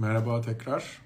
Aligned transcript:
Merhaba 0.00 0.40
tekrar. 0.40 1.00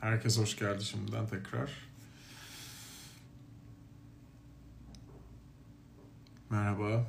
Herkes 0.00 0.38
hoş 0.38 0.56
geldi 0.56 0.84
şimdiden 0.84 1.26
tekrar. 1.26 1.70
Merhaba. 6.50 7.06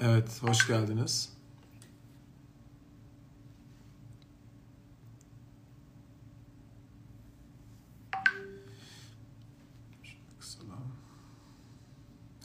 Evet, 0.00 0.42
hoş 0.42 0.66
geldiniz. 0.66 1.35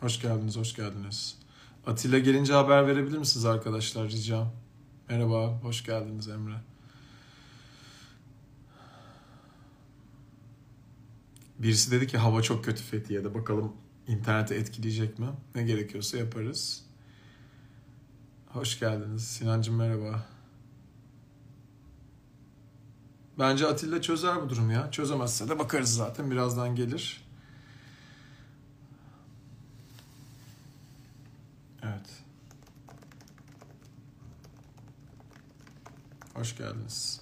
Hoş 0.02 0.22
geldiniz, 0.22 0.58
hoş 0.58 0.76
geldiniz. 0.76 1.38
Atilla 1.86 2.20
gelince 2.20 2.54
haber 2.54 2.88
verebilir 2.88 3.18
misiniz 3.18 3.46
arkadaşlar 3.46 4.10
rica? 4.10 4.48
Merhaba, 5.10 5.48
hoş 5.48 5.84
geldiniz 5.84 6.28
Emre. 6.28 6.56
Birisi 11.60 11.92
dedi 11.92 12.08
ki 12.08 12.18
hava 12.18 12.42
çok 12.42 12.66
kötü 12.66 12.84
Fethiye'de. 12.84 13.34
Bakalım 13.34 13.74
internete 14.08 14.56
etkileyecek 14.56 15.20
mi? 15.20 15.28
Ne 15.56 15.64
gerekiyorsa 15.64 16.18
yaparız. 16.18 16.86
Hoş 18.48 18.80
geldiniz. 18.80 19.24
Sinancım 19.24 19.76
merhaba. 19.76 20.26
Bence 23.40 23.68
Atilla 23.68 24.02
çözer 24.02 24.42
bu 24.42 24.50
durum 24.50 24.72
ya. 24.72 24.92
Çözemezse 24.92 25.50
de 25.50 25.60
bakarız 25.60 25.96
zaten. 25.96 26.32
Birazdan 26.32 26.76
gelir. 26.76 27.32
Evet. 31.84 32.24
Hoş 36.42 36.58
geldiniz. 36.58 37.22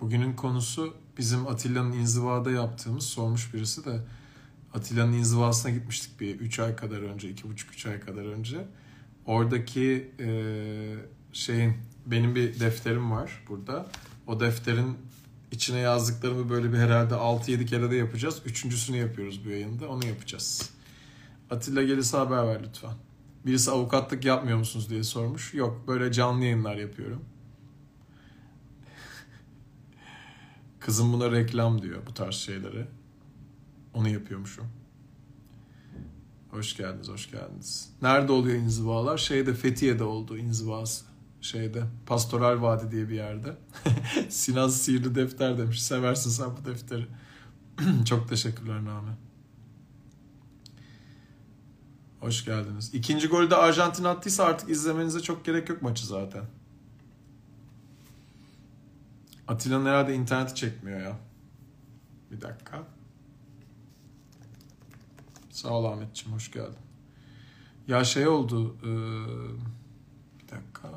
Bugünün 0.00 0.36
konusu 0.36 0.96
bizim 1.18 1.46
Atilla'nın 1.46 1.92
inzivada 1.92 2.50
yaptığımız 2.50 3.04
sormuş 3.04 3.54
birisi 3.54 3.84
de 3.84 4.00
Atilla'nın 4.74 5.12
inzivasına 5.12 5.72
gitmiştik 5.72 6.20
bir 6.20 6.40
3 6.40 6.58
ay 6.58 6.76
kadar 6.76 7.02
önce, 7.02 7.30
2,5-3 7.30 7.90
ay 7.90 8.00
kadar 8.00 8.24
önce. 8.24 8.66
Oradaki 9.28 10.10
e, 10.20 10.28
şeyin, 11.32 11.74
benim 12.06 12.34
bir 12.34 12.60
defterim 12.60 13.10
var 13.10 13.44
burada. 13.48 13.86
O 14.26 14.40
defterin 14.40 14.98
içine 15.52 15.78
yazdıklarımı 15.78 16.50
böyle 16.50 16.72
bir 16.72 16.78
herhalde 16.78 17.14
6-7 17.14 17.66
kere 17.66 17.90
de 17.90 17.96
yapacağız. 17.96 18.42
Üçüncüsünü 18.46 18.96
yapıyoruz 18.96 19.44
bu 19.44 19.50
yayında. 19.50 19.88
Onu 19.88 20.06
yapacağız. 20.06 20.70
Atilla 21.50 21.82
gelirse 21.82 22.16
haber 22.16 22.46
ver 22.46 22.62
lütfen. 22.62 22.92
Birisi 23.46 23.70
avukatlık 23.70 24.24
yapmıyor 24.24 24.58
musunuz 24.58 24.90
diye 24.90 25.04
sormuş. 25.04 25.54
Yok 25.54 25.84
böyle 25.88 26.12
canlı 26.12 26.44
yayınlar 26.44 26.76
yapıyorum. 26.76 27.24
Kızım 30.80 31.12
buna 31.12 31.32
reklam 31.32 31.82
diyor 31.82 32.06
bu 32.06 32.14
tarz 32.14 32.34
şeyleri. 32.34 32.86
Onu 33.94 34.08
yapıyormuşum. 34.08 34.77
Hoş 36.50 36.76
geldiniz, 36.76 37.08
hoş 37.08 37.30
geldiniz. 37.30 37.90
Nerede 38.02 38.32
oluyor 38.32 38.56
inzivalar? 38.56 39.18
Şeyde 39.18 39.54
Fethiye'de 39.54 40.04
oldu 40.04 40.38
inzivası. 40.38 41.04
Şeyde 41.40 41.82
Pastoral 42.06 42.62
Vadi 42.62 42.90
diye 42.90 43.08
bir 43.08 43.14
yerde. 43.14 43.56
Sinan 44.28 44.68
Sihirli 44.68 45.14
Defter 45.14 45.58
demiş. 45.58 45.82
Seversin 45.82 46.30
sen 46.30 46.50
bu 46.56 46.64
defteri. 46.64 47.06
Çok 48.04 48.28
teşekkürler 48.28 48.84
Name. 48.84 49.10
Hoş 52.20 52.44
geldiniz. 52.44 52.94
İkinci 52.94 53.28
golü 53.28 53.50
de 53.50 53.56
Arjantin 53.56 54.04
attıysa 54.04 54.44
artık 54.44 54.70
izlemenize 54.70 55.20
çok 55.20 55.44
gerek 55.44 55.68
yok 55.68 55.82
maçı 55.82 56.06
zaten. 56.06 56.44
Atilla'nın 59.48 59.86
herhalde 59.86 60.14
interneti 60.14 60.54
çekmiyor 60.54 61.00
ya. 61.00 61.18
Bir 62.30 62.40
dakika. 62.40 62.97
Sağ 65.58 65.68
ol 65.70 65.84
Ahmetciğim, 65.84 66.34
hoş 66.36 66.50
geldin. 66.50 66.76
Ya 67.88 68.04
şey 68.04 68.28
oldu, 68.28 68.76
e, 68.82 68.86
bir 70.38 70.48
dakika. 70.48 70.88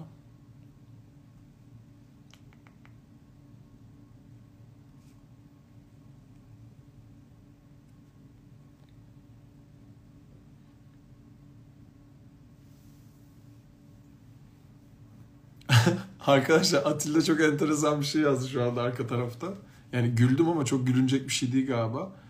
Arkadaşlar 16.25 16.85
Atilla 16.85 17.21
çok 17.21 17.41
enteresan 17.41 18.01
bir 18.01 18.05
şey 18.05 18.21
yazdı 18.21 18.49
şu 18.49 18.63
anda 18.63 18.81
arka 18.81 19.07
tarafta. 19.07 19.53
Yani 19.93 20.09
güldüm 20.09 20.49
ama 20.49 20.65
çok 20.65 20.87
gülünecek 20.87 21.27
bir 21.27 21.33
şey 21.33 21.51
değil 21.51 21.67
galiba. 21.67 22.20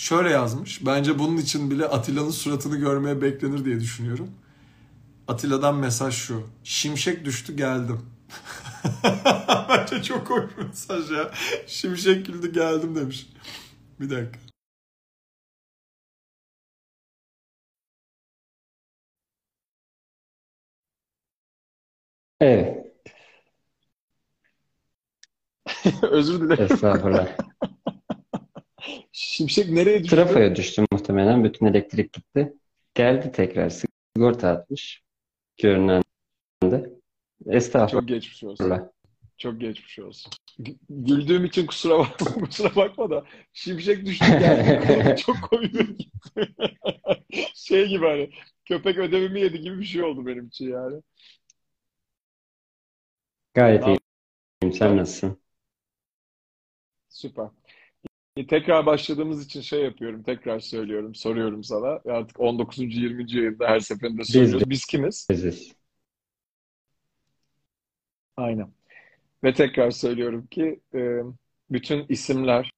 Şöyle 0.00 0.30
yazmış. 0.30 0.86
Bence 0.86 1.18
bunun 1.18 1.36
için 1.36 1.70
bile 1.70 1.86
Atilla'nın 1.86 2.30
suratını 2.30 2.76
görmeye 2.76 3.22
beklenir 3.22 3.64
diye 3.64 3.80
düşünüyorum. 3.80 4.30
Atilla'dan 5.28 5.74
mesaj 5.76 6.14
şu. 6.14 6.46
Şimşek 6.64 7.24
düştü 7.24 7.56
geldim. 7.56 8.00
Bence 9.68 10.02
çok 10.02 10.30
hoş 10.30 10.44
mesaj 10.58 11.10
ya. 11.10 11.30
Şimşek 11.66 12.26
güldü 12.26 12.52
geldim 12.52 12.96
demiş. 12.96 13.26
Bir 14.00 14.10
dakika. 14.10 14.38
Evet. 22.40 22.86
Özür 26.02 26.40
dilerim. 26.40 26.64
Estağfurullah. 26.72 27.28
Şimşek 29.12 29.70
nereye 29.70 30.04
düştü? 30.04 30.16
Trafoya 30.16 30.56
düştü 30.56 30.84
muhtemelen. 30.92 31.44
Bütün 31.44 31.66
elektrik 31.66 32.12
gitti. 32.12 32.52
Geldi 32.94 33.32
tekrar. 33.32 33.70
Sigorta 34.16 34.48
atmış. 34.48 35.02
Görünen 35.62 36.02
de. 36.62 36.90
Estağfurullah. 37.46 38.00
Çok 38.00 38.08
geçmiş 38.08 38.44
olsun. 38.44 38.90
Çok 39.38 39.60
geçmiş 39.60 39.98
olsun. 39.98 40.32
Güldüğüm 40.88 41.44
için 41.44 41.66
kusura 41.66 41.98
bakma, 41.98 42.26
kusura 42.46 42.76
bakma 42.76 43.10
da 43.10 43.24
şimşek 43.52 44.06
düştü 44.06 44.26
geldi. 44.26 45.16
Çok 45.26 45.36
komik 45.42 45.72
gitti. 45.98 46.54
Şey 47.54 47.88
gibi 47.88 48.06
hani 48.06 48.30
köpek 48.64 48.98
ödevimi 48.98 49.40
yedi 49.40 49.60
gibi 49.60 49.80
bir 49.80 49.84
şey 49.84 50.02
oldu 50.02 50.26
benim 50.26 50.46
için 50.46 50.68
yani. 50.72 51.02
Gayet 53.54 53.84
iyiyim. 53.86 54.72
Sen 54.72 54.96
nasılsın? 54.96 55.40
Süper. 57.08 57.48
Tekrar 58.46 58.86
başladığımız 58.86 59.46
için 59.46 59.60
şey 59.60 59.82
yapıyorum, 59.82 60.22
tekrar 60.22 60.60
söylüyorum, 60.60 61.14
soruyorum 61.14 61.64
sana. 61.64 62.00
Artık 62.06 62.40
19. 62.40 62.78
20. 62.78 63.36
yayında 63.36 63.68
her 63.68 63.80
seferinde 63.80 64.24
soruyoruz. 64.24 64.60
Biz, 64.60 64.70
Biz 64.70 64.84
kimiz? 64.84 65.26
Biziz. 65.30 65.72
Aynen. 68.36 68.72
Ve 69.44 69.54
tekrar 69.54 69.90
söylüyorum 69.90 70.46
ki 70.46 70.80
e, 70.94 71.20
bütün 71.70 72.06
isimler, 72.08 72.70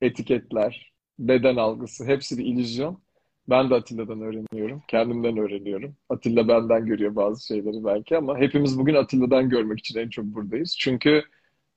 etiketler, 0.00 0.92
beden 1.18 1.56
algısı 1.56 2.04
hepsi 2.04 2.38
bir 2.38 2.44
illüzyon. 2.44 3.02
Ben 3.48 3.70
de 3.70 3.74
Atilla'dan 3.74 4.20
öğreniyorum, 4.20 4.82
kendimden 4.88 5.36
öğreniyorum. 5.36 5.96
Atilla 6.08 6.48
benden 6.48 6.86
görüyor 6.86 7.16
bazı 7.16 7.46
şeyleri 7.46 7.84
belki 7.84 8.16
ama 8.16 8.38
hepimiz 8.38 8.78
bugün 8.78 8.94
Atilla'dan 8.94 9.48
görmek 9.48 9.78
için 9.78 9.98
en 9.98 10.08
çok 10.08 10.24
buradayız. 10.24 10.76
Çünkü 10.78 11.22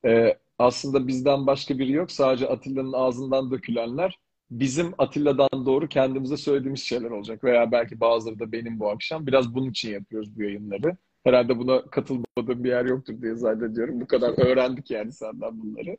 e, 0.06 0.38
aslında 0.64 1.08
bizden 1.08 1.48
başka 1.48 1.80
biri 1.80 1.92
yok. 1.92 2.12
Sadece 2.12 2.48
Atilla'nın 2.48 2.94
ağzından 2.94 3.52
dökülenler 3.52 4.20
bizim 4.52 4.94
Atilla'dan 4.98 5.66
doğru 5.66 5.88
kendimize 5.88 6.38
söylediğimiz 6.38 6.84
şeyler 6.84 7.12
olacak. 7.12 7.44
Veya 7.44 7.72
belki 7.72 8.00
bazıları 8.00 8.40
da 8.40 8.52
benim 8.52 8.80
bu 8.80 8.90
akşam. 8.90 9.28
Biraz 9.28 9.56
bunun 9.56 9.70
için 9.70 9.92
yapıyoruz 9.92 10.36
bu 10.38 10.44
yayınları. 10.44 10.98
Herhalde 11.24 11.58
buna 11.60 11.82
katılmadığım 11.86 12.64
bir 12.64 12.70
yer 12.70 12.86
yoktur 12.86 13.22
diye 13.22 13.36
zannediyorum. 13.36 14.02
Bu 14.02 14.08
kadar 14.08 14.46
öğrendik 14.46 14.92
yani 14.92 15.12
senden 15.14 15.62
bunları. 15.62 15.98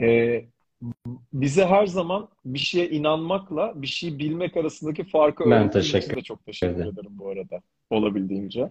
Ee, 0.00 0.44
bize 1.32 1.66
her 1.66 1.86
zaman 1.86 2.28
bir 2.44 2.58
şeye 2.58 2.90
inanmakla 2.90 3.72
bir 3.82 3.86
şeyi 3.86 4.18
bilmek 4.18 4.56
arasındaki 4.56 5.04
farkı 5.04 5.44
Ben 5.44 5.52
öğrettiğin 5.52 5.82
teşekkür 5.82 6.06
için 6.06 6.16
de 6.16 6.22
çok 6.22 6.46
teşekkür 6.46 6.74
ederim. 6.74 6.92
ederim 6.92 7.10
bu 7.18 7.28
arada. 7.28 7.60
Olabildiğince. 7.90 8.70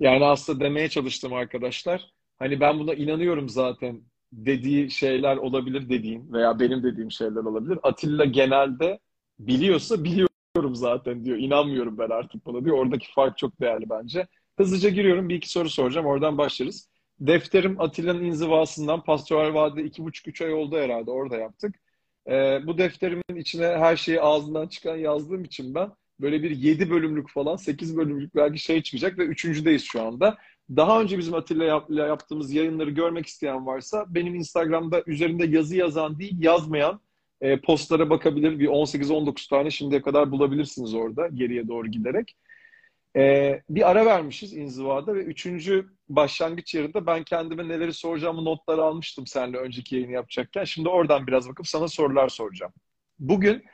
Yani 0.00 0.24
aslında 0.24 0.60
demeye 0.64 0.88
çalıştım 0.88 1.32
arkadaşlar. 1.32 2.10
Hani 2.40 2.60
ben 2.60 2.78
buna 2.78 2.94
inanıyorum 2.94 3.48
zaten 3.48 4.02
dediği 4.32 4.90
şeyler 4.90 5.36
olabilir 5.36 5.88
dediğim 5.90 6.32
veya 6.32 6.60
benim 6.60 6.82
dediğim 6.82 7.10
şeyler 7.10 7.40
olabilir. 7.40 7.78
Atilla 7.82 8.24
genelde 8.24 8.98
biliyorsa 9.38 10.04
biliyorum 10.04 10.74
zaten 10.74 11.24
diyor. 11.24 11.38
İnanmıyorum 11.38 11.98
ben 11.98 12.10
artık 12.10 12.46
buna 12.46 12.64
diyor. 12.64 12.78
Oradaki 12.78 13.12
fark 13.12 13.38
çok 13.38 13.60
değerli 13.60 13.90
bence. 13.90 14.26
Hızlıca 14.58 14.88
giriyorum. 14.90 15.28
Bir 15.28 15.34
iki 15.34 15.50
soru 15.50 15.70
soracağım. 15.70 16.06
Oradan 16.06 16.38
başlarız. 16.38 16.90
Defterim 17.20 17.80
Atilla'nın 17.80 18.24
inzivasından 18.24 19.04
Pastoral 19.04 19.54
Vadi'de 19.54 19.84
iki 19.84 20.04
buçuk 20.04 20.28
üç 20.28 20.42
ay 20.42 20.52
oldu 20.54 20.78
herhalde. 20.78 21.10
Orada 21.10 21.36
yaptık. 21.36 21.74
Ee, 22.28 22.60
bu 22.66 22.78
defterimin 22.78 23.36
içine 23.36 23.66
her 23.66 23.96
şeyi 23.96 24.20
ağzından 24.20 24.68
çıkan 24.68 24.96
yazdığım 24.96 25.44
için 25.44 25.74
ben 25.74 25.92
böyle 26.20 26.42
bir 26.42 26.50
yedi 26.50 26.90
bölümlük 26.90 27.30
falan 27.30 27.56
sekiz 27.56 27.96
bölümlük 27.96 28.34
belki 28.34 28.58
şey 28.58 28.82
çıkacak 28.82 29.18
ve 29.18 29.24
üçüncüdeyiz 29.24 29.84
şu 29.84 30.02
anda. 30.02 30.38
Daha 30.76 31.00
önce 31.00 31.18
bizim 31.18 31.34
Atilla 31.34 31.84
ile 31.88 32.02
yaptığımız 32.02 32.52
yayınları 32.52 32.90
görmek 32.90 33.26
isteyen 33.26 33.66
varsa 33.66 34.04
benim 34.08 34.34
Instagram'da 34.34 35.02
üzerinde 35.06 35.46
yazı 35.46 35.76
yazan 35.76 36.18
değil 36.18 36.42
yazmayan 36.42 37.00
e, 37.40 37.60
postlara 37.60 38.10
bakabilir. 38.10 38.58
Bir 38.58 38.68
18-19 38.68 39.48
tane 39.48 39.70
şimdiye 39.70 40.02
kadar 40.02 40.30
bulabilirsiniz 40.30 40.94
orada 40.94 41.28
geriye 41.28 41.68
doğru 41.68 41.88
giderek. 41.88 42.36
E, 43.16 43.62
bir 43.70 43.90
ara 43.90 44.06
vermişiz 44.06 44.52
inzivada 44.52 45.14
ve 45.14 45.22
üçüncü 45.22 45.88
başlangıç 46.08 46.74
yerinde 46.74 47.06
ben 47.06 47.24
kendime 47.24 47.68
neleri 47.68 47.92
soracağımı 47.92 48.44
notları 48.44 48.82
almıştım 48.82 49.26
seninle 49.26 49.56
önceki 49.56 49.96
yayını 49.96 50.12
yapacakken. 50.12 50.64
Şimdi 50.64 50.88
oradan 50.88 51.26
biraz 51.26 51.48
bakıp 51.48 51.68
sana 51.68 51.88
sorular 51.88 52.28
soracağım. 52.28 52.72
Bugün 53.18 53.64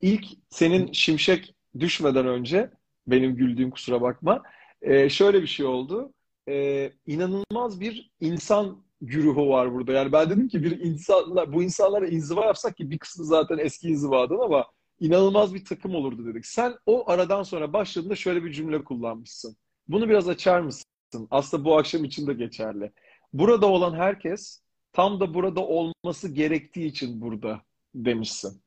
ilk 0.00 0.24
senin 0.50 0.92
şimşek 0.92 1.54
düşmeden 1.78 2.26
önce 2.26 2.70
benim 3.06 3.36
güldüğüm 3.36 3.70
kusura 3.70 4.00
bakma. 4.00 4.42
E, 4.82 5.08
şöyle 5.08 5.42
bir 5.42 5.46
şey 5.46 5.66
oldu. 5.66 6.12
E, 6.48 6.92
inanılmaz 7.06 7.80
bir 7.80 8.10
insan 8.20 8.82
güruhu 9.00 9.48
var 9.48 9.74
burada. 9.74 9.92
Yani 9.92 10.12
ben 10.12 10.30
dedim 10.30 10.48
ki 10.48 10.62
bir 10.62 10.80
insanlar, 10.80 11.52
bu 11.52 11.62
insanlara 11.62 12.06
inziva 12.06 12.44
yapsak 12.44 12.76
ki 12.76 12.90
bir 12.90 12.98
kısmı 12.98 13.24
zaten 13.24 13.58
eski 13.58 13.88
inzivadan 13.88 14.38
ama 14.38 14.66
inanılmaz 15.00 15.54
bir 15.54 15.64
takım 15.64 15.94
olurdu 15.94 16.26
dedik. 16.26 16.46
Sen 16.46 16.74
o 16.86 17.10
aradan 17.10 17.42
sonra 17.42 17.72
başladığında 17.72 18.16
şöyle 18.16 18.44
bir 18.44 18.52
cümle 18.52 18.84
kullanmışsın. 18.84 19.56
Bunu 19.88 20.08
biraz 20.08 20.28
açar 20.28 20.60
mısın? 20.60 20.84
Aslında 21.30 21.64
bu 21.64 21.78
akşam 21.78 22.04
için 22.04 22.26
de 22.26 22.34
geçerli. 22.34 22.92
Burada 23.32 23.66
olan 23.66 23.94
herkes 23.94 24.62
tam 24.92 25.20
da 25.20 25.34
burada 25.34 25.60
olması 25.60 26.28
gerektiği 26.28 26.86
için 26.86 27.20
burada 27.20 27.62
demişsin. 27.94 28.62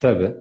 Tabii. 0.00 0.34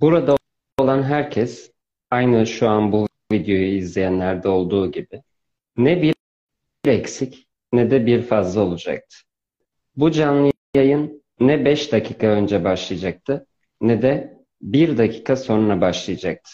Burada 0.00 0.36
olan 0.78 1.02
herkes 1.02 1.72
aynı 2.10 2.46
şu 2.46 2.68
an 2.68 2.92
bu 2.92 3.09
videoyu 3.32 3.76
izleyenlerde 3.76 4.48
olduğu 4.48 4.92
gibi 4.92 5.22
ne 5.76 6.02
bir 6.02 6.14
eksik 6.84 7.46
ne 7.72 7.90
de 7.90 8.06
bir 8.06 8.22
fazla 8.22 8.60
olacaktı. 8.60 9.16
Bu 9.96 10.10
canlı 10.10 10.52
yayın 10.74 11.22
ne 11.40 11.64
5 11.64 11.92
dakika 11.92 12.26
önce 12.26 12.64
başlayacaktı 12.64 13.46
ne 13.80 14.02
de 14.02 14.38
1 14.62 14.98
dakika 14.98 15.36
sonra 15.36 15.80
başlayacaktı. 15.80 16.50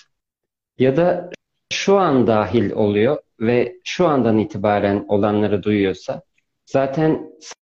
Ya 0.79 0.97
da 0.97 1.31
şu 1.73 1.97
an 1.97 2.27
dahil 2.27 2.71
oluyor 2.71 3.19
ve 3.41 3.77
şu 3.85 4.07
andan 4.07 4.39
itibaren 4.39 5.05
olanları 5.09 5.63
duyuyorsa 5.63 6.23
zaten 6.67 7.31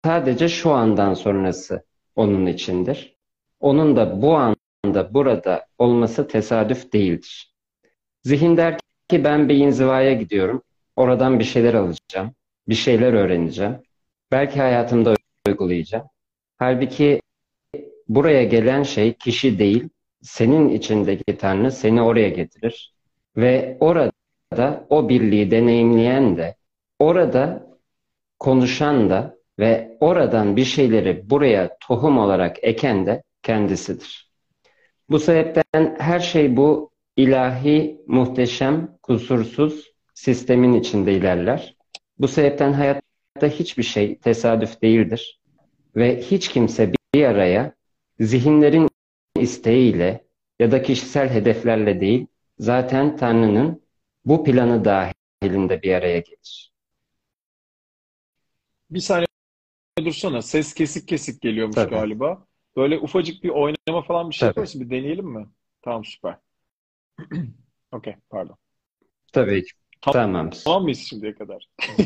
sadece 0.06 0.50
şu 0.50 0.72
andan 0.72 1.14
sonrası 1.14 1.84
onun 2.16 2.46
içindir. 2.46 3.18
Onun 3.60 3.96
da 3.96 4.22
bu 4.22 4.36
anda 4.36 5.14
burada 5.14 5.66
olması 5.78 6.28
tesadüf 6.28 6.94
değildir. 6.94 7.54
Zihin 8.24 8.58
der 8.58 8.78
ki 9.10 9.24
ben 9.24 9.50
bir 9.50 9.56
inzivaya 9.56 10.14
gidiyorum. 10.14 10.64
Oradan 10.96 11.40
bir 11.40 11.44
şeyler 11.44 11.74
alacağım. 11.74 12.32
Bir 12.70 12.76
şeyler 12.76 13.14
öğreneceğim. 13.14 13.76
Belki 14.32 14.60
hayatımda 14.60 15.16
uygulayacağım. 15.48 16.06
Halbuki 16.58 17.22
buraya 18.08 18.44
gelen 18.44 18.84
şey 18.84 19.14
kişi 19.14 19.60
değil, 19.60 19.90
senin 20.22 20.70
içindeki 20.70 21.38
Tanrı 21.38 21.72
seni 21.72 22.02
oraya 22.02 22.30
getirir. 22.30 22.94
Ve 23.38 23.78
orada 23.80 24.86
o 24.90 25.10
birliği 25.10 25.52
deneyimleyen 25.52 26.38
de, 26.38 26.56
orada 27.00 27.68
konuşan 28.40 29.10
da 29.10 29.38
ve 29.60 29.98
oradan 30.00 30.56
bir 30.56 30.66
şeyleri 30.66 31.30
buraya 31.30 31.78
tohum 31.80 32.18
olarak 32.18 32.58
eken 32.62 33.06
de 33.06 33.24
kendisidir. 33.44 34.32
Bu 35.10 35.20
sebepten 35.20 35.96
her 36.00 36.20
şey 36.20 36.58
bu 36.58 36.90
ilahi, 37.18 38.02
muhteşem, 38.08 38.98
kusursuz 39.04 39.92
sistemin 40.14 40.74
içinde 40.74 41.14
ilerler. 41.14 41.76
Bu 42.20 42.28
sebepten 42.28 42.74
hayatta 42.74 43.48
hiçbir 43.48 43.84
şey 43.84 44.20
tesadüf 44.20 44.82
değildir. 44.82 45.40
Ve 45.96 46.22
hiç 46.22 46.50
kimse 46.50 46.94
bir 47.16 47.24
araya 47.24 47.76
zihinlerin 48.20 48.90
isteğiyle 49.40 50.28
ya 50.60 50.72
da 50.72 50.82
kişisel 50.82 51.30
hedeflerle 51.30 52.02
değil, 52.02 52.28
zaten 52.60 53.18
Tanrı'nın 53.18 53.82
bu 54.26 54.44
planı 54.44 54.86
dahilinde 54.86 55.82
bir 55.82 55.94
araya 55.94 56.20
gelir. 56.20 56.74
Bir 58.90 59.00
saniye 59.00 59.28
dursana. 60.06 60.42
Ses 60.42 60.74
kesik 60.74 61.08
kesik 61.08 61.42
geliyormuş 61.42 61.76
Tabii. 61.76 61.90
galiba. 61.90 62.48
Böyle 62.76 63.00
ufacık 63.00 63.44
bir 63.44 63.50
oynama 63.50 64.02
falan 64.08 64.30
bir 64.30 64.36
şey 64.36 64.48
yaparsın. 64.48 64.82
Bir 64.82 64.90
deneyelim 64.90 65.26
mi? 65.26 65.48
Tamam 65.82 66.06
süper. 66.06 66.38
Okey 67.92 68.16
pardon. 68.30 68.56
Tabii 69.34 69.64
ki. 69.64 69.72
Tamam. 70.02 70.14
Tamam. 70.14 70.50
Tamam 70.66 70.84
mıyız 70.84 71.00
şimdiye 71.00 71.36
kadar? 71.36 71.70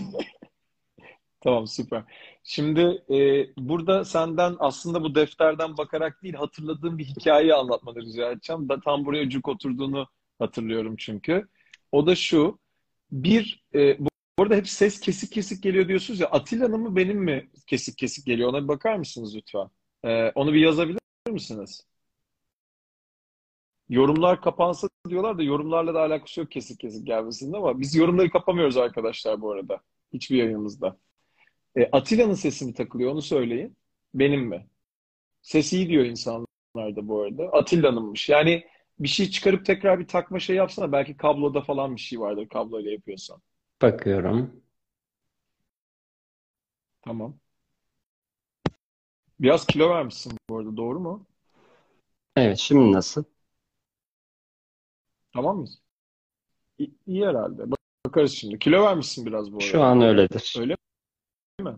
Tamam 1.42 1.68
süper. 1.68 2.04
Şimdi 2.44 3.04
e, 3.10 3.48
burada 3.58 4.06
senden 4.06 4.56
aslında 4.60 5.04
bu 5.04 5.16
defterden 5.16 5.78
bakarak 5.78 6.24
değil 6.24 6.34
hatırladığım 6.34 6.98
bir 6.98 7.06
hikayeyi 7.06 7.54
anlatmanı 7.54 8.02
rica 8.02 8.32
edeceğim. 8.32 8.70
Da 8.70 8.80
tam 8.80 9.06
buraya 9.06 9.30
cuk 9.30 9.48
oturduğunu 9.48 10.08
hatırlıyorum 10.40 10.96
çünkü. 10.98 11.48
O 11.92 12.08
da 12.08 12.16
şu. 12.16 12.60
Bir, 13.12 13.64
e, 13.76 14.00
bu 14.00 14.44
arada 14.44 14.56
hep 14.56 14.70
ses 14.70 15.00
kesik 15.00 15.32
kesik 15.32 15.64
geliyor 15.64 15.88
diyorsunuz 15.88 16.20
ya. 16.20 16.28
Atilla'nın 16.28 16.80
mı 16.80 16.96
benim 16.96 17.18
mi 17.18 17.50
kesik 17.68 17.98
kesik 17.98 18.26
geliyor? 18.26 18.50
Ona 18.50 18.64
bir 18.64 18.68
bakar 18.68 18.96
mısınız 18.96 19.36
lütfen? 19.36 19.70
E, 20.06 20.32
onu 20.36 20.54
bir 20.54 20.60
yazabilir 20.60 21.00
misiniz? 21.30 21.88
Yorumlar 23.92 24.42
kapansa 24.42 24.90
diyorlar 25.10 25.38
da 25.38 25.44
yorumlarla 25.44 25.94
da 25.94 26.02
alakası 26.02 26.40
yok 26.40 26.52
kesik 26.52 26.80
kesik 26.80 27.08
gelmesinin 27.08 27.54
ama 27.54 27.80
biz 27.80 27.96
yorumları 27.96 28.30
kapamıyoruz 28.30 28.78
arkadaşlar 28.78 29.42
bu 29.42 29.52
arada. 29.52 29.82
Hiçbir 30.14 30.38
yayınımızda. 30.38 30.98
E, 31.76 31.90
Atilla'nın 31.92 32.34
sesi 32.34 32.66
mi 32.66 32.74
takılıyor 32.74 33.12
onu 33.12 33.22
söyleyin. 33.22 33.78
Benim 34.14 34.42
mi? 34.42 34.68
Ses 35.42 35.74
iyi 35.74 35.90
diyor 35.90 36.06
insanlar 36.06 36.48
da 36.76 37.08
bu 37.08 37.22
arada. 37.22 37.44
Atilla'nınmış. 37.44 38.30
Yani 38.30 38.66
bir 39.00 39.08
şey 39.08 39.30
çıkarıp 39.30 39.66
tekrar 39.66 40.00
bir 40.00 40.08
takma 40.08 40.40
şey 40.40 40.56
yapsana. 40.56 40.92
Belki 40.92 41.18
kabloda 41.18 41.62
falan 41.62 41.96
bir 41.96 42.02
şey 42.02 42.20
vardır 42.20 42.50
kabloyla 42.50 42.92
yapıyorsan. 42.92 43.42
Bakıyorum. 43.82 44.64
Tamam. 47.02 47.40
Biraz 49.40 49.66
kilo 49.66 49.90
vermişsin 49.90 50.34
bu 50.50 50.58
arada 50.58 50.78
doğru 50.78 51.00
mu? 51.00 51.26
Evet, 52.36 52.58
şimdi 52.58 52.92
nasıl? 52.92 53.24
Tamam 55.34 55.58
mı? 55.58 55.66
İyi, 56.78 56.92
iyi 57.08 57.26
herhalde. 57.28 57.72
Bak- 57.72 57.80
Bakarız 58.06 58.32
şimdi. 58.32 58.60
Kilo 58.60 58.84
vermişsin 58.84 59.26
biraz 59.26 59.52
bu 59.54 59.62
Şu 59.62 59.78
arada. 59.84 59.92
an 59.92 60.02
öyledir. 60.02 60.56
Öyle 60.60 60.76
mi? 61.60 61.76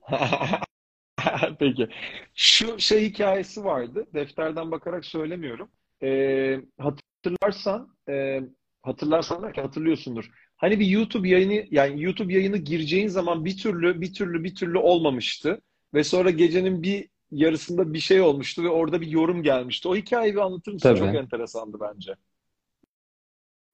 Peki. 1.58 1.88
Şu 2.34 2.78
şey 2.78 3.04
hikayesi 3.08 3.64
vardı. 3.64 4.06
Defterden 4.14 4.70
bakarak 4.70 5.04
söylemiyorum. 5.04 5.68
Ee, 6.02 6.60
hatırlarsan 6.78 7.96
e, 8.08 8.40
hatırlarsan 8.82 9.42
belki 9.42 9.60
hatırlıyorsundur. 9.60 10.30
Hani 10.56 10.80
bir 10.80 10.86
YouTube 10.86 11.28
yayını 11.28 11.64
yani 11.70 12.02
YouTube 12.02 12.34
yayını 12.34 12.56
gireceğin 12.56 13.08
zaman 13.08 13.44
bir 13.44 13.56
türlü 13.58 14.00
bir 14.00 14.14
türlü 14.14 14.44
bir 14.44 14.54
türlü 14.54 14.78
olmamıştı. 14.78 15.60
Ve 15.94 16.04
sonra 16.04 16.30
gecenin 16.30 16.82
bir 16.82 17.08
yarısında 17.30 17.92
bir 17.94 17.98
şey 17.98 18.20
olmuştu 18.20 18.64
ve 18.64 18.68
orada 18.68 19.00
bir 19.00 19.06
yorum 19.08 19.42
gelmişti. 19.42 19.88
O 19.88 19.96
hikayeyi 19.96 20.34
bir 20.34 20.40
anlatır 20.40 20.72
mısın? 20.72 20.94
Çok 20.94 21.06
Tabii. 21.06 21.16
enteresandı 21.16 21.78
bence. 21.80 22.14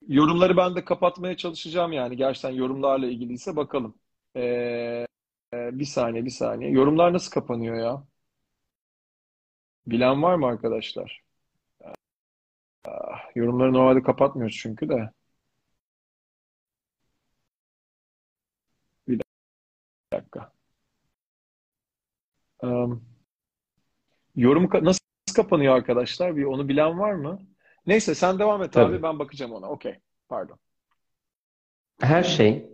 Yorumları 0.07 0.57
ben 0.57 0.75
de 0.75 0.85
kapatmaya 0.85 1.37
çalışacağım 1.37 1.91
yani. 1.93 2.17
Gerçekten 2.17 2.49
yorumlarla 2.51 3.07
ilgiliyse 3.07 3.55
bakalım. 3.55 3.95
Ee, 4.37 5.05
bir 5.53 5.85
saniye, 5.85 6.25
bir 6.25 6.29
saniye. 6.29 6.71
Yorumlar 6.71 7.13
nasıl 7.13 7.31
kapanıyor 7.31 7.75
ya? 7.77 8.07
Bilen 9.87 10.23
var 10.23 10.35
mı 10.35 10.45
arkadaşlar? 10.47 11.23
Ah, 12.85 13.29
Yorumları 13.35 13.73
normalde 13.73 14.03
kapatmıyoruz 14.03 14.57
çünkü 14.61 14.89
de. 14.89 15.09
Bir 19.07 19.19
dakika. 20.13 20.53
Em, 22.63 23.01
yorum 24.35 24.65
ka- 24.65 24.85
nasıl 24.85 24.99
kapanıyor 25.35 25.75
arkadaşlar? 25.75 26.35
Bir 26.37 26.43
onu 26.43 26.67
bilen 26.69 26.99
var 26.99 27.13
mı? 27.13 27.39
Neyse 27.87 28.15
sen 28.15 28.39
devam 28.39 28.63
et 28.63 28.73
Tabii. 28.73 28.95
abi 28.95 29.03
ben 29.03 29.19
bakacağım 29.19 29.51
ona. 29.51 29.69
Okey. 29.69 29.99
Pardon. 30.29 30.59
Her 32.01 32.23
şey 32.23 32.65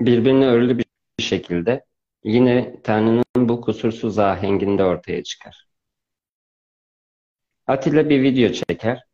birbirine 0.00 0.46
örülü 0.46 0.78
bir 0.78 1.22
şekilde 1.22 1.84
yine 2.24 2.82
Tanrı'nın 2.82 3.48
bu 3.48 3.60
kusursuz 3.60 4.18
ahenginde 4.18 4.84
ortaya 4.84 5.22
çıkar. 5.22 5.66
Atilla 7.66 8.08
bir 8.08 8.22
video 8.22 8.52
çeker. 8.52 9.04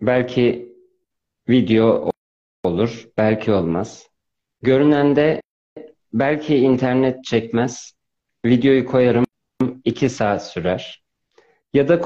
Belki 0.00 0.72
video 1.48 2.10
olur, 2.64 3.08
belki 3.16 3.52
olmaz. 3.52 4.10
Görünende 4.62 5.42
belki 6.12 6.56
internet 6.56 7.24
çekmez. 7.24 7.92
Videoyu 8.44 8.86
koyarım, 8.86 9.24
iki 9.84 10.10
saat 10.10 10.46
sürer. 10.50 11.04
Ya 11.74 11.88
da 11.88 12.00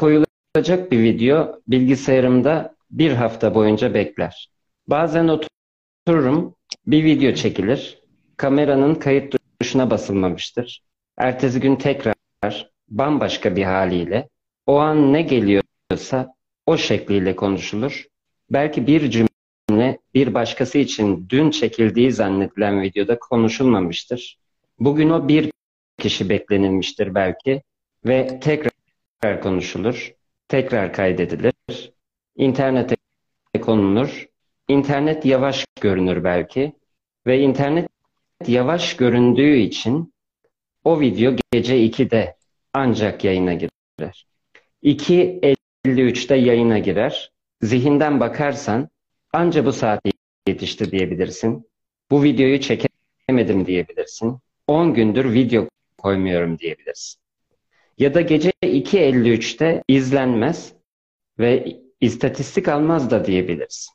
koyulacak 0.54 0.92
bir 0.92 1.02
video 1.02 1.60
bilgisayarımda 1.68 2.74
bir 2.90 3.12
hafta 3.12 3.54
boyunca 3.54 3.94
bekler. 3.94 4.50
Bazen 4.86 5.28
otururum, 5.28 6.54
bir 6.86 7.04
video 7.04 7.34
çekilir. 7.34 7.98
Kameranın 8.36 8.94
kayıt 8.94 9.36
tuşuna 9.60 9.90
basılmamıştır. 9.90 10.82
Ertesi 11.16 11.60
gün 11.60 11.76
tekrar 11.76 12.14
bambaşka 12.88 13.56
bir 13.56 13.62
haliyle 13.62 14.28
o 14.66 14.78
an 14.78 15.12
ne 15.12 15.22
geliyorsa 15.22 16.34
o 16.66 16.76
şekliyle 16.76 17.36
konuşulur. 17.36 18.06
Belki 18.50 18.86
bir 18.86 19.10
cümle 19.10 19.98
bir 20.14 20.34
başkası 20.34 20.78
için 20.78 21.26
dün 21.28 21.50
çekildiği 21.50 22.12
zannedilen 22.12 22.82
videoda 22.82 23.18
konuşulmamıştır. 23.18 24.38
Bugün 24.78 25.10
o 25.10 25.28
bir 25.28 25.52
kişi 25.98 26.28
beklenilmiştir 26.28 27.14
belki 27.14 27.62
ve 28.06 28.40
tekrar 28.40 29.42
konuşulur, 29.42 30.14
tekrar 30.50 30.92
kaydedilir, 30.92 31.54
internete 32.36 32.96
konulur. 33.60 34.26
İnternet 34.68 35.24
yavaş 35.24 35.66
görünür 35.80 36.24
belki 36.24 36.72
ve 37.26 37.40
internet 37.40 37.88
yavaş 38.46 38.96
göründüğü 38.96 39.56
için 39.56 40.14
o 40.84 41.00
video 41.00 41.36
gece 41.52 41.76
2'de 41.76 42.36
ancak 42.74 43.24
yayına 43.24 43.54
girer. 43.54 44.26
2.53'te 44.82 46.34
yayına 46.34 46.78
girer. 46.78 47.32
Zihinden 47.62 48.20
bakarsan 48.20 48.88
anca 49.32 49.66
bu 49.66 49.72
saatte 49.72 50.10
yetişti 50.48 50.90
diyebilirsin. 50.90 51.68
Bu 52.10 52.22
videoyu 52.22 52.60
çekemedim 52.60 53.66
diyebilirsin. 53.66 54.38
10 54.66 54.94
gündür 54.94 55.32
video 55.32 55.68
koymuyorum 55.98 56.58
diyebilirsin. 56.58 57.19
Ya 58.00 58.14
da 58.14 58.20
gece 58.20 58.52
2.53'te 58.62 59.84
izlenmez 59.88 60.72
ve 61.38 61.80
istatistik 62.00 62.68
almaz 62.68 63.10
da 63.10 63.24
diyebilirsin. 63.24 63.94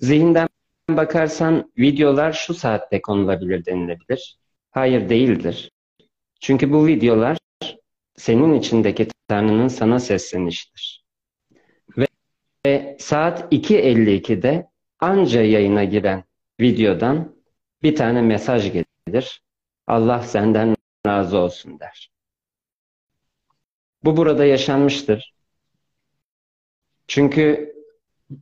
Zihinden 0.00 0.48
bakarsan 0.88 1.72
videolar 1.78 2.32
şu 2.32 2.54
saatte 2.54 3.02
konulabilir 3.02 3.64
denilebilir. 3.64 4.38
Hayır 4.70 5.08
değildir. 5.08 5.70
Çünkü 6.40 6.72
bu 6.72 6.86
videolar 6.86 7.38
senin 8.16 8.54
içindeki 8.54 9.08
Tanrı'nın 9.28 9.68
sana 9.68 9.98
seslenişidir. 9.98 11.04
Ve, 11.98 12.06
ve 12.66 12.96
saat 13.00 13.52
2.52'de 13.52 14.66
anca 15.00 15.42
yayına 15.42 15.84
giren 15.84 16.24
videodan 16.60 17.36
bir 17.82 17.96
tane 17.96 18.22
mesaj 18.22 18.72
gelir. 18.72 19.42
Allah 19.86 20.22
senden 20.22 20.76
razı 21.06 21.38
olsun 21.38 21.80
der. 21.80 22.10
Bu 24.04 24.16
burada 24.16 24.44
yaşanmıştır. 24.44 25.34
Çünkü 27.08 27.74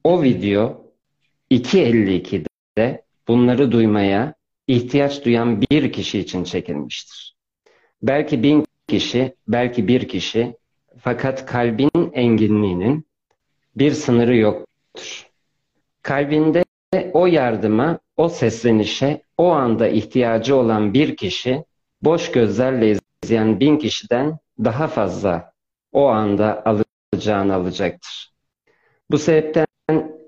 o 0.04 0.22
video 0.22 0.84
2.52'de 1.50 3.04
bunları 3.28 3.72
duymaya 3.72 4.34
ihtiyaç 4.66 5.24
duyan 5.24 5.62
bir 5.62 5.92
kişi 5.92 6.18
için 6.18 6.44
çekilmiştir. 6.44 7.36
Belki 8.02 8.42
bin 8.42 8.66
kişi, 8.88 9.34
belki 9.48 9.88
bir 9.88 10.08
kişi 10.08 10.56
fakat 10.98 11.46
kalbin 11.46 12.10
enginliğinin 12.12 13.06
bir 13.76 13.92
sınırı 13.92 14.36
yoktur. 14.36 15.26
Kalbinde 16.02 16.64
o 17.12 17.26
yardıma, 17.26 17.98
o 18.16 18.28
seslenişe, 18.28 19.22
o 19.36 19.50
anda 19.50 19.88
ihtiyacı 19.88 20.56
olan 20.56 20.94
bir 20.94 21.16
kişi 21.16 21.64
boş 22.02 22.30
gözlerle 22.32 22.96
izleyen 23.24 23.60
bin 23.60 23.78
kişiden 23.78 24.38
daha 24.64 24.88
fazla 24.88 25.52
o 25.92 26.06
anda 26.06 26.62
alacağını 26.64 27.54
alacaktır. 27.54 28.32
Bu 29.10 29.18
sebepten 29.18 29.66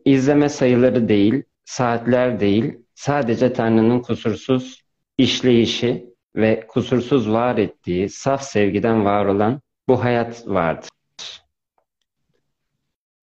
izleme 0.05 0.49
sayıları 0.49 1.09
değil, 1.09 1.43
saatler 1.65 2.41
değil, 2.41 2.79
sadece 2.95 3.53
Tanrı'nın 3.53 4.01
kusursuz 4.01 4.83
işleyişi 5.19 6.07
ve 6.37 6.67
kusursuz 6.67 7.31
var 7.31 7.59
ettiği 7.59 8.09
saf 8.09 8.43
sevgiden 8.43 9.05
var 9.05 9.27
olan 9.27 9.61
bu 9.89 10.05
hayat 10.05 10.49
vardır. 10.49 10.91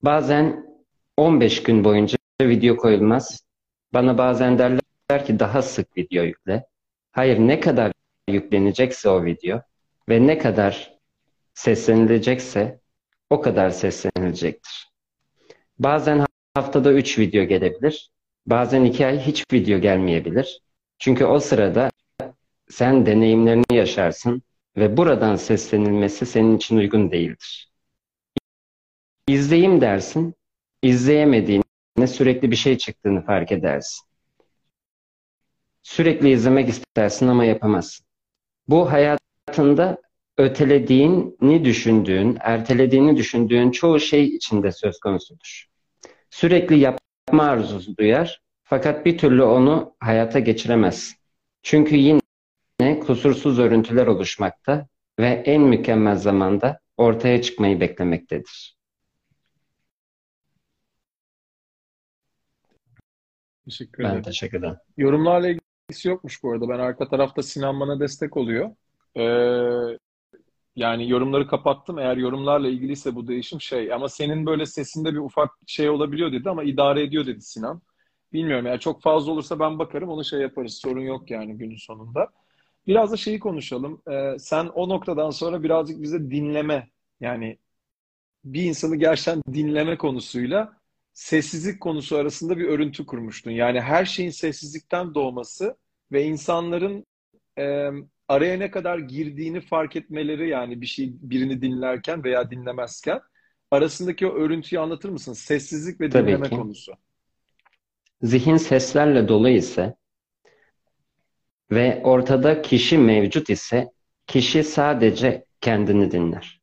Bazen 0.02 0.66
15 1.18 1.64
gün 1.64 1.84
boyunca 1.84 2.18
video 2.42 2.78
koyulmaz. 2.78 3.44
Bana 3.94 4.18
bazen 4.18 4.60
derler 4.60 5.26
ki 5.26 5.40
daha 5.40 5.62
sık 5.62 5.98
video 5.98 6.24
yükle. 6.24 6.66
Hayır 7.12 7.40
ne 7.40 7.60
kadar 7.60 7.92
yüklenecekse 8.28 9.10
o 9.10 9.26
video 9.26 9.62
ve 10.10 10.28
ne 10.28 10.38
kadar 10.38 10.97
seslenilecekse 11.58 12.80
o 13.30 13.42
kadar 13.42 13.70
seslenilecektir. 13.70 14.92
Bazen 15.80 16.26
haftada 16.56 16.94
3 16.94 17.20
video 17.20 17.44
gelebilir. 17.44 18.12
Bazen 18.46 18.84
2 18.84 19.06
ay 19.06 19.20
hiç 19.20 19.44
video 19.54 19.80
gelmeyebilir. 19.80 20.62
Çünkü 21.00 21.26
o 21.26 21.40
sırada 21.40 21.92
sen 22.70 23.06
deneyimlerini 23.06 23.64
yaşarsın 23.72 24.42
ve 24.78 24.98
buradan 24.98 25.36
seslenilmesi 25.36 26.26
senin 26.26 26.58
için 26.58 26.78
uygun 26.78 27.12
değildir. 27.12 27.72
İzleyeyim 29.28 29.82
dersin, 29.82 30.36
izleyemediğinde 30.82 32.08
sürekli 32.08 32.52
bir 32.52 32.56
şey 32.56 32.78
çıktığını 32.78 33.26
fark 33.26 33.52
edersin. 33.52 34.08
Sürekli 35.84 36.32
izlemek 36.32 36.70
istersin 36.70 37.28
ama 37.28 37.46
yapamazsın. 37.46 38.06
Bu 38.68 38.92
hayatında 38.92 40.07
ötelediğini 40.38 41.66
düşündüğün, 41.66 42.38
ertelediğini 42.40 43.18
düşündüğün 43.18 43.72
çoğu 43.72 44.00
şey 44.00 44.26
içinde 44.26 44.72
söz 44.72 45.00
konusudur. 45.00 45.66
Sürekli 46.30 46.80
yapma 46.80 47.44
arzusu 47.44 47.98
duyar 47.98 48.42
fakat 48.64 49.06
bir 49.06 49.18
türlü 49.18 49.44
onu 49.44 49.96
hayata 50.00 50.40
geçiremez. 50.40 51.16
Çünkü 51.64 51.96
yine 51.96 53.00
kusursuz 53.00 53.60
örüntüler 53.60 54.08
oluşmakta 54.08 54.88
ve 55.20 55.28
en 55.28 55.62
mükemmel 55.62 56.16
zamanda 56.16 56.80
ortaya 56.98 57.42
çıkmayı 57.42 57.80
beklemektedir. 57.80 58.78
Teşekkür 63.66 64.04
Ben 64.04 64.10
ederim. 64.10 64.22
teşekkür 64.24 64.58
ederim. 64.60 64.76
Yorumlarla 64.98 65.50
ilgisi 65.50 66.08
yokmuş 66.08 66.44
bu 66.44 66.52
arada. 66.52 66.70
Ben 66.70 66.80
arka 66.80 67.08
tarafta 67.10 67.44
Sinan 67.44 67.80
bana 67.80 68.00
destek 68.00 68.38
oluyor. 68.38 68.70
Ee, 69.18 69.98
yani 70.78 71.10
yorumları 71.10 71.48
kapattım. 71.48 72.00
Eğer 72.00 72.18
yorumlarla 72.18 72.68
ilgiliyse 72.70 73.16
bu 73.16 73.28
değişim 73.28 73.62
şey. 73.62 73.94
Ama 73.94 74.10
senin 74.10 74.46
böyle 74.46 74.66
sesinde 74.66 75.14
bir 75.14 75.20
ufak 75.20 75.52
şey 75.68 75.90
olabiliyor 75.90 76.32
dedi 76.32 76.50
ama 76.50 76.64
idare 76.64 77.04
ediyor 77.04 77.26
dedi 77.26 77.42
Sinan. 77.42 77.82
Bilmiyorum 78.34 78.66
yani 78.66 78.80
çok 78.80 79.02
fazla 79.02 79.32
olursa 79.32 79.60
ben 79.60 79.80
bakarım 79.80 80.10
onu 80.10 80.26
şey 80.26 80.42
yaparız. 80.42 80.74
Sorun 80.74 81.02
yok 81.02 81.32
yani 81.32 81.58
günün 81.58 81.78
sonunda. 81.78 82.30
Biraz 82.88 83.12
da 83.12 83.18
şeyi 83.18 83.40
konuşalım. 83.40 84.02
Ee, 84.12 84.40
sen 84.40 84.66
o 84.68 84.90
noktadan 84.90 85.30
sonra 85.30 85.64
birazcık 85.64 86.02
bize 86.02 86.32
dinleme 86.32 86.90
yani 87.22 87.58
bir 88.46 88.64
insanı 88.64 88.96
gerçekten 88.96 89.44
dinleme 89.54 89.98
konusuyla 89.98 90.78
sessizlik 91.14 91.82
konusu 91.82 92.18
arasında 92.18 92.58
bir 92.58 92.66
örüntü 92.68 93.06
kurmuştun. 93.06 93.52
Yani 93.52 93.82
her 93.82 94.06
şeyin 94.06 94.30
sessizlikten 94.30 95.16
doğması 95.16 95.78
ve 96.12 96.24
insanların 96.26 97.06
e, 97.60 97.90
araya 98.28 98.58
ne 98.58 98.72
kadar 98.72 99.00
girdiğini 99.00 99.62
fark 99.62 99.96
etmeleri 99.96 100.50
yani 100.50 100.82
bir 100.82 100.86
şey 100.86 101.14
birini 101.22 101.62
dinlerken 101.62 102.24
veya 102.24 102.52
dinlemezken 102.52 103.20
arasındaki 103.72 104.28
o 104.28 104.34
örüntüyü 104.34 104.80
anlatır 104.80 105.10
mısın? 105.10 105.34
Sessizlik 105.34 106.02
ve 106.02 106.10
Tabii 106.10 106.28
dinleme 106.28 106.50
ki. 106.50 106.56
konusu. 106.56 106.94
Zihin 108.22 108.58
seslerle 108.58 109.28
dolu 109.28 109.50
ise 109.50 109.96
ve 111.72 112.02
ortada 112.04 112.62
kişi 112.62 112.98
mevcut 112.98 113.50
ise 113.50 113.92
kişi 114.28 114.64
sadece 114.64 115.46
kendini 115.62 116.12
dinler. 116.12 116.62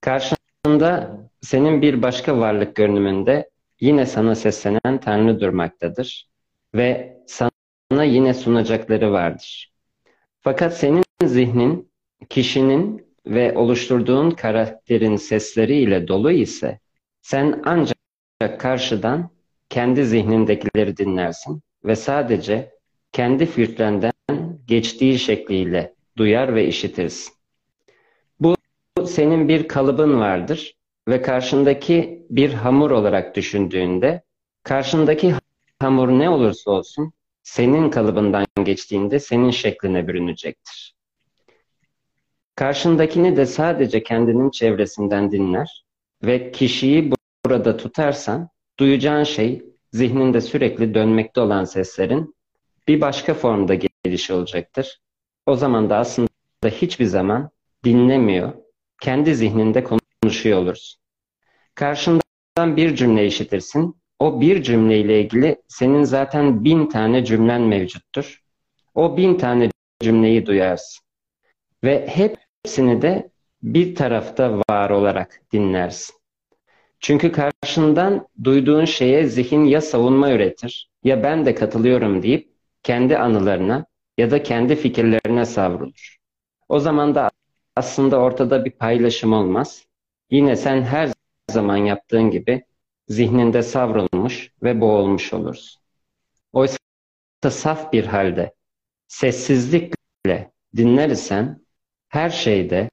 Karşında 0.00 1.18
senin 1.40 1.82
bir 1.82 2.02
başka 2.02 2.38
varlık 2.38 2.76
görünümünde 2.76 3.50
yine 3.80 4.06
sana 4.06 4.34
seslenen 4.34 5.00
Tanrı 5.00 5.40
durmaktadır 5.40 6.28
ve 6.74 7.18
sana 7.26 8.04
yine 8.04 8.34
sunacakları 8.34 9.12
vardır. 9.12 9.71
Fakat 10.42 10.76
senin 10.76 11.04
zihnin 11.24 11.92
kişinin 12.28 13.06
ve 13.26 13.58
oluşturduğun 13.58 14.30
karakterin 14.30 15.16
sesleriyle 15.16 16.08
dolu 16.08 16.30
ise 16.30 16.78
Sen 17.22 17.62
ancak 17.64 18.60
karşıdan 18.60 19.30
kendi 19.68 20.04
zihnindekileri 20.04 20.96
dinlersin 20.96 21.62
ve 21.84 21.96
sadece 21.96 22.70
kendi 23.12 23.46
filtrenden 23.46 24.12
geçtiği 24.66 25.18
şekliyle 25.18 25.94
duyar 26.16 26.54
ve 26.54 26.66
işitirsin. 26.66 27.34
Bu 28.40 28.56
senin 29.06 29.48
bir 29.48 29.68
kalıbın 29.68 30.20
vardır 30.20 30.74
ve 31.08 31.22
karşındaki 31.22 32.26
bir 32.30 32.52
hamur 32.52 32.90
olarak 32.90 33.36
düşündüğünde 33.36 34.22
karşındaki 34.62 35.34
hamur 35.78 36.08
ne 36.08 36.30
olursa 36.30 36.70
olsun 36.70 37.12
senin 37.42 37.90
kalıbından 37.90 38.46
geçtiğinde 38.64 39.18
senin 39.18 39.50
şekline 39.50 40.08
bürünecektir. 40.08 40.94
Karşındakini 42.54 43.36
de 43.36 43.46
sadece 43.46 44.02
kendinin 44.02 44.50
çevresinden 44.50 45.32
dinler 45.32 45.84
ve 46.24 46.52
kişiyi 46.52 47.12
burada 47.46 47.76
tutarsan 47.76 48.48
duyacağın 48.78 49.24
şey 49.24 49.64
zihninde 49.92 50.40
sürekli 50.40 50.94
dönmekte 50.94 51.40
olan 51.40 51.64
seslerin 51.64 52.34
bir 52.88 53.00
başka 53.00 53.34
formda 53.34 53.74
gelişi 54.04 54.32
olacaktır. 54.32 55.00
O 55.46 55.56
zaman 55.56 55.90
da 55.90 55.96
aslında 55.96 56.28
hiçbir 56.64 57.04
zaman 57.04 57.50
dinlemiyor, 57.84 58.52
kendi 59.00 59.34
zihninde 59.34 59.84
konuşuyor 60.22 60.58
olursun. 60.58 61.02
Karşından 61.74 62.76
bir 62.76 62.96
cümle 62.96 63.26
işitirsin, 63.26 64.01
o 64.22 64.40
bir 64.40 64.62
cümleyle 64.62 65.20
ilgili 65.20 65.62
senin 65.68 66.04
zaten 66.04 66.64
bin 66.64 66.86
tane 66.86 67.24
cümlen 67.24 67.60
mevcuttur. 67.62 68.42
O 68.94 69.16
bin 69.16 69.34
tane 69.38 69.70
cümleyi 70.02 70.46
duyarsın. 70.46 71.04
Ve 71.84 72.06
hepsini 72.06 73.02
de 73.02 73.30
bir 73.62 73.94
tarafta 73.94 74.58
var 74.70 74.90
olarak 74.90 75.40
dinlersin. 75.52 76.16
Çünkü 77.00 77.32
karşından 77.32 78.28
duyduğun 78.44 78.84
şeye 78.84 79.26
zihin 79.26 79.64
ya 79.64 79.80
savunma 79.80 80.30
üretir 80.30 80.90
ya 81.04 81.22
ben 81.22 81.46
de 81.46 81.54
katılıyorum 81.54 82.22
deyip 82.22 82.52
kendi 82.82 83.18
anılarına 83.18 83.86
ya 84.18 84.30
da 84.30 84.42
kendi 84.42 84.76
fikirlerine 84.76 85.44
savrulur. 85.44 86.16
O 86.68 86.78
zaman 86.78 87.14
da 87.14 87.30
aslında 87.76 88.18
ortada 88.18 88.64
bir 88.64 88.70
paylaşım 88.70 89.32
olmaz. 89.32 89.86
Yine 90.30 90.56
sen 90.56 90.82
her 90.82 91.08
zaman 91.50 91.76
yaptığın 91.76 92.30
gibi 92.30 92.64
zihninde 93.12 93.62
savrulmuş 93.62 94.52
ve 94.62 94.80
boğulmuş 94.80 95.32
olursun. 95.32 95.82
Oysa 96.52 96.78
saf 97.50 97.92
bir 97.92 98.06
halde 98.06 98.54
sessizlikle 99.08 100.52
dinlersen 100.76 101.60
her 102.08 102.30
şeyde 102.30 102.90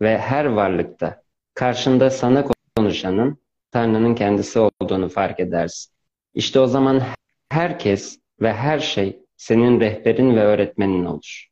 ve 0.00 0.18
her 0.18 0.44
varlıkta 0.44 1.22
karşında 1.54 2.10
sana 2.10 2.44
konuşanın 2.76 3.38
Tanrı'nın 3.70 4.14
kendisi 4.14 4.58
olduğunu 4.58 5.08
fark 5.08 5.40
edersin. 5.40 5.92
İşte 6.34 6.60
o 6.60 6.66
zaman 6.66 7.02
herkes 7.48 8.18
ve 8.40 8.52
her 8.52 8.78
şey 8.78 9.18
senin 9.36 9.80
rehberin 9.80 10.36
ve 10.36 10.40
öğretmenin 10.40 11.04
olur. 11.04 11.46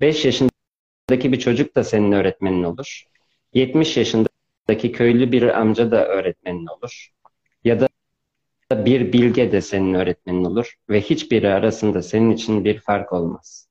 5 0.00 0.24
yaşındaki 0.24 1.32
bir 1.32 1.38
çocuk 1.38 1.76
da 1.76 1.84
senin 1.84 2.12
öğretmenin 2.12 2.62
olur. 2.62 3.04
70 3.54 3.96
yaşındaki 3.96 4.92
köylü 4.92 5.32
bir 5.32 5.60
amca 5.60 5.90
da 5.90 6.06
öğretmenin 6.06 6.66
olur. 6.66 7.15
Ya 7.66 7.80
da 7.80 7.88
bir 8.86 9.12
bilge 9.12 9.52
de 9.52 9.60
senin 9.60 9.94
öğretmenin 9.94 10.44
olur 10.44 10.74
ve 10.90 11.00
hiçbiri 11.00 11.48
arasında 11.48 12.02
senin 12.02 12.30
için 12.30 12.64
bir 12.64 12.80
fark 12.80 13.12
olmaz. 13.12 13.68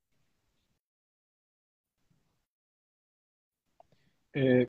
Ee, 4.37 4.67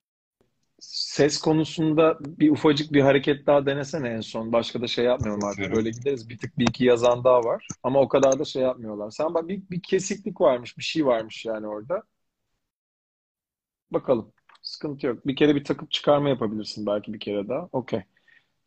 ses 0.80 1.38
konusunda 1.38 2.18
bir 2.20 2.50
ufacık 2.50 2.92
bir 2.92 3.00
hareket 3.00 3.46
daha 3.46 3.66
denesene 3.66 4.08
en 4.08 4.20
son. 4.20 4.52
Başka 4.52 4.80
da 4.80 4.86
şey 4.86 5.04
yapmıyorum 5.04 5.44
artık. 5.44 5.72
Böyle 5.72 5.90
gideriz. 5.90 6.28
Bir 6.28 6.38
tık 6.38 6.58
bir 6.58 6.68
iki 6.68 6.84
yazan 6.84 7.24
daha 7.24 7.40
var. 7.40 7.68
Ama 7.82 8.00
o 8.00 8.08
kadar 8.08 8.38
da 8.38 8.44
şey 8.44 8.62
yapmıyorlar. 8.62 9.10
Sen 9.10 9.34
bak 9.34 9.48
bir, 9.48 9.62
bir 9.70 9.82
kesiklik 9.82 10.40
varmış. 10.40 10.78
Bir 10.78 10.82
şey 10.82 11.06
varmış 11.06 11.44
yani 11.44 11.66
orada. 11.66 12.02
Bakalım. 13.90 14.32
Sıkıntı 14.62 15.06
yok. 15.06 15.26
Bir 15.26 15.36
kere 15.36 15.54
bir 15.54 15.64
takıp 15.64 15.90
çıkarma 15.90 16.28
yapabilirsin 16.28 16.86
belki 16.86 17.14
bir 17.14 17.20
kere 17.20 17.48
daha. 17.48 17.68
Okey. 17.72 18.02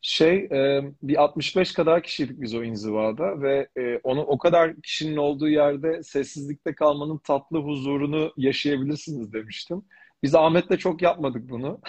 Şey, 0.02 0.36
e, 0.44 0.82
bir 1.02 1.22
65 1.22 1.72
kadar 1.72 2.02
kişiydik 2.02 2.40
biz 2.40 2.54
o 2.54 2.64
inzivada 2.64 3.42
ve 3.42 3.68
e, 3.76 3.96
onu 4.02 4.20
o 4.22 4.38
kadar 4.38 4.82
kişinin 4.82 5.16
olduğu 5.16 5.48
yerde 5.48 6.02
sessizlikte 6.02 6.74
kalmanın 6.74 7.18
tatlı 7.18 7.58
huzurunu 7.58 8.32
yaşayabilirsiniz 8.36 9.32
demiştim. 9.32 9.82
Biz 10.22 10.34
Ahmet'le 10.34 10.78
çok 10.78 11.02
yapmadık 11.02 11.50
bunu. 11.50 11.80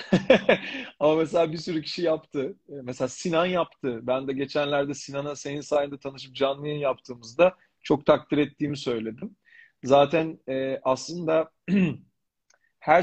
Ama 1.00 1.16
mesela 1.16 1.52
bir 1.52 1.58
sürü 1.58 1.82
kişi 1.82 2.02
yaptı. 2.02 2.56
E, 2.70 2.74
mesela 2.84 3.08
Sinan 3.08 3.46
yaptı. 3.46 4.00
Ben 4.04 4.28
de 4.28 4.34
geçenlerde 4.34 4.94
Sinan'a 4.94 5.36
senin 5.36 5.62
sayende 5.62 5.98
tanışıp 6.00 6.36
canlı 6.36 6.68
yayın 6.68 6.80
yaptığımızda 6.80 7.56
çok 7.84 8.06
takdir 8.06 8.38
ettiğimi 8.38 8.78
söyledim. 8.78 9.36
Zaten 9.84 10.40
aslında 10.84 11.52
her 12.80 13.02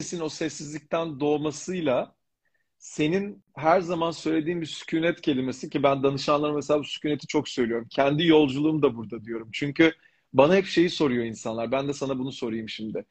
sesin 0.00 0.20
o 0.20 0.28
sessizlikten 0.28 1.20
doğmasıyla 1.20 2.16
senin 2.86 3.44
her 3.56 3.80
zaman 3.80 4.10
söylediğin 4.10 4.60
bir 4.60 4.66
sükunet 4.66 5.20
kelimesi 5.20 5.70
ki 5.70 5.82
ben 5.82 6.02
danışanlarıma 6.02 6.56
mesela 6.56 6.80
bu 6.80 6.84
sükuneti 6.84 7.26
çok 7.26 7.48
söylüyorum. 7.48 7.86
Kendi 7.90 8.26
yolculuğum 8.26 8.82
da 8.82 8.96
burada 8.96 9.24
diyorum. 9.24 9.48
Çünkü 9.52 9.92
bana 10.32 10.56
hep 10.56 10.66
şeyi 10.66 10.90
soruyor 10.90 11.24
insanlar. 11.24 11.72
Ben 11.72 11.88
de 11.88 11.92
sana 11.92 12.18
bunu 12.18 12.32
sorayım 12.32 12.68
şimdi 12.68 13.04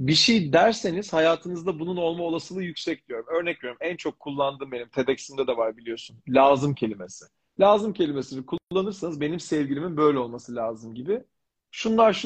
bir 0.00 0.14
şey 0.14 0.52
derseniz 0.52 1.12
hayatınızda 1.12 1.78
bunun 1.80 1.96
olma 1.96 2.24
olasılığı 2.24 2.62
yüksek 2.62 3.08
diyorum. 3.08 3.26
Örnek 3.28 3.58
veriyorum 3.58 3.78
en 3.80 3.96
çok 3.96 4.20
kullandığım 4.20 4.72
benim 4.72 4.88
TEDx'imde 4.88 5.46
de 5.46 5.56
var 5.56 5.76
biliyorsun. 5.76 6.16
Lazım 6.28 6.74
kelimesi. 6.74 7.24
Lazım 7.60 7.92
kelimesini 7.92 8.46
kullanırsanız 8.46 9.20
benim 9.20 9.40
sevgilimin 9.40 9.96
böyle 9.96 10.18
olması 10.18 10.54
lazım 10.56 10.94
gibi. 10.94 11.22
Şunlar 11.70 12.24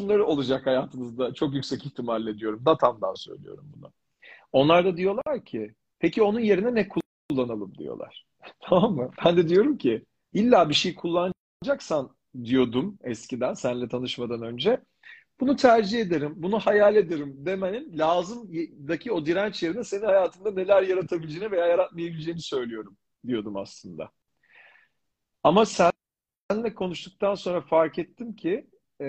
şunları 0.00 0.26
olacak 0.26 0.66
hayatınızda 0.66 1.34
çok 1.34 1.54
yüksek 1.54 1.86
ihtimalle 1.86 2.38
diyorum. 2.38 2.64
Datamdan 2.66 3.14
söylüyorum 3.14 3.72
bunu. 3.76 3.92
Onlar 4.52 4.84
da 4.84 4.96
diyorlar 4.96 5.44
ki 5.44 5.74
peki 6.02 6.22
onun 6.22 6.40
yerine 6.40 6.74
ne 6.74 6.88
kullanalım 7.30 7.74
diyorlar. 7.78 8.26
tamam 8.60 8.94
mı? 8.94 9.10
Ben 9.24 9.36
de 9.36 9.48
diyorum 9.48 9.78
ki 9.78 10.04
illa 10.32 10.68
bir 10.68 10.74
şey 10.74 10.94
kullanacaksan 10.94 12.16
diyordum 12.44 12.98
eskiden 13.02 13.54
seninle 13.54 13.88
tanışmadan 13.88 14.42
önce 14.42 14.80
bunu 15.40 15.56
tercih 15.56 16.00
ederim, 16.00 16.32
bunu 16.36 16.58
hayal 16.58 16.96
ederim 16.96 17.34
demenin 17.38 17.98
lazımdaki 17.98 19.12
o 19.12 19.26
direnç 19.26 19.62
yerine 19.62 19.84
senin 19.84 20.04
hayatında 20.04 20.50
neler 20.50 20.82
yaratabileceğini 20.82 21.50
veya 21.50 21.66
yaratmayabileceğini 21.66 22.40
söylüyorum 22.40 22.96
diyordum 23.26 23.56
aslında. 23.56 24.10
Ama 25.42 25.64
seninle 25.66 26.74
konuştuktan 26.74 27.34
sonra 27.34 27.60
fark 27.60 27.98
ettim 27.98 28.36
ki 28.36 28.66
e, 29.00 29.08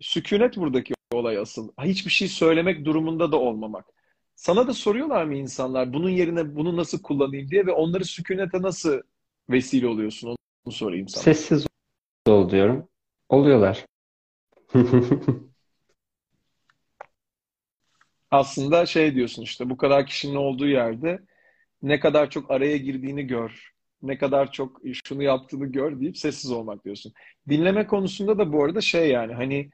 sükunet 0.00 0.56
buradaki 0.56 0.94
olay 1.12 1.38
asıl. 1.38 1.72
Hiçbir 1.82 2.10
şey 2.10 2.28
söylemek 2.28 2.84
durumunda 2.84 3.32
da 3.32 3.40
olmamak. 3.40 3.93
Sana 4.36 4.66
da 4.68 4.72
soruyorlar 4.74 5.24
mı 5.24 5.34
insanlar 5.34 5.92
bunun 5.92 6.10
yerine 6.10 6.56
bunu 6.56 6.76
nasıl 6.76 7.02
kullanayım 7.02 7.50
diye 7.50 7.66
ve 7.66 7.72
onları 7.72 8.04
sükunete 8.04 8.62
nasıl 8.62 9.00
vesile 9.50 9.86
oluyorsun 9.86 10.36
onu 10.64 10.72
sorayım 10.72 11.08
sana. 11.08 11.22
Sessiz 11.22 11.66
ol 12.26 12.50
diyorum. 12.50 12.88
Oluyorlar. 13.28 13.86
Aslında 18.30 18.86
şey 18.86 19.14
diyorsun 19.14 19.42
işte 19.42 19.70
bu 19.70 19.76
kadar 19.76 20.06
kişinin 20.06 20.34
olduğu 20.34 20.66
yerde 20.66 21.18
ne 21.82 22.00
kadar 22.00 22.30
çok 22.30 22.50
araya 22.50 22.76
girdiğini 22.76 23.26
gör. 23.26 23.72
Ne 24.02 24.18
kadar 24.18 24.52
çok 24.52 24.80
şunu 25.04 25.22
yaptığını 25.22 25.66
gör 25.66 26.00
deyip 26.00 26.18
sessiz 26.18 26.50
olmak 26.52 26.84
diyorsun. 26.84 27.12
Dinleme 27.48 27.86
konusunda 27.86 28.38
da 28.38 28.52
bu 28.52 28.64
arada 28.64 28.80
şey 28.80 29.10
yani 29.10 29.34
hani 29.34 29.70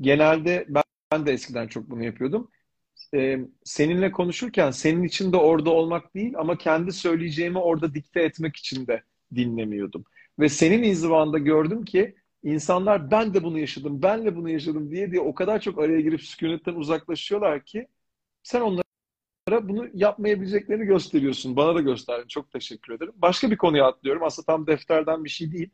genelde 0.00 0.66
ben, 0.68 0.82
ben 1.12 1.26
de 1.26 1.32
eskiden 1.32 1.68
çok 1.68 1.90
bunu 1.90 2.04
yapıyordum. 2.04 2.50
Ee, 3.14 3.38
seninle 3.64 4.12
konuşurken 4.12 4.70
senin 4.70 5.02
için 5.04 5.32
de 5.32 5.36
orada 5.36 5.70
olmak 5.70 6.14
değil 6.14 6.32
ama 6.38 6.58
kendi 6.58 6.92
söyleyeceğimi 6.92 7.58
orada 7.58 7.94
dikte 7.94 8.22
etmek 8.22 8.56
için 8.56 8.86
de 8.86 9.02
dinlemiyordum. 9.34 10.04
Ve 10.38 10.48
senin 10.48 10.82
inzivanda 10.82 11.38
gördüm 11.38 11.84
ki 11.84 12.14
İnsanlar 12.42 13.10
ben 13.10 13.34
de 13.34 13.42
bunu 13.42 13.58
yaşadım, 13.58 14.02
ben 14.02 14.24
de 14.24 14.36
bunu 14.36 14.50
yaşadım 14.50 14.90
diye 14.90 15.10
diye 15.10 15.20
o 15.20 15.34
kadar 15.34 15.60
çok 15.60 15.78
araya 15.78 16.00
girip 16.00 16.22
sükunetten 16.22 16.74
uzaklaşıyorlar 16.74 17.64
ki 17.64 17.88
sen 18.42 18.60
onlara 18.60 19.68
bunu 19.68 19.88
yapmayabileceklerini 19.94 20.84
gösteriyorsun. 20.86 21.56
Bana 21.56 21.74
da 21.74 21.80
gösterdin. 21.80 22.28
Çok 22.28 22.50
teşekkür 22.52 22.94
ederim. 22.94 23.12
Başka 23.16 23.50
bir 23.50 23.56
konuya 23.56 23.86
atlıyorum. 23.86 24.22
Aslında 24.24 24.46
tam 24.46 24.66
defterden 24.66 25.24
bir 25.24 25.30
şey 25.30 25.52
değil. 25.52 25.70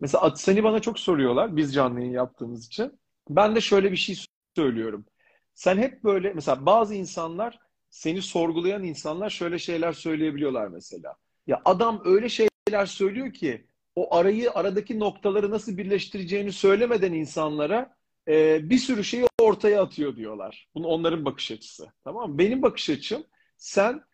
Mesela 0.00 0.36
seni 0.36 0.64
bana 0.64 0.80
çok 0.80 0.98
soruyorlar 1.00 1.56
biz 1.56 1.74
canlı 1.74 2.00
yayın 2.00 2.12
yaptığımız 2.12 2.66
için. 2.66 3.00
Ben 3.30 3.56
de 3.56 3.60
şöyle 3.60 3.92
bir 3.92 3.96
şey 3.96 4.16
söylüyorum. 4.56 5.06
Sen 5.54 5.78
hep 5.78 6.04
böyle 6.04 6.32
mesela 6.32 6.66
bazı 6.66 6.94
insanlar 6.94 7.58
seni 7.90 8.22
sorgulayan 8.22 8.82
insanlar 8.84 9.30
şöyle 9.30 9.58
şeyler 9.58 9.92
söyleyebiliyorlar 9.92 10.68
mesela. 10.68 11.14
Ya 11.46 11.62
adam 11.64 12.02
öyle 12.04 12.28
şeyler 12.28 12.86
söylüyor 12.86 13.32
ki 13.32 13.66
o 13.96 14.14
arayı 14.14 14.50
aradaki 14.52 15.00
noktaları 15.00 15.50
nasıl 15.50 15.76
birleştireceğini 15.76 16.52
söylemeden 16.52 17.12
insanlara 17.12 17.96
e, 18.28 18.70
bir 18.70 18.78
sürü 18.78 19.04
şeyi 19.04 19.26
ortaya 19.40 19.82
atıyor 19.82 20.16
diyorlar. 20.16 20.68
Bunu 20.74 20.86
onların 20.86 21.24
bakış 21.24 21.50
açısı. 21.50 21.86
Tamam 22.04 22.30
mı? 22.30 22.38
Benim 22.38 22.62
bakış 22.62 22.90
açım 22.90 23.24
sen 23.56 24.04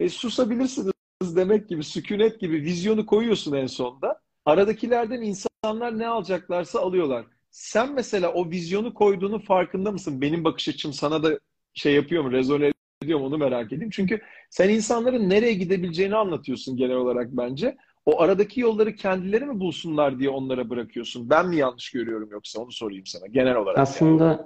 e, 0.00 0.08
susabilirsin 0.08 0.92
demek 1.22 1.68
gibi, 1.68 1.84
sükunet 1.84 2.40
gibi 2.40 2.62
vizyonu 2.62 3.06
koyuyorsun 3.06 3.52
en 3.52 3.66
sonda. 3.66 4.20
Aradakilerden 4.44 5.22
insanlar 5.22 5.98
ne 5.98 6.06
alacaklarsa 6.06 6.80
alıyorlar. 6.80 7.26
Sen 7.50 7.94
mesela 7.94 8.32
o 8.32 8.50
vizyonu 8.50 8.94
koyduğunun 8.94 9.38
farkında 9.38 9.92
mısın? 9.92 10.20
Benim 10.20 10.44
bakış 10.44 10.68
açım 10.68 10.92
sana 10.92 11.22
da 11.22 11.40
şey 11.74 11.94
yapıyor 11.94 12.22
mu, 12.22 12.32
rezone 12.32 12.72
ediyor 13.02 13.18
mu 13.18 13.26
onu 13.26 13.38
merak 13.38 13.72
edeyim. 13.72 13.90
Çünkü 13.90 14.20
sen 14.50 14.68
insanların 14.68 15.30
nereye 15.30 15.52
gidebileceğini 15.52 16.16
anlatıyorsun 16.16 16.76
genel 16.76 16.96
olarak 16.96 17.28
bence. 17.30 17.76
O 18.06 18.20
aradaki 18.20 18.60
yolları 18.60 18.94
kendileri 18.94 19.46
mi 19.46 19.60
bulsunlar 19.60 20.18
diye 20.18 20.30
onlara 20.30 20.70
bırakıyorsun. 20.70 21.30
Ben 21.30 21.48
mi 21.48 21.56
yanlış 21.56 21.90
görüyorum 21.90 22.28
yoksa 22.32 22.60
onu 22.60 22.72
sorayım 22.72 23.06
sana 23.06 23.26
genel 23.26 23.56
olarak. 23.56 23.78
Aslında 23.78 24.24
yani. 24.24 24.40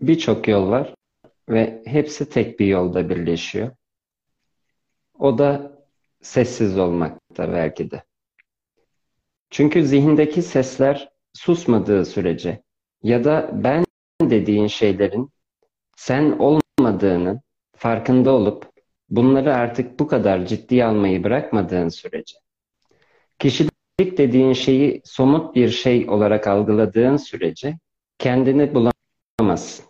birçok 0.00 0.48
yol 0.48 0.70
var 0.70 0.94
ve 1.48 1.82
hepsi 1.86 2.30
tek 2.30 2.60
bir 2.60 2.66
yolda 2.66 3.10
birleşiyor. 3.10 3.70
O 5.18 5.38
da 5.38 5.78
sessiz 6.20 6.78
olmakta 6.78 7.52
belki 7.52 7.90
de. 7.90 8.02
Çünkü 9.50 9.86
zihindeki 9.86 10.42
sesler 10.42 11.17
susmadığı 11.38 12.04
sürece 12.04 12.62
ya 13.02 13.24
da 13.24 13.50
ben 13.52 13.84
dediğin 14.22 14.66
şeylerin 14.66 15.30
sen 15.96 16.38
olmadığını 16.38 17.42
farkında 17.76 18.30
olup 18.30 18.66
bunları 19.10 19.54
artık 19.54 20.00
bu 20.00 20.06
kadar 20.06 20.46
ciddiye 20.46 20.84
almayı 20.84 21.24
bırakmadığın 21.24 21.88
sürece 21.88 22.38
kişilik 23.38 24.18
dediğin 24.18 24.52
şeyi 24.52 25.02
somut 25.04 25.54
bir 25.54 25.68
şey 25.68 26.10
olarak 26.10 26.46
algıladığın 26.46 27.16
sürece 27.16 27.78
kendini 28.18 28.74
bulamazsın. 28.74 29.84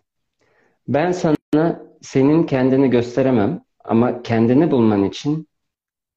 Ben 0.88 1.12
sana 1.12 1.82
senin 2.02 2.42
kendini 2.46 2.90
gösteremem 2.90 3.64
ama 3.84 4.22
kendini 4.22 4.70
bulman 4.70 5.04
için 5.04 5.48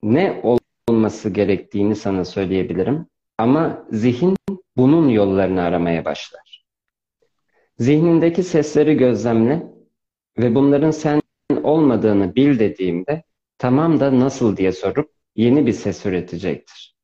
ne 0.03 0.41
olması 0.87 1.29
gerektiğini 1.29 1.95
sana 1.95 2.25
söyleyebilirim. 2.25 3.05
Ama 3.37 3.85
zihin 3.91 4.35
bunun 4.81 5.09
yollarını 5.09 5.61
aramaya 5.61 6.05
başlar. 6.05 6.65
Zihnindeki 7.79 8.43
sesleri 8.43 8.97
gözlemle 8.97 9.63
ve 10.37 10.55
bunların 10.55 10.91
sen 10.91 11.21
olmadığını 11.63 12.35
bil 12.35 12.59
dediğimde 12.59 13.23
tamam 13.57 13.99
da 13.99 14.19
nasıl 14.19 14.57
diye 14.57 14.71
sorup 14.71 15.11
yeni 15.35 15.65
bir 15.65 15.73
ses 15.73 16.05
üretecektir. 16.05 16.95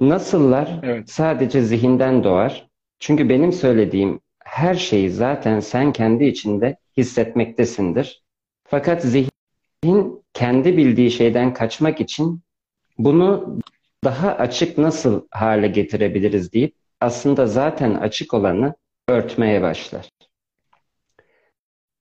Nasıllar 0.00 0.80
evet. 0.82 1.10
sadece 1.10 1.62
zihinden 1.62 2.24
doğar. 2.24 2.68
Çünkü 2.98 3.28
benim 3.28 3.52
söylediğim 3.52 4.20
her 4.44 4.74
şeyi 4.74 5.10
zaten 5.10 5.60
sen 5.60 5.92
kendi 5.92 6.24
içinde 6.24 6.76
hissetmektesindir. 6.96 8.24
Fakat 8.64 9.02
zihin 9.02 10.24
kendi 10.32 10.76
bildiği 10.76 11.10
şeyden 11.10 11.54
kaçmak 11.54 12.00
için 12.00 12.40
bunu 12.98 13.58
daha 14.04 14.32
açık 14.34 14.78
nasıl 14.78 15.26
hale 15.30 15.68
getirebiliriz 15.68 16.52
deyip 16.52 16.74
aslında 17.00 17.46
zaten 17.46 17.94
açık 17.94 18.34
olanı 18.34 18.74
örtmeye 19.08 19.62
başlar. 19.62 20.08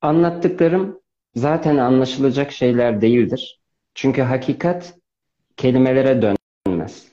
Anlattıklarım 0.01 1.01
zaten 1.36 1.77
anlaşılacak 1.77 2.51
şeyler 2.51 3.01
değildir. 3.01 3.62
Çünkü 3.95 4.21
hakikat 4.21 4.93
kelimelere 5.57 6.36
dönmez. 6.65 7.07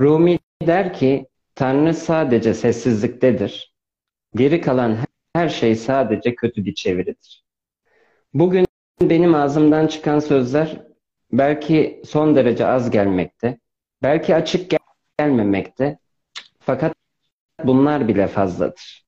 Rumi 0.00 0.38
der 0.66 0.92
ki 0.92 1.26
Tanrı 1.54 1.94
sadece 1.94 2.54
sessizliktedir. 2.54 3.74
Geri 4.34 4.60
kalan 4.60 4.98
her 5.34 5.48
şey 5.48 5.76
sadece 5.76 6.34
kötü 6.34 6.64
bir 6.64 6.74
çeviridir. 6.74 7.44
Bugün 8.34 8.66
benim 9.00 9.34
ağzımdan 9.34 9.86
çıkan 9.86 10.18
sözler 10.18 10.82
belki 11.32 12.02
son 12.04 12.36
derece 12.36 12.66
az 12.66 12.90
gelmekte, 12.90 13.58
belki 14.02 14.34
açık 14.34 14.70
gel 14.70 14.78
gelmemekte 15.18 15.98
fakat 16.60 16.94
bunlar 17.64 18.08
bile 18.08 18.26
fazladır. 18.26 19.04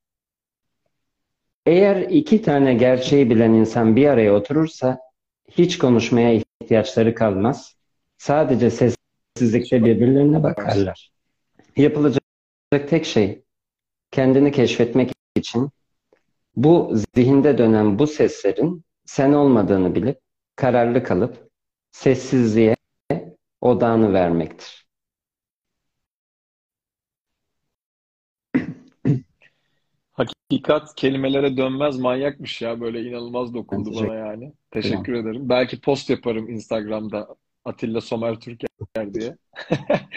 Eğer 1.66 1.96
iki 1.96 2.42
tane 2.42 2.74
gerçeği 2.74 3.30
bilen 3.30 3.52
insan 3.52 3.96
bir 3.96 4.06
araya 4.06 4.34
oturursa 4.34 4.98
hiç 5.50 5.78
konuşmaya 5.78 6.40
ihtiyaçları 6.62 7.14
kalmaz. 7.14 7.76
Sadece 8.18 8.70
sessizlikte 8.70 9.84
birbirlerine 9.84 10.42
bakarlar. 10.42 11.10
Yapılacak 11.76 12.22
tek 12.88 13.04
şey 13.04 13.42
kendini 14.10 14.52
keşfetmek 14.52 15.12
için 15.36 15.70
bu 16.56 16.94
zihinde 17.14 17.58
dönen 17.58 17.98
bu 17.98 18.06
seslerin 18.06 18.84
sen 19.06 19.32
olmadığını 19.32 19.94
bilip 19.94 20.18
kararlı 20.56 21.02
kalıp 21.02 21.48
sessizliğe 21.90 22.76
odağını 23.60 24.12
vermektir. 24.12 24.83
Hakikat 30.14 30.94
kelimelere 30.94 31.56
dönmez 31.56 31.98
manyakmış 31.98 32.62
ya 32.62 32.80
böyle 32.80 33.02
inanılmaz 33.02 33.54
dokundu 33.54 33.90
Teşekkür 33.90 34.08
bana 34.08 34.18
yani. 34.18 34.52
Teşekkür 34.70 35.14
ederim. 35.14 35.48
Belki 35.48 35.80
post 35.80 36.10
yaparım 36.10 36.50
Instagram'da 36.50 37.36
Atilla 37.64 38.00
Somer 38.00 38.40
Türker 38.40 39.14
diye. 39.14 39.36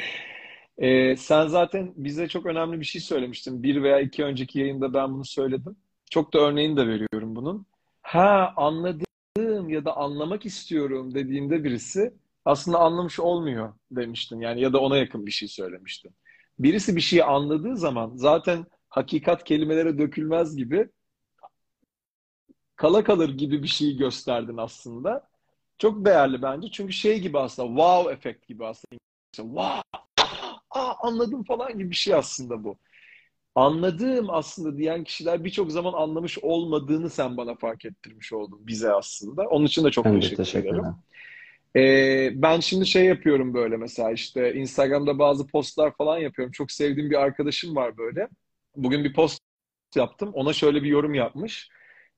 Ee, 0.78 1.16
sen 1.16 1.48
zaten 1.48 1.94
bize 1.96 2.28
çok 2.28 2.46
önemli 2.46 2.80
bir 2.80 2.86
şey 2.86 3.02
söylemiştin. 3.02 3.64
Bir 3.64 3.84
veya 3.84 4.00
iki 4.00 4.24
önceki 4.24 4.60
yayında 4.60 4.94
ben 4.94 5.14
bunu 5.14 5.26
söyledim. 5.26 5.76
Çok 6.10 6.34
da 6.34 6.40
örneğini 6.40 6.78
de 6.78 6.88
veriyorum 6.88 7.36
bunun. 7.36 7.66
Ha 8.02 8.54
anladığım 8.58 9.70
ya 9.70 9.86
da 9.86 9.98
anlamak 9.98 10.46
istiyorum 10.46 11.14
dediğinde 11.14 11.64
birisi 11.64 12.14
aslında 12.46 12.80
anlamış 12.80 13.20
olmuyor 13.20 13.74
demiştin. 13.92 14.40
Yani 14.40 14.62
ya 14.62 14.74
da 14.74 14.80
ona 14.80 14.98
yakın 14.98 15.26
bir 15.26 15.32
şey 15.32 15.48
söylemiştin. 15.48 16.12
Birisi 16.60 16.96
bir 16.96 17.02
şeyi 17.02 17.24
anladığı 17.24 17.78
zaman 17.78 18.12
zaten 18.16 18.66
hakikat 18.90 19.44
kelimelere 19.44 19.98
dökülmez 19.98 20.56
gibi 20.56 20.90
kala 22.76 23.04
kalır 23.04 23.38
gibi 23.38 23.64
bir 23.64 23.68
şeyi 23.68 23.98
gösterdin 23.98 24.58
aslında. 24.58 25.30
Çok 25.78 26.06
değerli 26.06 26.42
bence. 26.42 26.68
Çünkü 26.72 26.94
şey 26.94 27.20
gibi 27.20 27.40
aslında 27.40 27.68
wow 27.68 28.14
efekt 28.14 28.48
gibi 28.48 28.66
aslında. 28.66 29.00
Wow, 29.36 29.82
aa 30.70 30.94
anladım 31.00 31.44
falan 31.44 31.78
gibi 31.78 31.90
bir 31.90 31.96
şey 31.96 32.14
aslında 32.14 32.64
bu. 32.64 32.78
Anladığım 33.56 34.30
aslında 34.30 34.78
diyen 34.78 35.04
kişiler 35.04 35.44
birçok 35.44 35.72
zaman 35.72 35.94
anlamış 35.94 36.38
olmadığını 36.40 37.10
sen 37.10 37.38
bana 37.38 37.56
fark 37.56 37.86
ettirmiş 37.86 38.34
oldun 38.34 38.68
bize 38.68 38.94
aslında. 38.94 39.44
Onun 39.48 39.66
için 39.66 39.84
de 39.84 39.92
çok 39.92 40.06
Ben 40.06 40.16
teşekkür 40.20 40.36
teşekkür 40.36 40.70
ederim. 40.70 40.80
ederim. 40.80 40.96
Ee, 41.76 42.42
ben 42.42 42.60
şimdi 42.60 42.86
şey 42.86 43.06
yapıyorum 43.06 43.54
böyle 43.54 43.78
mesela 43.78 44.12
işte 44.12 44.54
Instagram'da 44.54 45.20
bazı 45.20 45.48
postlar 45.48 45.96
falan 45.96 46.18
yapıyorum. 46.18 46.52
Çok 46.52 46.72
sevdiğim 46.72 47.10
bir 47.10 47.22
arkadaşım 47.22 47.76
var 47.76 47.98
böyle. 47.98 48.30
Bugün 48.78 49.04
bir 49.04 49.14
post 49.14 49.40
yaptım. 49.96 50.32
Ona 50.34 50.54
şöyle 50.54 50.84
bir 50.84 50.90
yorum 50.90 51.14
yapmış. 51.14 51.70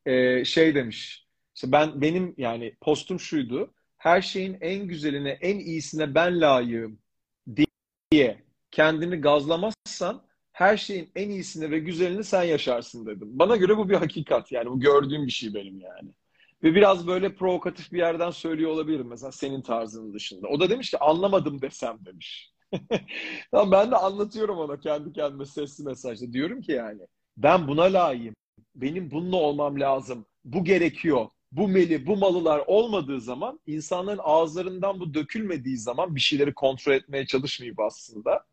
Ee, 0.05 0.45
şey 0.45 0.75
demiş. 0.75 1.27
İşte 1.55 1.71
ben 1.71 2.01
benim 2.01 2.33
yani 2.37 2.75
postum 2.81 3.19
şuydu. 3.19 3.73
Her 3.97 4.21
şeyin 4.21 4.57
en 4.61 4.87
güzeline, 4.87 5.29
en 5.29 5.59
iyisine 5.59 6.15
ben 6.15 6.41
layığım 6.41 6.99
diye 8.11 8.43
kendini 8.71 9.15
gazlamazsan 9.15 10.25
her 10.53 10.77
şeyin 10.77 11.11
en 11.15 11.29
iyisini 11.29 11.71
ve 11.71 11.79
güzelini 11.79 12.23
sen 12.23 12.43
yaşarsın 12.43 13.05
dedim. 13.05 13.27
Bana 13.39 13.55
göre 13.55 13.77
bu 13.77 13.89
bir 13.89 13.95
hakikat. 13.95 14.51
Yani 14.51 14.69
bu 14.69 14.79
gördüğüm 14.79 15.25
bir 15.25 15.31
şey 15.31 15.53
benim 15.53 15.79
yani. 15.79 16.09
Ve 16.63 16.75
biraz 16.75 17.07
böyle 17.07 17.35
provokatif 17.35 17.91
bir 17.91 17.97
yerden 17.97 18.31
söylüyor 18.31 18.71
olabilirim 18.71 19.07
mesela 19.07 19.31
senin 19.31 19.61
tarzının 19.61 20.13
dışında. 20.13 20.47
O 20.47 20.59
da 20.59 20.69
demiş 20.69 20.91
ki 20.91 20.97
anlamadım 20.99 21.61
desem 21.61 22.05
demiş. 22.05 22.48
tamam 23.51 23.71
ben 23.71 23.91
de 23.91 23.95
anlatıyorum 23.95 24.57
ona 24.57 24.79
kendi 24.79 25.13
kendime 25.13 25.45
sesli 25.45 25.83
mesajda. 25.83 26.33
Diyorum 26.33 26.61
ki 26.61 26.71
yani 26.71 27.01
ben 27.37 27.67
buna 27.67 27.83
layığım. 27.83 28.35
Benim 28.75 29.11
bununla 29.11 29.35
olmam 29.37 29.79
lazım. 29.79 30.25
Bu 30.45 30.63
gerekiyor. 30.63 31.27
Bu 31.51 31.67
meli, 31.67 32.07
bu 32.07 32.17
malılar 32.17 32.63
olmadığı 32.67 33.21
zaman 33.21 33.59
insanların 33.67 34.19
ağızlarından 34.23 34.99
bu 34.99 35.13
dökülmediği 35.13 35.77
zaman 35.77 36.15
bir 36.15 36.19
şeyleri 36.19 36.53
kontrol 36.53 36.93
etmeye 36.93 37.25
çalışmayıp 37.25 37.79
aslında 37.79 38.45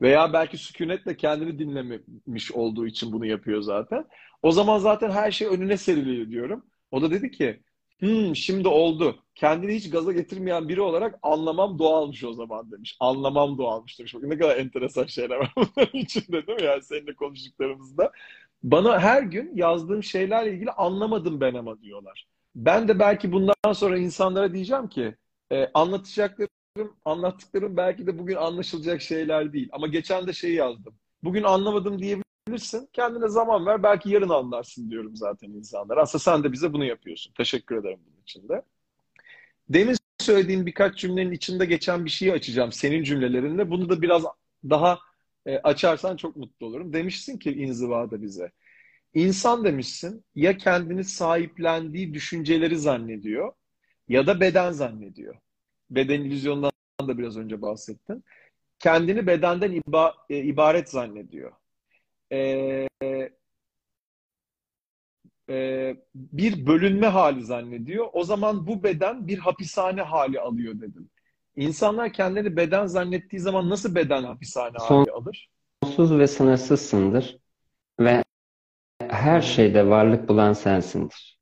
veya 0.00 0.32
belki 0.32 0.58
sükunetle 0.58 1.16
kendini 1.16 1.58
dinlememiş 1.58 2.52
olduğu 2.52 2.86
için 2.86 3.12
bunu 3.12 3.26
yapıyor 3.26 3.62
zaten. 3.62 4.04
O 4.42 4.52
zaman 4.52 4.78
zaten 4.78 5.10
her 5.10 5.30
şey 5.30 5.48
önüne 5.48 5.76
seriliyor 5.76 6.30
diyorum. 6.30 6.66
O 6.90 7.02
da 7.02 7.10
dedi 7.10 7.30
ki 7.30 7.60
hmm, 8.00 8.36
şimdi 8.36 8.68
oldu. 8.68 9.18
Kendini 9.34 9.74
hiç 9.74 9.90
gaza 9.90 10.12
getirmeyen 10.12 10.68
biri 10.68 10.80
olarak 10.80 11.18
anlamam 11.22 11.78
doğalmış 11.78 12.24
o 12.24 12.32
zaman 12.32 12.70
demiş. 12.72 12.96
Anlamam 13.00 13.58
doğalmış 13.58 13.98
demiş. 13.98 14.14
Bakın 14.14 14.30
ne 14.30 14.38
kadar 14.38 14.56
enteresan 14.56 15.06
şeyler 15.06 15.36
var 15.36 15.52
bunların 15.56 15.98
içinde 15.98 16.46
değil 16.46 16.58
mi? 16.60 16.64
Yani 16.64 16.82
seninle 16.82 17.14
konuştuklarımızda. 17.14 18.12
Bana 18.62 19.00
her 19.00 19.22
gün 19.22 19.56
yazdığım 19.56 20.02
şeylerle 20.02 20.54
ilgili 20.54 20.70
anlamadım 20.70 21.40
ben 21.40 21.54
ama 21.54 21.82
diyorlar. 21.82 22.26
Ben 22.54 22.88
de 22.88 22.98
belki 22.98 23.32
bundan 23.32 23.72
sonra 23.72 23.98
insanlara 23.98 24.54
diyeceğim 24.54 24.88
ki 24.88 25.14
e, 25.52 25.70
anlatacaklarım, 25.74 26.50
anlattıklarım 27.04 27.76
belki 27.76 28.06
de 28.06 28.18
bugün 28.18 28.36
anlaşılacak 28.36 29.02
şeyler 29.02 29.52
değil. 29.52 29.68
Ama 29.72 29.86
geçen 29.86 30.26
de 30.26 30.32
şeyi 30.32 30.54
yazdım. 30.54 30.94
Bugün 31.22 31.42
anlamadım 31.42 31.98
diyebilirsin. 32.46 32.88
Kendine 32.92 33.28
zaman 33.28 33.66
ver. 33.66 33.82
Belki 33.82 34.10
yarın 34.10 34.28
anlarsın 34.28 34.90
diyorum 34.90 35.16
zaten 35.16 35.50
insanlar. 35.50 35.96
Aslında 35.96 36.22
sen 36.22 36.44
de 36.44 36.52
bize 36.52 36.72
bunu 36.72 36.84
yapıyorsun. 36.84 37.32
Teşekkür 37.32 37.76
ederim 37.76 38.00
bunun 38.06 38.22
için 38.22 38.48
de. 38.48 38.62
Demin 39.68 39.96
söylediğin 40.20 40.66
birkaç 40.66 40.98
cümlenin 40.98 41.32
içinde 41.32 41.66
geçen 41.66 42.04
bir 42.04 42.10
şeyi 42.10 42.32
açacağım 42.32 42.72
senin 42.72 43.02
cümlelerinde. 43.02 43.70
Bunu 43.70 43.88
da 43.88 44.02
biraz 44.02 44.24
daha 44.70 44.98
e, 45.46 45.58
açarsan 45.58 46.16
çok 46.16 46.36
mutlu 46.36 46.66
olurum. 46.66 46.92
Demişsin 46.92 47.38
ki 47.38 47.52
inzivada 47.52 48.22
bize. 48.22 48.52
İnsan 49.14 49.64
demişsin 49.64 50.24
ya 50.34 50.56
kendini 50.56 51.04
sahiplendiği 51.04 52.14
düşünceleri 52.14 52.78
zannediyor 52.78 53.52
ya 54.08 54.26
da 54.26 54.40
beden 54.40 54.72
zannediyor. 54.72 55.36
Beden 55.90 56.20
illüzyondan 56.20 56.72
da 57.00 57.18
biraz 57.18 57.36
önce 57.36 57.62
bahsettin. 57.62 58.24
Kendini 58.78 59.26
bedenden 59.26 59.72
iba, 59.72 60.14
e, 60.30 60.38
ibaret 60.38 60.88
zannediyor. 60.90 61.52
E, 62.32 62.88
e, 65.48 65.96
bir 66.14 66.66
bölünme 66.66 67.06
hali 67.06 67.44
zannediyor. 67.44 68.06
O 68.12 68.24
zaman 68.24 68.66
bu 68.66 68.82
beden 68.82 69.28
bir 69.28 69.38
hapishane 69.38 70.02
hali 70.02 70.40
alıyor 70.40 70.74
dedim. 70.74 71.10
İnsanlar 71.56 72.12
kendileri 72.12 72.56
beden 72.56 72.86
zannettiği 72.86 73.40
zaman 73.40 73.70
nasıl 73.70 73.94
beden 73.94 74.22
hapishane 74.22 74.78
hali 74.78 75.10
alır? 75.10 75.48
Sonsuz 75.82 76.18
ve 76.18 76.26
sınırsızsındır 76.26 77.38
ve 78.00 78.24
her 79.00 79.40
şeyde 79.40 79.86
varlık 79.86 80.28
bulan 80.28 80.52
sensindir. 80.52 81.38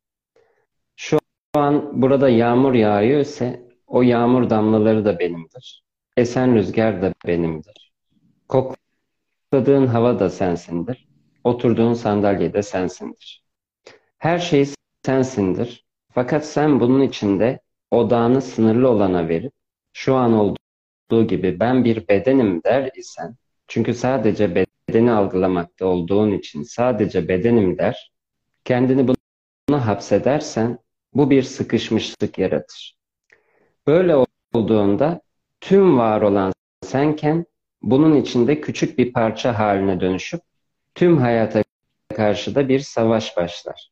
Şu 0.97 1.19
an 1.55 2.03
burada 2.03 2.29
yağmur 2.29 2.75
yağıyor 2.75 3.21
ise 3.21 3.69
o 3.87 4.03
yağmur 4.03 4.51
damlaları 4.51 5.05
da 5.05 5.19
benimdir. 5.19 5.85
Esen 6.17 6.55
rüzgar 6.55 7.03
da 7.03 7.15
benimdir. 7.27 7.93
Kokladığın 9.53 9.87
hava 9.87 10.19
da 10.19 10.31
sensindir. 10.31 11.09
Oturduğun 11.45 11.95
sandalye 11.95 12.53
de 12.53 12.63
sensindir. 12.63 13.45
Her 14.19 14.39
şey 14.39 14.69
sensindir. 15.07 15.85
Fakat 16.15 16.47
sen 16.47 16.81
bunun 16.81 17.03
içinde 17.03 17.61
odağını 17.91 18.43
sınırlı 18.43 18.89
olana 18.89 19.29
verip 19.29 19.53
şu 19.93 20.15
an 20.15 20.33
olduğu 20.33 21.27
gibi 21.27 21.61
ben 21.61 21.85
bir 21.85 22.09
bedenim 22.09 22.63
der 22.65 22.91
isen 22.97 23.37
çünkü 23.69 23.95
sadece 23.95 24.67
bedeni 24.89 25.13
algılamakta 25.13 25.87
olduğun 25.87 26.33
için 26.33 26.63
sadece 26.63 27.29
bedenim 27.29 27.79
der 27.79 28.13
kendini 28.65 29.15
buna 29.69 29.87
hapsedersen 29.87 30.79
bu 31.15 31.31
bir 31.31 31.43
sıkışmışlık 31.43 32.39
yaratır. 32.39 32.97
Böyle 33.87 34.25
olduğunda 34.55 35.21
tüm 35.61 35.99
var 35.99 36.23
olan 36.23 36.53
senken 36.83 37.47
bunun 37.83 38.17
içinde 38.17 38.61
küçük 38.61 38.99
bir 38.99 39.13
parça 39.13 39.59
haline 39.59 40.01
dönüşüp 40.01 40.41
tüm 40.95 41.19
hayata 41.19 41.63
karşı 42.15 42.55
da 42.55 42.69
bir 42.69 42.81
savaş 42.81 43.37
başlar. 43.37 43.91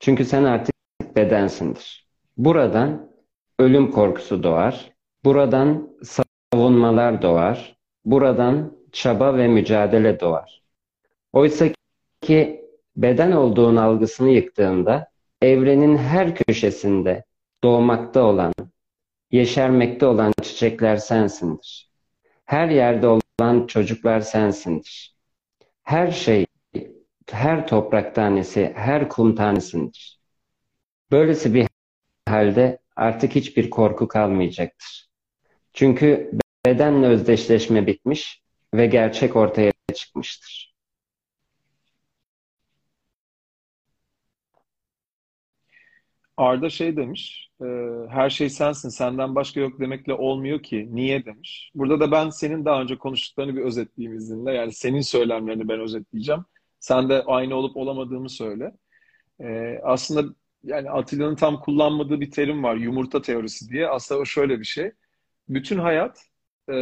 Çünkü 0.00 0.24
sen 0.24 0.44
artık 0.44 0.74
bedensindir. 1.16 2.06
Buradan 2.36 3.10
ölüm 3.58 3.90
korkusu 3.90 4.42
doğar. 4.42 4.92
Buradan 5.24 5.96
savunmalar 6.02 7.22
doğar. 7.22 7.76
Buradan 8.04 8.72
çaba 8.92 9.36
ve 9.36 9.48
mücadele 9.48 10.20
doğar. 10.20 10.62
Oysa 11.32 11.66
ki 12.20 12.64
beden 12.96 13.32
olduğun 13.32 13.76
algısını 13.76 14.30
yıktığında 14.30 15.10
evrenin 15.42 15.96
her 15.96 16.34
köşesinde 16.34 17.24
doğmakta 17.64 18.22
olan, 18.22 18.52
yeşermekte 19.30 20.06
olan 20.06 20.32
çiçekler 20.42 20.96
sensindir. 20.96 21.90
Her 22.44 22.68
yerde 22.68 23.06
olan 23.40 23.66
çocuklar 23.66 24.20
sensindir. 24.20 25.16
Her 25.82 26.10
şey, 26.10 26.46
her 27.30 27.66
toprak 27.66 28.14
tanesi, 28.14 28.72
her 28.76 29.08
kum 29.08 29.34
tanesindir. 29.34 30.20
Böylesi 31.10 31.54
bir 31.54 31.66
halde 32.28 32.78
artık 32.96 33.34
hiçbir 33.34 33.70
korku 33.70 34.08
kalmayacaktır. 34.08 35.08
Çünkü 35.72 36.30
bedenle 36.66 37.06
özdeşleşme 37.06 37.86
bitmiş 37.86 38.42
ve 38.74 38.86
gerçek 38.86 39.36
ortaya 39.36 39.72
çıkmıştır. 39.94 40.69
Arda 46.40 46.70
şey 46.70 46.96
demiş, 46.96 47.50
e, 47.62 47.66
her 48.08 48.30
şey 48.30 48.50
sensin, 48.50 48.88
senden 48.88 49.34
başka 49.34 49.60
yok 49.60 49.80
demekle 49.80 50.14
olmuyor 50.14 50.62
ki. 50.62 50.88
Niye 50.90 51.24
demiş. 51.24 51.70
Burada 51.74 52.00
da 52.00 52.10
ben 52.12 52.30
senin 52.30 52.64
daha 52.64 52.82
önce 52.82 52.98
konuştuklarını 52.98 53.56
bir 53.56 53.62
özetleyeyim 53.62 54.18
izninle. 54.18 54.52
Yani 54.52 54.72
senin 54.72 55.00
söylemlerini 55.00 55.68
ben 55.68 55.80
özetleyeceğim. 55.80 56.44
Sen 56.80 57.08
de 57.08 57.22
aynı 57.22 57.54
olup 57.54 57.76
olamadığımı 57.76 58.30
söyle. 58.30 58.72
E, 59.40 59.78
aslında 59.82 60.34
yani 60.64 60.90
Atilla'nın 60.90 61.36
tam 61.36 61.60
kullanmadığı 61.60 62.20
bir 62.20 62.30
terim 62.30 62.62
var, 62.64 62.76
yumurta 62.76 63.22
teorisi 63.22 63.68
diye. 63.68 63.88
Aslında 63.88 64.20
o 64.20 64.24
şöyle 64.24 64.60
bir 64.60 64.64
şey. 64.64 64.92
Bütün 65.48 65.78
hayat, 65.78 66.24
e, 66.68 66.74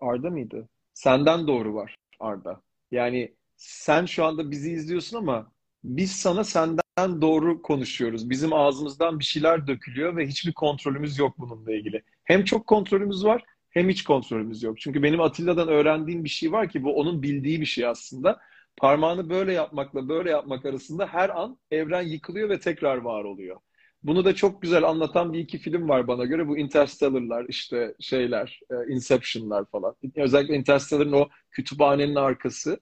Arda 0.00 0.30
mıydı? 0.30 0.68
Senden 0.94 1.46
doğru 1.46 1.74
var 1.74 1.96
Arda. 2.20 2.62
Yani 2.90 3.34
sen 3.56 4.06
şu 4.06 4.24
anda 4.24 4.50
bizi 4.50 4.72
izliyorsun 4.72 5.16
ama 5.16 5.52
biz 5.84 6.12
sana 6.12 6.44
senden 6.44 7.22
doğru 7.22 7.62
konuşuyoruz. 7.62 8.30
Bizim 8.30 8.52
ağzımızdan 8.52 9.18
bir 9.18 9.24
şeyler 9.24 9.66
dökülüyor 9.66 10.16
ve 10.16 10.26
hiçbir 10.26 10.52
kontrolümüz 10.52 11.18
yok 11.18 11.38
bununla 11.38 11.72
ilgili. 11.72 12.02
Hem 12.24 12.44
çok 12.44 12.66
kontrolümüz 12.66 13.24
var 13.24 13.44
hem 13.70 13.88
hiç 13.88 14.04
kontrolümüz 14.04 14.62
yok. 14.62 14.80
Çünkü 14.80 15.02
benim 15.02 15.20
Atilla'dan 15.20 15.68
öğrendiğim 15.68 16.24
bir 16.24 16.28
şey 16.28 16.52
var 16.52 16.68
ki 16.68 16.84
bu 16.84 16.96
onun 16.96 17.22
bildiği 17.22 17.60
bir 17.60 17.66
şey 17.66 17.86
aslında. 17.86 18.40
Parmağını 18.76 19.30
böyle 19.30 19.52
yapmakla 19.52 20.08
böyle 20.08 20.30
yapmak 20.30 20.66
arasında 20.66 21.06
her 21.06 21.28
an 21.28 21.58
evren 21.70 22.02
yıkılıyor 22.02 22.48
ve 22.48 22.60
tekrar 22.60 22.96
var 22.96 23.24
oluyor. 23.24 23.56
Bunu 24.02 24.24
da 24.24 24.34
çok 24.34 24.62
güzel 24.62 24.84
anlatan 24.84 25.32
bir 25.32 25.38
iki 25.38 25.58
film 25.58 25.88
var 25.88 26.06
bana 26.08 26.24
göre. 26.24 26.48
Bu 26.48 26.58
Interstellar'lar, 26.58 27.46
işte 27.48 27.94
şeyler, 28.00 28.60
e, 28.70 28.92
Inception'lar 28.92 29.64
falan. 29.64 29.94
Özellikle 30.16 30.56
Interstellar'ın 30.56 31.12
o 31.12 31.28
kütüphanenin 31.50 32.14
arkası. 32.14 32.80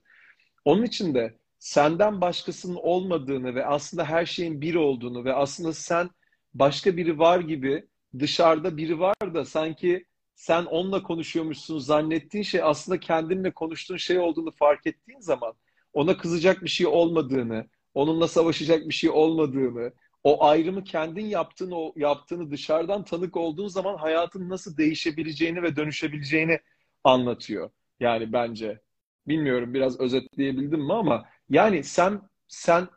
Onun 0.65 0.83
için 0.83 1.15
de 1.15 1.39
senden 1.61 2.21
başkasının 2.21 2.79
olmadığını 2.83 3.55
ve 3.55 3.67
aslında 3.67 4.05
her 4.05 4.27
şeyin 4.27 4.61
bir 4.61 4.75
olduğunu 4.75 5.25
ve 5.25 5.35
aslında 5.35 5.73
sen 5.73 6.11
başka 6.55 6.97
biri 6.97 7.19
var 7.19 7.41
gibi 7.41 7.87
dışarıda 8.19 8.77
biri 8.77 9.01
var 9.01 9.35
da 9.35 9.45
sanki 9.45 10.05
sen 10.35 10.65
onunla 10.65 11.03
konuşuyormuşsun 11.03 11.79
zannettiğin 11.79 12.45
şey 12.45 12.63
aslında 12.63 13.01
kendinle 13.01 13.51
konuştuğun 13.51 13.97
şey 13.97 14.19
olduğunu 14.19 14.51
fark 14.51 14.87
ettiğin 14.87 15.21
zaman 15.21 15.55
ona 15.93 16.17
kızacak 16.17 16.63
bir 16.63 16.69
şey 16.69 16.87
olmadığını, 16.87 17.69
onunla 17.95 18.29
savaşacak 18.29 18.89
bir 18.89 18.95
şey 18.95 19.11
olmadığını, 19.11 19.93
o 20.25 20.45
ayrımı 20.45 20.85
kendin 20.85 21.27
yaptığını, 21.27 21.77
o 21.79 21.93
yaptığını 21.97 22.51
dışarıdan 22.51 23.05
tanık 23.05 23.37
olduğun 23.37 23.69
zaman 23.69 23.97
hayatın 23.97 24.49
nasıl 24.49 24.77
değişebileceğini 24.77 25.63
ve 25.63 25.77
dönüşebileceğini 25.77 26.59
anlatıyor. 27.05 27.71
Yani 28.01 28.33
bence. 28.33 28.81
Bilmiyorum 29.29 29.75
biraz 29.75 30.01
özetleyebildim 30.01 30.81
mi 30.81 30.93
ama 30.93 31.25
yani 31.51 31.85
sen 31.85 32.21
sen 32.49 32.89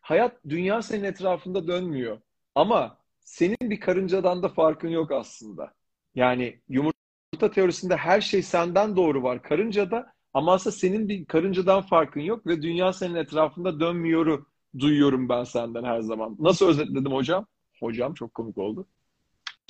hayat 0.00 0.36
dünya 0.48 0.82
senin 0.82 1.04
etrafında 1.04 1.66
dönmüyor. 1.68 2.20
Ama 2.54 2.98
senin 3.20 3.56
bir 3.62 3.80
karıncadan 3.80 4.42
da 4.42 4.48
farkın 4.48 4.88
yok 4.88 5.12
aslında. 5.12 5.74
Yani 6.14 6.60
yumurta 6.68 7.50
teorisinde 7.54 7.96
her 7.96 8.20
şey 8.20 8.42
senden 8.42 8.96
doğru 8.96 9.22
var 9.22 9.42
karıncada 9.42 10.12
ama 10.34 10.52
aslında 10.52 10.76
senin 10.76 11.08
bir 11.08 11.24
karıncadan 11.24 11.82
farkın 11.82 12.20
yok 12.20 12.46
ve 12.46 12.62
dünya 12.62 12.92
senin 12.92 13.14
etrafında 13.14 13.80
dönmüyoru 13.80 14.46
duyuyorum 14.78 15.28
ben 15.28 15.44
senden 15.44 15.84
her 15.84 16.00
zaman. 16.00 16.36
Nasıl 16.38 16.68
özetledim 16.68 17.12
hocam? 17.12 17.46
Hocam 17.80 18.14
çok 18.14 18.34
komik 18.34 18.58
oldu. 18.58 18.86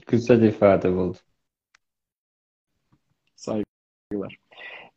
Güzel 0.06 0.42
ifade 0.42 0.92
buldu. 0.96 1.18
Saygılar. 3.36 4.36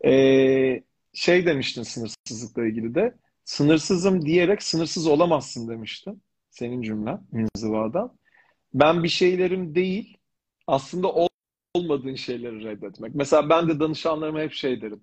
Ee, 0.05 0.83
şey 1.13 1.45
demiştin 1.45 1.83
sınırsızlıkla 1.83 2.65
ilgili 2.65 2.95
de. 2.95 3.15
Sınırsızım 3.45 4.25
diyerek 4.25 4.63
sınırsız 4.63 5.07
olamazsın 5.07 5.67
demiştin. 5.67 6.23
Senin 6.49 6.81
cümlen 6.81 7.21
inzivadan. 7.33 8.17
Ben 8.73 9.03
bir 9.03 9.09
şeylerim 9.09 9.75
değil, 9.75 10.17
aslında 10.67 11.27
olmadığın 11.73 12.15
şeyleri 12.15 12.63
reddetmek. 12.63 13.15
Mesela 13.15 13.49
ben 13.49 13.69
de 13.69 13.79
danışanlarıma 13.79 14.39
hep 14.39 14.53
şey 14.53 14.81
derim. 14.81 15.01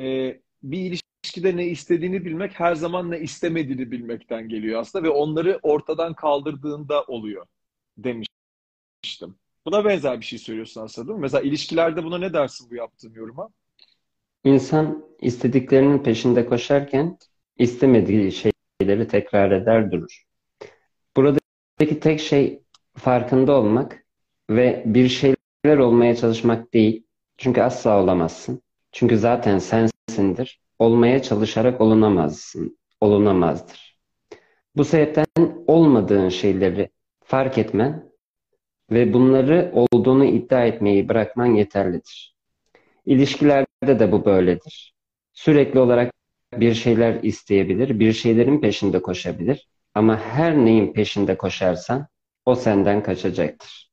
Ee, 0.00 0.40
bir 0.62 0.78
ilişkide 0.78 1.56
ne 1.56 1.66
istediğini 1.66 2.24
bilmek 2.24 2.60
her 2.60 2.74
zaman 2.74 3.10
ne 3.10 3.20
istemediğini 3.20 3.90
bilmekten 3.90 4.48
geliyor 4.48 4.80
aslında 4.80 5.04
ve 5.04 5.10
onları 5.10 5.60
ortadan 5.62 6.14
kaldırdığında 6.14 7.02
oluyor 7.02 7.46
demiştim. 7.98 9.36
Buna 9.66 9.84
benzer 9.84 10.20
bir 10.20 10.24
şey 10.24 10.38
söylüyorsun 10.38 10.80
aslında 10.80 11.08
değil 11.08 11.18
mi? 11.18 11.22
Mesela 11.22 11.42
ilişkilerde 11.42 12.04
buna 12.04 12.18
ne 12.18 12.32
dersin 12.32 12.70
bu 12.70 12.74
yaptığım 12.74 13.14
yoruma? 13.14 13.48
İnsan 14.44 15.04
istediklerinin 15.20 15.98
peşinde 15.98 16.46
koşarken 16.46 17.18
istemediği 17.58 18.32
şeyleri 18.32 19.08
tekrar 19.08 19.50
eder 19.50 19.92
durur. 19.92 20.24
Buradaki 21.16 22.00
tek 22.00 22.20
şey 22.20 22.62
farkında 22.96 23.52
olmak 23.52 24.06
ve 24.50 24.82
bir 24.86 25.08
şeyler 25.08 25.78
olmaya 25.78 26.16
çalışmak 26.16 26.74
değil. 26.74 27.06
Çünkü 27.38 27.60
asla 27.60 28.02
olamazsın. 28.02 28.62
Çünkü 28.92 29.18
zaten 29.18 29.58
sensindir. 29.58 30.60
Olmaya 30.78 31.22
çalışarak 31.22 31.80
olunamazsın, 31.80 32.78
olunamazdır. 33.00 33.98
Bu 34.76 34.84
sebepten 34.84 35.26
olmadığın 35.66 36.28
şeyleri 36.28 36.90
fark 37.24 37.58
etmen 37.58 38.10
ve 38.90 39.12
bunları 39.12 39.72
olduğunu 39.74 40.24
iddia 40.24 40.64
etmeyi 40.64 41.08
bırakman 41.08 41.46
yeterlidir. 41.46 42.36
İlişkilerde 43.06 43.98
de 43.98 44.12
bu 44.12 44.24
böyledir. 44.24 44.94
Sürekli 45.32 45.80
olarak 45.80 46.12
bir 46.60 46.74
şeyler 46.74 47.22
isteyebilir, 47.22 48.00
bir 48.00 48.12
şeylerin 48.12 48.60
peşinde 48.60 49.02
koşabilir 49.02 49.68
ama 49.94 50.20
her 50.20 50.56
neyin 50.56 50.92
peşinde 50.92 51.36
koşarsan 51.36 52.06
o 52.44 52.54
senden 52.54 53.02
kaçacaktır. 53.02 53.90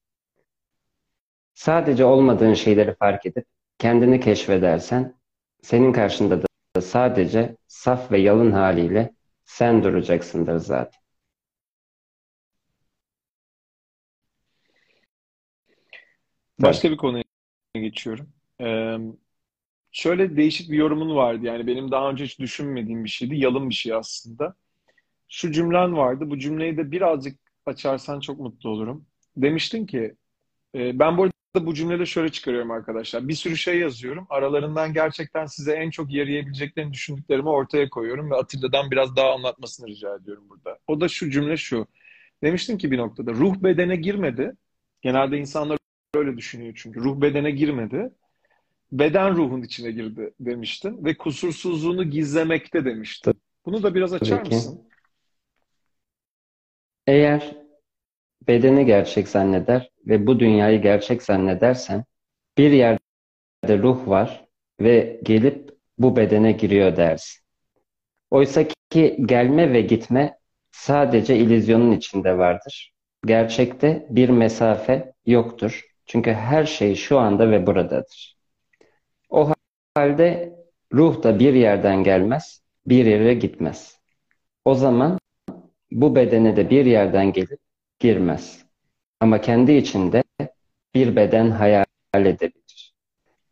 Sadece 1.53 2.05
olmadığın 2.05 2.53
şeyleri 2.53 2.95
fark 2.95 3.25
edip 3.25 3.45
kendini 3.77 4.19
keşfedersen 4.19 5.15
senin 5.61 5.93
karşında 5.93 6.41
da 6.41 6.81
sadece 6.81 7.57
saf 7.67 8.11
ve 8.11 8.19
yalın 8.19 8.51
haliyle 8.51 9.13
sen 9.45 9.83
duracaksındır 9.83 10.57
zaten. 10.57 11.01
Başka 16.59 16.91
bir 16.91 16.97
konuya 16.97 17.23
geçiyorum. 17.73 18.33
Ee, 18.61 18.97
şöyle 19.91 20.37
değişik 20.37 20.71
bir 20.71 20.77
yorumun 20.77 21.15
vardı. 21.15 21.45
Yani 21.45 21.67
benim 21.67 21.91
daha 21.91 22.09
önce 22.09 22.23
hiç 22.23 22.39
düşünmediğim 22.39 23.03
bir 23.03 23.09
şeydi. 23.09 23.35
Yalın 23.35 23.69
bir 23.69 23.75
şey 23.75 23.93
aslında. 23.93 24.55
Şu 25.29 25.51
cümlen 25.51 25.97
vardı. 25.97 26.29
Bu 26.29 26.39
cümleyi 26.39 26.77
de 26.77 26.91
birazcık 26.91 27.39
açarsan 27.65 28.19
çok 28.19 28.39
mutlu 28.39 28.69
olurum. 28.69 29.05
Demiştin 29.37 29.85
ki 29.85 30.15
e, 30.75 30.99
ben 30.99 31.17
bu 31.17 31.23
arada 31.23 31.67
bu 31.67 31.73
cümleleri 31.73 32.07
şöyle 32.07 32.31
çıkarıyorum 32.31 32.71
arkadaşlar. 32.71 33.27
Bir 33.27 33.33
sürü 33.33 33.57
şey 33.57 33.79
yazıyorum. 33.79 34.27
Aralarından 34.29 34.93
gerçekten 34.93 35.45
size 35.45 35.73
en 35.73 35.89
çok 35.89 36.13
yarayabileceklerini 36.13 36.93
düşündüklerimi 36.93 37.49
ortaya 37.49 37.89
koyuyorum 37.89 38.31
ve 38.31 38.35
Atilla'dan 38.35 38.91
biraz 38.91 39.15
daha 39.15 39.33
anlatmasını 39.33 39.87
rica 39.87 40.15
ediyorum 40.15 40.43
burada. 40.49 40.79
O 40.87 41.01
da 41.01 41.07
şu 41.07 41.31
cümle 41.31 41.57
şu. 41.57 41.87
Demiştin 42.43 42.77
ki 42.77 42.91
bir 42.91 42.97
noktada 42.97 43.31
ruh 43.31 43.55
bedene 43.63 43.95
girmedi. 43.95 44.53
Genelde 45.01 45.37
insanlar 45.37 45.77
öyle 46.15 46.37
düşünüyor 46.37 46.73
çünkü. 46.75 46.99
Ruh 46.99 47.21
bedene 47.21 47.51
girmedi. 47.51 48.11
Beden 48.91 49.35
ruhun 49.35 49.61
içine 49.61 49.91
girdi 49.91 50.33
demiştin 50.39 51.05
ve 51.05 51.17
kusursuzluğunu 51.17 52.03
gizlemekte 52.03 52.85
demiştin. 52.85 53.33
Bunu 53.65 53.83
da 53.83 53.95
biraz 53.95 54.13
açar 54.13 54.37
Tabii 54.37 54.55
mısın? 54.55 54.81
Eğer 57.07 57.55
bedeni 58.47 58.85
gerçek 58.85 59.27
zanneder 59.27 59.89
ve 60.07 60.27
bu 60.27 60.39
dünyayı 60.39 60.81
gerçek 60.81 61.23
zannedersen 61.23 62.05
bir 62.57 62.71
yerde 62.71 63.77
ruh 63.77 64.07
var 64.07 64.45
ve 64.81 65.19
gelip 65.23 65.69
bu 65.97 66.15
bedene 66.15 66.51
giriyor 66.51 66.97
dersin. 66.97 67.41
Oysa 68.31 68.67
ki 68.89 69.17
gelme 69.25 69.73
ve 69.73 69.81
gitme 69.81 70.37
sadece 70.71 71.37
illüzyonun 71.37 71.91
içinde 71.91 72.37
vardır. 72.37 72.93
Gerçekte 73.25 74.07
bir 74.09 74.29
mesafe 74.29 75.13
yoktur. 75.25 75.85
Çünkü 76.05 76.31
her 76.31 76.65
şey 76.65 76.95
şu 76.95 77.19
anda 77.19 77.51
ve 77.51 77.67
buradadır. 77.67 78.40
Halde 79.95 80.55
ruh 80.93 81.23
da 81.23 81.39
bir 81.39 81.53
yerden 81.53 82.03
gelmez, 82.03 82.61
bir 82.85 83.05
yere 83.05 83.33
gitmez. 83.33 83.99
O 84.65 84.75
zaman 84.75 85.19
bu 85.91 86.15
bedene 86.15 86.55
de 86.55 86.69
bir 86.69 86.85
yerden 86.85 87.33
gelip 87.33 87.59
girmez. 87.99 88.65
Ama 89.19 89.41
kendi 89.41 89.71
içinde 89.71 90.23
bir 90.95 91.15
beden 91.15 91.51
hayal 91.51 91.85
edebilir. 92.15 92.93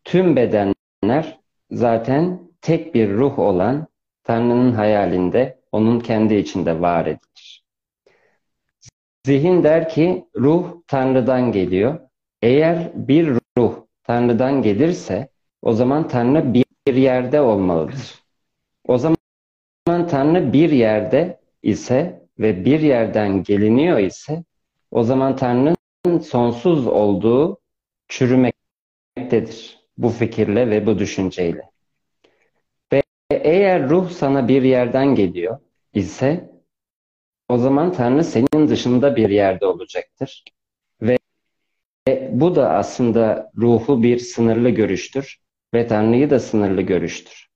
Tüm 0.04 0.36
bedenler 0.36 1.40
zaten 1.70 2.50
tek 2.60 2.94
bir 2.94 3.10
ruh 3.10 3.38
olan 3.38 3.86
Tanrı'nın 4.24 4.72
hayalinde, 4.72 5.60
onun 5.72 6.00
kendi 6.00 6.34
içinde 6.34 6.80
var 6.80 7.06
edilir. 7.06 7.64
Zihin 9.26 9.64
der 9.64 9.88
ki 9.88 10.24
ruh 10.36 10.82
Tanrı'dan 10.86 11.52
geliyor. 11.52 12.00
Eğer 12.42 12.90
bir 12.94 13.38
ruh 13.58 13.74
Tanrı'dan 14.02 14.62
gelirse 14.62 15.29
o 15.62 15.72
zaman 15.72 16.08
Tanrı 16.08 16.54
bir 16.54 16.94
yerde 16.94 17.40
olmalıdır. 17.40 18.24
O 18.86 18.98
zaman 18.98 19.16
Tanrı 19.86 20.52
bir 20.52 20.70
yerde 20.70 21.40
ise 21.62 22.26
ve 22.38 22.64
bir 22.64 22.80
yerden 22.80 23.42
geliniyor 23.42 23.98
ise 23.98 24.44
o 24.90 25.02
zaman 25.02 25.36
Tanrı'nın 25.36 26.18
sonsuz 26.18 26.86
olduğu 26.86 27.60
çürümektedir. 28.08 29.80
Bu 29.98 30.08
fikirle 30.08 30.70
ve 30.70 30.86
bu 30.86 30.98
düşünceyle. 30.98 31.70
Ve 32.92 33.02
eğer 33.30 33.88
ruh 33.88 34.10
sana 34.10 34.48
bir 34.48 34.62
yerden 34.62 35.14
geliyor 35.14 35.58
ise 35.94 36.50
o 37.48 37.58
zaman 37.58 37.92
Tanrı 37.92 38.24
senin 38.24 38.68
dışında 38.68 39.16
bir 39.16 39.28
yerde 39.30 39.66
olacaktır. 39.66 40.44
Ve 41.02 41.18
bu 42.30 42.54
da 42.54 42.70
aslında 42.70 43.52
ruhu 43.56 44.02
bir 44.02 44.18
sınırlı 44.18 44.70
görüştür 44.70 45.40
ve 45.74 45.86
Tanrı'yı 45.86 46.30
da 46.30 46.40
sınırlı 46.40 46.82
görüştür. 46.82 47.48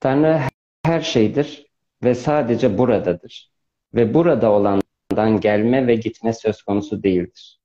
Tanrı 0.00 0.40
her 0.84 1.00
şeydir 1.00 1.66
ve 2.04 2.14
sadece 2.14 2.78
buradadır 2.78 3.52
ve 3.94 4.14
burada 4.14 4.52
olandan 4.52 5.40
gelme 5.40 5.86
ve 5.86 5.94
gitme 5.94 6.32
söz 6.32 6.62
konusu 6.62 7.02
değildir. 7.02 7.60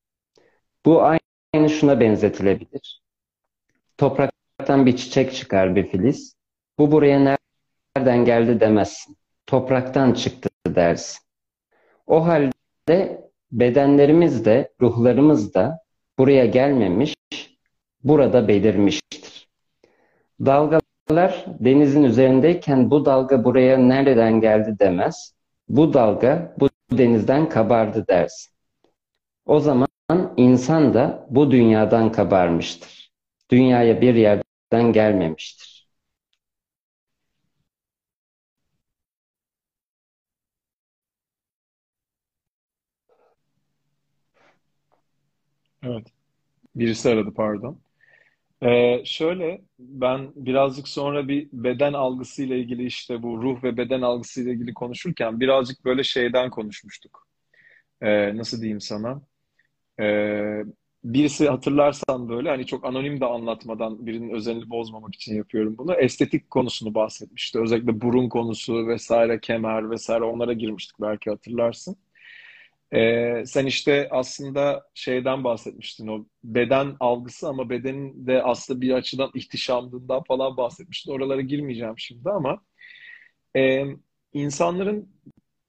Bu 0.85 1.03
aynı 1.03 1.69
şuna 1.69 1.99
benzetilebilir. 1.99 3.01
Topraktan 3.97 4.85
bir 4.85 4.97
çiçek 4.97 5.33
çıkar 5.33 5.75
bir 5.75 5.87
filiz. 5.87 6.35
Bu 6.79 6.91
buraya 6.91 7.37
nereden 7.95 8.25
geldi 8.25 8.59
demezsin. 8.59 9.17
Topraktan 9.47 10.13
çıktı 10.13 10.49
dersin. 10.67 11.19
O 12.07 12.25
halde 12.25 13.29
bedenlerimiz 13.51 14.45
de, 14.45 14.73
ruhlarımız 14.81 15.53
da 15.53 15.79
buraya 16.17 16.45
gelmemiş, 16.45 17.15
burada 18.03 18.47
belirmiştir. 18.47 19.20
Dalgalar 20.45 21.45
denizin 21.59 22.03
üzerindeyken 22.03 22.91
bu 22.91 23.05
dalga 23.05 23.43
buraya 23.43 23.77
nereden 23.77 24.41
geldi 24.41 24.75
demez. 24.79 25.35
Bu 25.69 25.93
dalga 25.93 26.55
bu 26.59 26.69
denizden 26.91 27.49
kabardı 27.49 28.07
dersin. 28.07 28.53
O 29.45 29.59
zaman 29.59 29.87
insan 30.37 30.93
da 30.93 31.27
bu 31.29 31.51
dünyadan 31.51 32.11
kabarmıştır. 32.11 33.11
Dünyaya 33.51 34.01
bir 34.01 34.15
yerden 34.15 34.93
gelmemiştir. 34.93 35.87
Evet. 45.83 46.07
Birisi 46.75 47.09
aradı 47.09 47.33
pardon. 47.35 47.81
Ee, 48.63 49.01
şöyle 49.05 49.61
ben 49.79 50.31
birazcık 50.35 50.87
sonra 50.87 51.27
bir 51.27 51.49
beden 51.53 51.93
algısıyla 51.93 52.55
ilgili 52.55 52.85
işte 52.85 53.23
bu 53.23 53.41
ruh 53.41 53.63
ve 53.63 53.77
beden 53.77 54.01
algısıyla 54.01 54.51
ilgili 54.53 54.73
konuşurken 54.73 55.39
birazcık 55.39 55.85
böyle 55.85 56.03
şeyden 56.03 56.49
konuşmuştuk. 56.49 57.27
Ee, 58.01 58.37
nasıl 58.37 58.61
diyeyim 58.61 58.81
sana? 58.81 59.21
Ee, 60.01 60.63
birisi 61.03 61.49
hatırlarsan 61.49 62.29
böyle 62.29 62.49
hani 62.49 62.65
çok 62.65 62.85
anonim 62.85 63.21
de 63.21 63.25
anlatmadan 63.25 64.07
birinin 64.07 64.29
özelini 64.31 64.69
bozmamak 64.69 65.15
için 65.15 65.35
yapıyorum 65.35 65.77
bunu. 65.77 65.93
Estetik 65.95 66.51
konusunu 66.51 66.95
bahsetmişti. 66.95 67.59
Özellikle 67.59 68.01
burun 68.01 68.29
konusu 68.29 68.87
vesaire, 68.87 69.39
kemer 69.41 69.91
vesaire 69.91 70.23
onlara 70.23 70.53
girmiştik 70.53 71.01
belki 71.01 71.29
hatırlarsın. 71.29 71.97
Ee, 72.93 73.43
sen 73.45 73.65
işte 73.65 74.07
aslında 74.11 74.83
şeyden 74.93 75.43
bahsetmiştin 75.43 76.07
o 76.07 76.25
beden 76.43 76.95
algısı 76.99 77.47
ama 77.47 77.69
bedenin 77.69 78.27
de 78.27 78.43
aslında 78.43 78.81
bir 78.81 78.91
açıdan 78.93 79.31
ihtişamlığından 79.35 80.23
falan 80.23 80.57
bahsetmiştin. 80.57 81.11
Oralara 81.11 81.41
girmeyeceğim 81.41 81.93
şimdi 81.97 82.29
ama 82.29 82.61
e, 83.57 83.85
insanların 84.33 85.09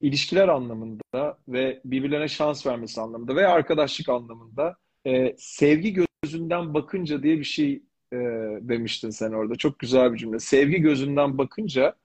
ilişkiler 0.01 0.47
anlamında 0.47 1.37
ve 1.47 1.81
birbirlerine 1.85 2.27
şans 2.27 2.67
vermesi 2.67 3.01
anlamında 3.01 3.35
veya 3.35 3.49
arkadaşlık 3.49 4.09
anlamında 4.09 4.75
e, 5.07 5.35
sevgi 5.37 6.05
gözünden 6.23 6.73
bakınca 6.73 7.23
diye 7.23 7.39
bir 7.39 7.43
şey 7.43 7.83
e, 8.13 8.17
demiştin 8.61 9.09
sen 9.09 9.31
orada. 9.31 9.55
Çok 9.55 9.79
güzel 9.79 10.13
bir 10.13 10.17
cümle. 10.17 10.39
Sevgi 10.39 10.77
gözünden 10.81 11.37
bakınca 11.37 11.95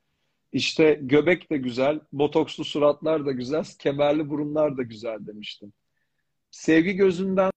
işte 0.53 1.01
göbek 1.03 1.51
de 1.51 1.57
güzel, 1.57 2.01
botokslu 2.13 2.65
suratlar 2.65 3.27
da 3.27 3.33
güzel, 3.33 3.65
kemerli 3.79 4.29
burunlar 4.31 4.77
da 4.77 4.83
güzel 4.83 5.27
demiştim. 5.27 5.73
Sevgi 6.51 6.93
gözünden 6.93 7.51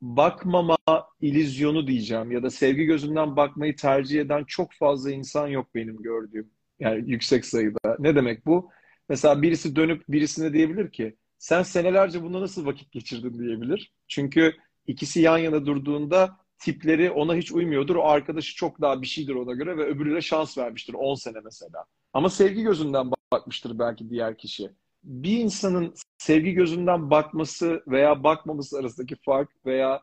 bakmama 0.00 0.76
ilizyonu 1.20 1.86
diyeceğim 1.86 2.32
ya 2.32 2.42
da 2.42 2.50
sevgi 2.50 2.84
gözünden 2.84 3.36
bakmayı 3.36 3.76
tercih 3.76 4.20
eden 4.20 4.44
çok 4.44 4.72
fazla 4.72 5.10
insan 5.10 5.48
yok 5.48 5.74
benim 5.74 5.96
gördüğüm. 6.02 6.50
Yani 6.80 7.10
yüksek 7.10 7.46
sayıda. 7.46 7.96
Ne 7.98 8.16
demek 8.16 8.46
bu? 8.46 8.70
Mesela 9.08 9.42
birisi 9.42 9.76
dönüp 9.76 10.04
birisine 10.08 10.52
diyebilir 10.52 10.90
ki 10.90 11.16
sen 11.38 11.62
senelerce 11.62 12.22
bunda 12.22 12.40
nasıl 12.40 12.66
vakit 12.66 12.92
geçirdin 12.92 13.38
diyebilir. 13.38 13.92
Çünkü 14.08 14.54
ikisi 14.86 15.20
yan 15.20 15.38
yana 15.38 15.66
durduğunda 15.66 16.36
tipleri 16.58 17.10
ona 17.10 17.34
hiç 17.34 17.52
uymuyordur. 17.52 17.96
O 17.96 18.04
arkadaşı 18.04 18.56
çok 18.56 18.80
daha 18.80 19.02
bir 19.02 19.06
şeydir 19.06 19.34
ona 19.34 19.52
göre 19.52 19.76
ve 19.76 19.84
öbürüne 19.84 20.20
şans 20.20 20.58
vermiştir 20.58 20.94
10 20.94 21.14
sene 21.14 21.38
mesela. 21.44 21.84
Ama 22.12 22.30
sevgi 22.30 22.62
gözünden 22.62 23.10
bakmıştır 23.32 23.78
belki 23.78 24.10
diğer 24.10 24.38
kişi. 24.38 24.70
bir 25.04 25.38
insanın 25.38 25.94
sevgi 26.18 26.52
gözünden 26.52 27.10
bakması 27.10 27.82
veya 27.86 28.24
bakmaması 28.24 28.78
arasındaki 28.78 29.16
fark 29.16 29.66
veya 29.66 30.00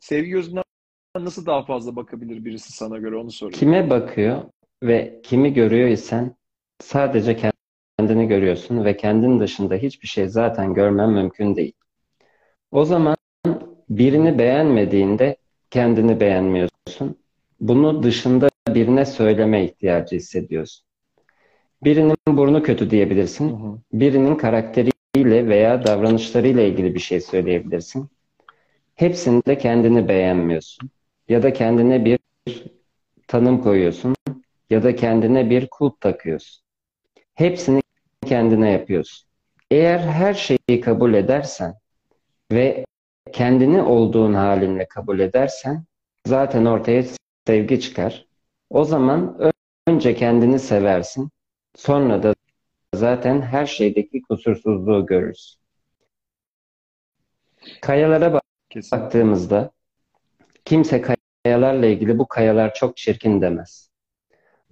sevgi 0.00 0.30
gözünden 0.30 0.64
nasıl 1.16 1.46
daha 1.46 1.64
fazla 1.64 1.96
bakabilir 1.96 2.44
birisi 2.44 2.72
sana 2.72 2.98
göre 2.98 3.16
onu 3.16 3.30
soruyorum. 3.30 3.58
Kime 3.58 3.90
bakıyor 3.90 4.42
ve 4.82 5.20
kimi 5.22 5.54
görüyor 5.54 5.88
isen 5.88 6.36
sadece 6.80 7.52
kendini 7.98 8.28
görüyorsun 8.28 8.84
ve 8.84 8.96
kendin 8.96 9.40
dışında 9.40 9.74
hiçbir 9.74 10.08
şey 10.08 10.28
zaten 10.28 10.74
görmen 10.74 11.10
mümkün 11.10 11.56
değil. 11.56 11.72
O 12.70 12.84
zaman 12.84 13.16
birini 13.90 14.38
beğenmediğinde 14.38 15.36
kendini 15.74 16.20
beğenmiyorsun. 16.20 17.18
Bunu 17.60 18.02
dışında 18.02 18.48
birine 18.68 19.06
söyleme 19.06 19.64
ihtiyacı 19.64 20.16
hissediyorsun. 20.16 20.86
Birinin 21.84 22.16
burnu 22.28 22.62
kötü 22.62 22.90
diyebilirsin. 22.90 23.50
Hı 23.50 23.54
hı. 23.54 23.78
Birinin 23.92 24.34
karakteriyle 24.36 25.48
veya 25.48 25.86
davranışlarıyla 25.86 26.62
ilgili 26.62 26.94
bir 26.94 27.00
şey 27.00 27.20
söyleyebilirsin. 27.20 28.08
Hepsinde 28.94 29.58
kendini 29.58 30.08
beğenmiyorsun. 30.08 30.90
Ya 31.28 31.42
da 31.42 31.52
kendine 31.52 32.04
bir 32.04 32.18
tanım 33.28 33.62
koyuyorsun. 33.62 34.16
Ya 34.70 34.82
da 34.82 34.96
kendine 34.96 35.50
bir 35.50 35.66
kulp 35.66 36.00
takıyorsun. 36.00 36.64
Hepsini 37.34 37.82
kendine 38.26 38.70
yapıyorsun. 38.70 39.28
Eğer 39.70 39.98
her 39.98 40.34
şeyi 40.34 40.80
kabul 40.80 41.14
edersen 41.14 41.74
ve 42.52 42.84
kendini 43.34 43.82
olduğun 43.82 44.34
halinle 44.34 44.88
kabul 44.88 45.18
edersen 45.18 45.84
zaten 46.26 46.64
ortaya 46.64 47.04
sevgi 47.46 47.80
çıkar. 47.80 48.26
O 48.70 48.84
zaman 48.84 49.52
önce 49.86 50.14
kendini 50.14 50.58
seversin. 50.58 51.30
Sonra 51.76 52.22
da 52.22 52.34
zaten 52.94 53.42
her 53.42 53.66
şeydeki 53.66 54.22
kusursuzluğu 54.22 55.06
görürsün. 55.06 55.60
Kayalara 57.80 58.40
baktığımızda 58.92 59.70
kimse 60.64 61.16
kayalarla 61.44 61.86
ilgili 61.86 62.18
bu 62.18 62.28
kayalar 62.28 62.74
çok 62.74 62.96
çirkin 62.96 63.40
demez. 63.40 63.90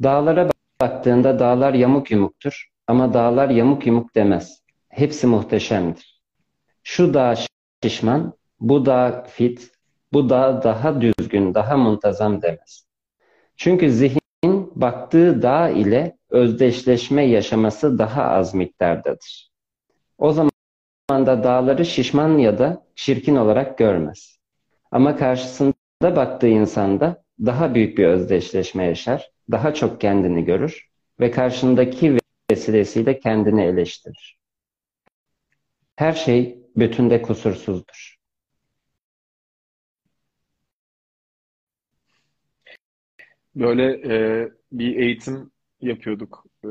Dağlara 0.02 0.50
baktığında 0.80 1.38
dağlar 1.38 1.74
yamuk 1.74 2.10
yumuktur 2.10 2.70
ama 2.86 3.14
dağlar 3.14 3.48
yamuk 3.50 3.86
yumuk 3.86 4.14
demez. 4.14 4.62
Hepsi 4.88 5.26
muhteşemdir. 5.26 6.22
Şu 6.82 7.14
dağ 7.14 7.34
şişman, 7.82 8.34
bu 8.62 8.86
dağ 8.86 9.24
fit, 9.28 9.70
bu 10.12 10.28
dağ 10.28 10.62
daha 10.62 11.00
düzgün, 11.00 11.54
daha 11.54 11.76
muntazam 11.76 12.42
demez. 12.42 12.86
Çünkü 13.56 13.90
zihin 13.90 14.72
baktığı 14.74 15.42
dağ 15.42 15.68
ile 15.68 16.18
özdeşleşme 16.30 17.24
yaşaması 17.24 17.98
daha 17.98 18.22
az 18.24 18.54
miktardadır. 18.54 19.50
O 20.18 20.32
zaman 20.32 20.52
da 21.10 21.44
dağları 21.44 21.84
şişman 21.84 22.38
ya 22.38 22.58
da 22.58 22.86
çirkin 22.96 23.36
olarak 23.36 23.78
görmez. 23.78 24.38
Ama 24.90 25.16
karşısında 25.16 25.74
baktığı 26.02 26.48
insanda 26.48 27.24
daha 27.40 27.74
büyük 27.74 27.98
bir 27.98 28.06
özdeşleşme 28.06 28.84
yaşar, 28.84 29.30
daha 29.50 29.74
çok 29.74 30.00
kendini 30.00 30.44
görür 30.44 30.90
ve 31.20 31.30
karşındaki 31.30 32.18
vesilesiyle 32.50 33.18
kendini 33.18 33.62
eleştirir. 33.62 34.38
Her 35.96 36.12
şey 36.12 36.58
bütünde 36.76 37.22
kusursuzdur. 37.22 38.21
Böyle 43.56 43.84
e, 44.44 44.48
bir 44.72 44.96
eğitim 44.96 45.50
yapıyorduk. 45.80 46.44
E, 46.64 46.68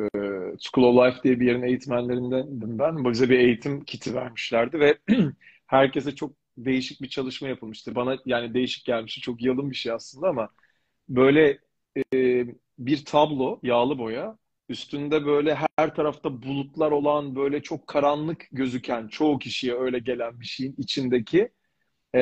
School 0.60 0.98
of 0.98 1.06
Life 1.16 1.24
diye 1.24 1.40
bir 1.40 1.46
yerin 1.48 1.62
eğitmenlerindendim 1.64 2.80
ben. 2.80 3.06
Bize 3.12 3.30
bir 3.30 3.40
eğitim 3.40 3.84
kiti 3.86 4.16
vermişlerdi 4.16 4.80
ve 4.80 4.98
herkese 5.68 6.16
çok 6.16 6.34
değişik 6.58 7.02
bir 7.02 7.08
çalışma 7.10 7.48
yapılmıştı. 7.48 7.96
Bana 7.96 8.18
yani 8.26 8.54
değişik 8.54 8.86
gelmişti. 8.86 9.22
Çok 9.22 9.42
yalın 9.42 9.70
bir 9.72 9.76
şey 9.76 9.92
aslında 9.92 10.28
ama 10.30 10.50
böyle 11.10 11.60
e, 12.16 12.46
bir 12.80 13.06
tablo, 13.06 13.60
yağlı 13.64 13.98
boya. 14.00 14.38
Üstünde 14.70 15.26
böyle 15.26 15.56
her 15.78 15.96
tarafta 15.96 16.44
bulutlar 16.44 16.92
olan, 16.92 17.36
böyle 17.36 17.62
çok 17.64 17.88
karanlık 17.88 18.48
gözüken, 18.52 19.08
çoğu 19.08 19.40
kişiye 19.40 19.74
öyle 19.76 20.00
gelen 20.00 20.40
bir 20.40 20.46
şeyin 20.46 20.76
içindeki 20.78 21.50
e, 22.16 22.20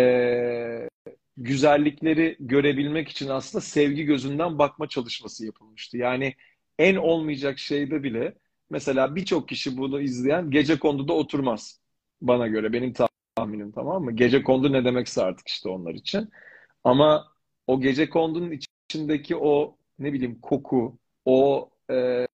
güzellikleri 1.40 2.36
görebilmek 2.40 3.10
için 3.10 3.30
aslında 3.30 3.62
sevgi 3.62 4.04
gözünden 4.04 4.60
bakma 4.60 4.88
çalışması 4.88 5.46
yapılmıştı. 5.46 5.98
Yani 5.98 6.36
en 6.80 6.96
olmayacak 6.96 7.60
şeyde 7.60 8.04
bile 8.04 8.36
mesela 8.70 9.16
birçok 9.16 9.50
kişi 9.50 9.78
bunu 9.78 10.02
izleyen 10.02 10.52
gece 10.52 10.80
konduda 10.80 11.14
oturmaz. 11.14 11.82
Bana 12.22 12.48
göre 12.48 12.74
benim 12.74 12.94
tahminim 13.38 13.72
tamam 13.72 14.04
mı? 14.04 14.12
Gece 14.12 14.44
kondu 14.44 14.74
ne 14.74 14.86
demekse 14.86 15.24
artık 15.24 15.48
işte 15.48 15.70
onlar 15.70 15.94
için. 15.94 16.30
Ama 16.84 17.28
o 17.68 17.82
gece 17.82 18.10
kondunun 18.10 18.60
içindeki 18.90 19.36
o 19.36 19.78
ne 20.00 20.14
bileyim 20.14 20.40
koku, 20.42 20.98
o 21.26 21.70
e, 21.92 22.28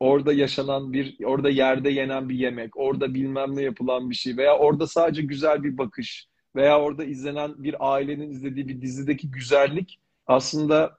orada 0.00 0.32
yaşanan 0.32 0.92
bir, 0.92 1.24
orada 1.24 1.50
yerde 1.50 1.90
yenen 1.90 2.28
bir 2.28 2.34
yemek, 2.34 2.76
orada 2.76 3.14
bilmem 3.14 3.56
ne 3.56 3.62
yapılan 3.62 4.10
bir 4.10 4.14
şey 4.14 4.36
veya 4.36 4.58
orada 4.58 4.86
sadece 4.86 5.22
güzel 5.22 5.62
bir 5.62 5.78
bakış 5.78 6.28
veya 6.56 6.80
orada 6.80 7.04
izlenen 7.04 7.64
bir 7.64 7.94
ailenin 7.94 8.30
izlediği 8.30 8.68
bir 8.68 8.82
dizideki 8.82 9.30
güzellik 9.30 10.00
aslında 10.26 10.98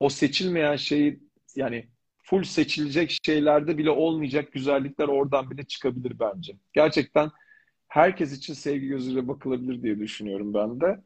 o 0.00 0.08
seçilmeyen 0.08 0.76
şeyi 0.76 1.20
yani 1.56 1.88
full 2.22 2.42
seçilecek 2.42 3.18
şeylerde 3.24 3.78
bile 3.78 3.90
olmayacak 3.90 4.52
güzellikler 4.52 5.08
oradan 5.08 5.50
bile 5.50 5.64
çıkabilir 5.64 6.18
bence. 6.18 6.56
Gerçekten 6.72 7.30
herkes 7.88 8.32
için 8.32 8.54
sevgi 8.54 8.88
gözüyle 8.88 9.28
bakılabilir 9.28 9.82
diye 9.82 9.98
düşünüyorum 9.98 10.54
ben 10.54 10.80
de. 10.80 11.00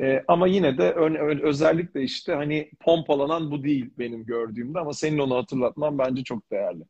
Ee, 0.00 0.24
ama 0.28 0.46
yine 0.46 0.78
de 0.78 0.92
ön, 0.92 1.14
ön, 1.14 1.38
özellikle 1.38 2.02
işte 2.02 2.34
hani 2.34 2.70
pompalanan 2.80 3.50
bu 3.50 3.64
değil 3.64 3.90
benim 3.98 4.26
gördüğümde 4.26 4.78
ama 4.78 4.92
senin 4.92 5.18
onu 5.18 5.36
hatırlatman 5.36 5.98
bence 5.98 6.24
çok 6.24 6.50
değerli. 6.50 6.82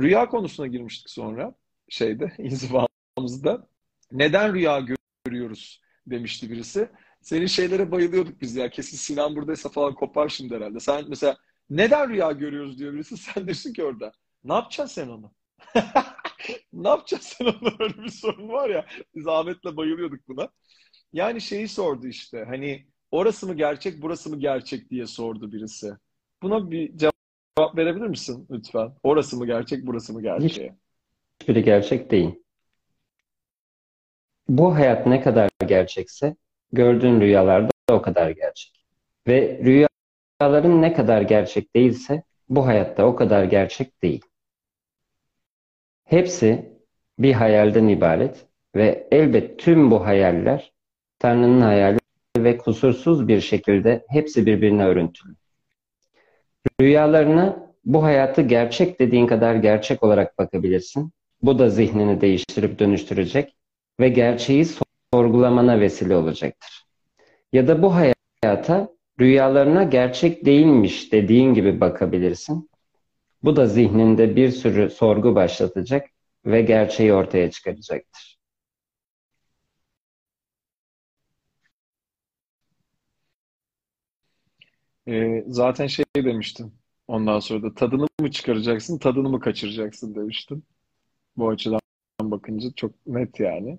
Rüya 0.00 0.28
konusuna 0.28 0.66
girmiştik 0.66 1.10
sonra 1.10 1.54
şeyde 1.88 2.32
inzivamızda. 2.38 3.68
Neden 4.12 4.54
rüya 4.54 4.86
görüyoruz 5.24 5.80
demişti 6.10 6.50
birisi. 6.50 6.88
Senin 7.20 7.46
şeylere 7.46 7.90
bayılıyorduk 7.90 8.40
biz 8.40 8.56
ya. 8.56 8.70
Kesin 8.70 8.96
Sinan 8.96 9.36
buradaysa 9.36 9.68
falan 9.68 9.94
kopar 9.94 10.28
şimdi 10.28 10.54
herhalde. 10.54 10.80
Sen 10.80 11.04
mesela 11.08 11.36
neden 11.70 12.10
rüya 12.10 12.32
görüyoruz 12.32 12.78
diyor 12.78 12.92
birisi. 12.92 13.16
Sen 13.16 13.44
diyorsun 13.44 13.72
ki 13.72 13.84
orada. 13.84 14.12
Ne 14.44 14.54
yapacaksın 14.54 14.94
sen 14.94 15.08
onu? 15.08 15.32
ne 16.72 16.88
yapacaksın 16.88 17.36
sen 17.36 17.44
onu? 17.44 17.74
Öyle 17.80 18.02
bir 18.02 18.08
sorun 18.08 18.48
var 18.48 18.70
ya. 18.70 18.86
Biz 19.14 19.26
Ahmet'le 19.26 19.76
bayılıyorduk 19.76 20.28
buna. 20.28 20.48
Yani 21.12 21.40
şeyi 21.40 21.68
sordu 21.68 22.06
işte. 22.06 22.44
Hani 22.48 22.86
orası 23.10 23.46
mı 23.46 23.54
gerçek, 23.54 24.02
burası 24.02 24.30
mı 24.30 24.40
gerçek 24.40 24.90
diye 24.90 25.06
sordu 25.06 25.52
birisi. 25.52 25.92
Buna 26.42 26.70
bir 26.70 26.96
cevap 26.96 27.76
verebilir 27.76 28.06
misin 28.06 28.46
lütfen? 28.50 28.92
Orası 29.02 29.36
mı 29.36 29.46
gerçek, 29.46 29.86
burası 29.86 30.12
mı 30.12 30.22
gerçek? 30.22 30.72
Hiçbiri 31.40 31.64
gerçek 31.64 32.10
değil. 32.10 32.30
Bu 34.48 34.74
hayat 34.74 35.06
ne 35.06 35.20
kadar 35.20 35.50
gerçekse 35.68 36.36
gördüğün 36.72 37.20
rüyalar 37.20 37.68
da 37.68 37.94
o 37.94 38.02
kadar 38.02 38.30
gerçek. 38.30 38.84
Ve 39.26 39.60
rüyaların 39.64 40.82
ne 40.82 40.92
kadar 40.92 41.22
gerçek 41.22 41.76
değilse 41.76 42.22
bu 42.48 42.66
hayatta 42.66 43.06
o 43.06 43.16
kadar 43.16 43.44
gerçek 43.44 44.02
değil. 44.02 44.22
Hepsi 46.04 46.72
bir 47.18 47.32
hayalden 47.32 47.88
ibaret 47.88 48.46
ve 48.76 49.08
elbet 49.10 49.58
tüm 49.58 49.90
bu 49.90 50.06
hayaller 50.06 50.72
Tanrı'nın 51.18 51.60
hayali 51.60 51.98
ve 52.36 52.58
kusursuz 52.58 53.28
bir 53.28 53.40
şekilde 53.40 54.04
hepsi 54.08 54.46
birbirine 54.46 54.84
örüntülü. 54.84 55.34
Rüyalarına 56.80 57.74
bu 57.84 58.02
hayatı 58.02 58.42
gerçek 58.42 59.00
dediğin 59.00 59.26
kadar 59.26 59.54
gerçek 59.54 60.02
olarak 60.02 60.38
bakabilirsin. 60.38 61.12
Bu 61.42 61.58
da 61.58 61.70
zihnini 61.70 62.20
değiştirip 62.20 62.78
dönüştürecek 62.78 63.56
ve 64.00 64.08
gerçeği 64.08 64.64
sorgulamana 65.14 65.80
vesile 65.80 66.16
olacaktır. 66.16 66.86
Ya 67.52 67.68
da 67.68 67.82
bu 67.82 67.94
hayata 67.94 68.88
rüyalarına 69.20 69.84
gerçek 69.84 70.44
değilmiş 70.46 71.12
dediğin 71.12 71.54
gibi 71.54 71.80
bakabilirsin. 71.80 72.70
Bu 73.42 73.56
da 73.56 73.66
zihninde 73.66 74.36
bir 74.36 74.50
sürü 74.50 74.90
sorgu 74.90 75.34
başlatacak 75.34 76.08
ve 76.46 76.62
gerçeği 76.62 77.14
ortaya 77.14 77.50
çıkaracaktır. 77.50 78.38
Ee, 85.08 85.44
zaten 85.48 85.86
şey 85.86 86.04
demiştim. 86.16 86.72
Ondan 87.08 87.40
sonra 87.40 87.62
da 87.62 87.74
tadını 87.74 88.06
mı 88.20 88.30
çıkaracaksın, 88.30 88.98
tadını 88.98 89.28
mı 89.28 89.40
kaçıracaksın 89.40 90.14
demiştim. 90.14 90.62
Bu 91.36 91.48
açıdan 91.48 91.80
bakınca 92.22 92.68
çok 92.76 93.06
net 93.06 93.40
yani. 93.40 93.78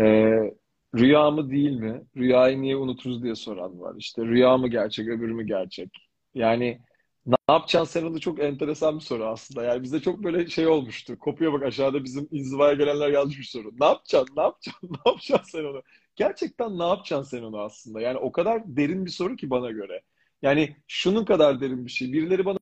Ee, 0.00 0.54
rüya 0.96 1.30
mı 1.30 1.50
değil 1.50 1.70
mi? 1.72 2.02
Rüyayı 2.16 2.60
niye 2.62 2.76
unuturuz 2.76 3.22
diye 3.22 3.34
soran 3.34 3.80
var. 3.80 3.94
İşte 3.98 4.22
rüya 4.26 4.56
mı 4.58 4.68
gerçek, 4.68 5.08
öbürü 5.08 5.34
mü 5.34 5.46
gerçek? 5.46 5.90
Yani 6.34 6.80
Ne 7.26 7.36
yapacaksın 7.50 8.06
onu 8.06 8.20
çok 8.20 8.40
enteresan 8.40 8.96
bir 8.96 9.04
soru 9.04 9.26
aslında. 9.26 9.64
Yani 9.64 9.82
bizde 9.82 10.00
çok 10.00 10.24
böyle 10.24 10.48
şey 10.48 10.68
olmuştu. 10.68 11.18
Kopuya 11.18 11.54
bak 11.54 11.62
aşağıda 11.62 12.04
bizim 12.04 12.28
inzivaya 12.32 12.74
gelenler 12.74 13.10
yazmış 13.10 13.50
soru. 13.52 13.70
Ne 13.80 13.86
yapacaksın? 13.86 14.36
Ne 14.36 14.42
yapacaksın? 14.42 14.90
Ne 15.06 15.10
yapacaksın 15.12 15.58
sen 15.60 15.64
onu? 15.66 15.82
Gerçekten 16.16 16.78
ne 16.78 16.84
yapacaksın 16.84 17.38
sen 17.38 17.44
onu 17.44 17.58
aslında? 17.60 18.02
Yani 18.02 18.18
o 18.18 18.32
kadar 18.32 18.62
derin 18.76 19.06
bir 19.06 19.10
soru 19.10 19.36
ki 19.36 19.50
bana 19.50 19.70
göre. 19.72 20.02
Yani 20.42 20.76
şunun 20.88 21.24
kadar 21.26 21.60
derin 21.60 21.86
bir 21.86 21.90
şey. 21.92 22.12
Birileri 22.12 22.44
bana 22.44 22.58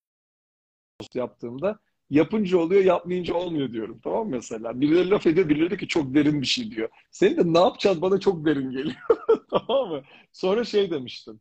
yaptığımda 1.15 1.79
yapınca 2.11 2.59
oluyor, 2.59 2.85
yapmayınca 2.85 3.35
olmuyor 3.35 3.73
diyorum. 3.73 4.01
Tamam 4.05 4.25
mı 4.25 4.37
mesela? 4.37 4.81
Birileri 4.81 5.11
laf 5.11 5.27
ediyor, 5.27 5.49
birileri 5.49 5.71
de 5.71 5.77
ki 5.77 5.89
çok 5.89 6.15
derin 6.15 6.41
bir 6.41 6.47
şey 6.47 6.71
diyor. 6.71 6.89
Senin 7.11 7.37
de 7.37 7.55
ne 7.55 7.59
yapacaksın 7.65 8.03
bana 8.03 8.21
çok 8.21 8.47
derin 8.47 8.71
geliyor. 8.71 8.97
Tamam 9.51 9.89
mı? 9.89 10.03
Sonra 10.33 10.65
şey 10.65 10.91
demiştim. 10.91 11.41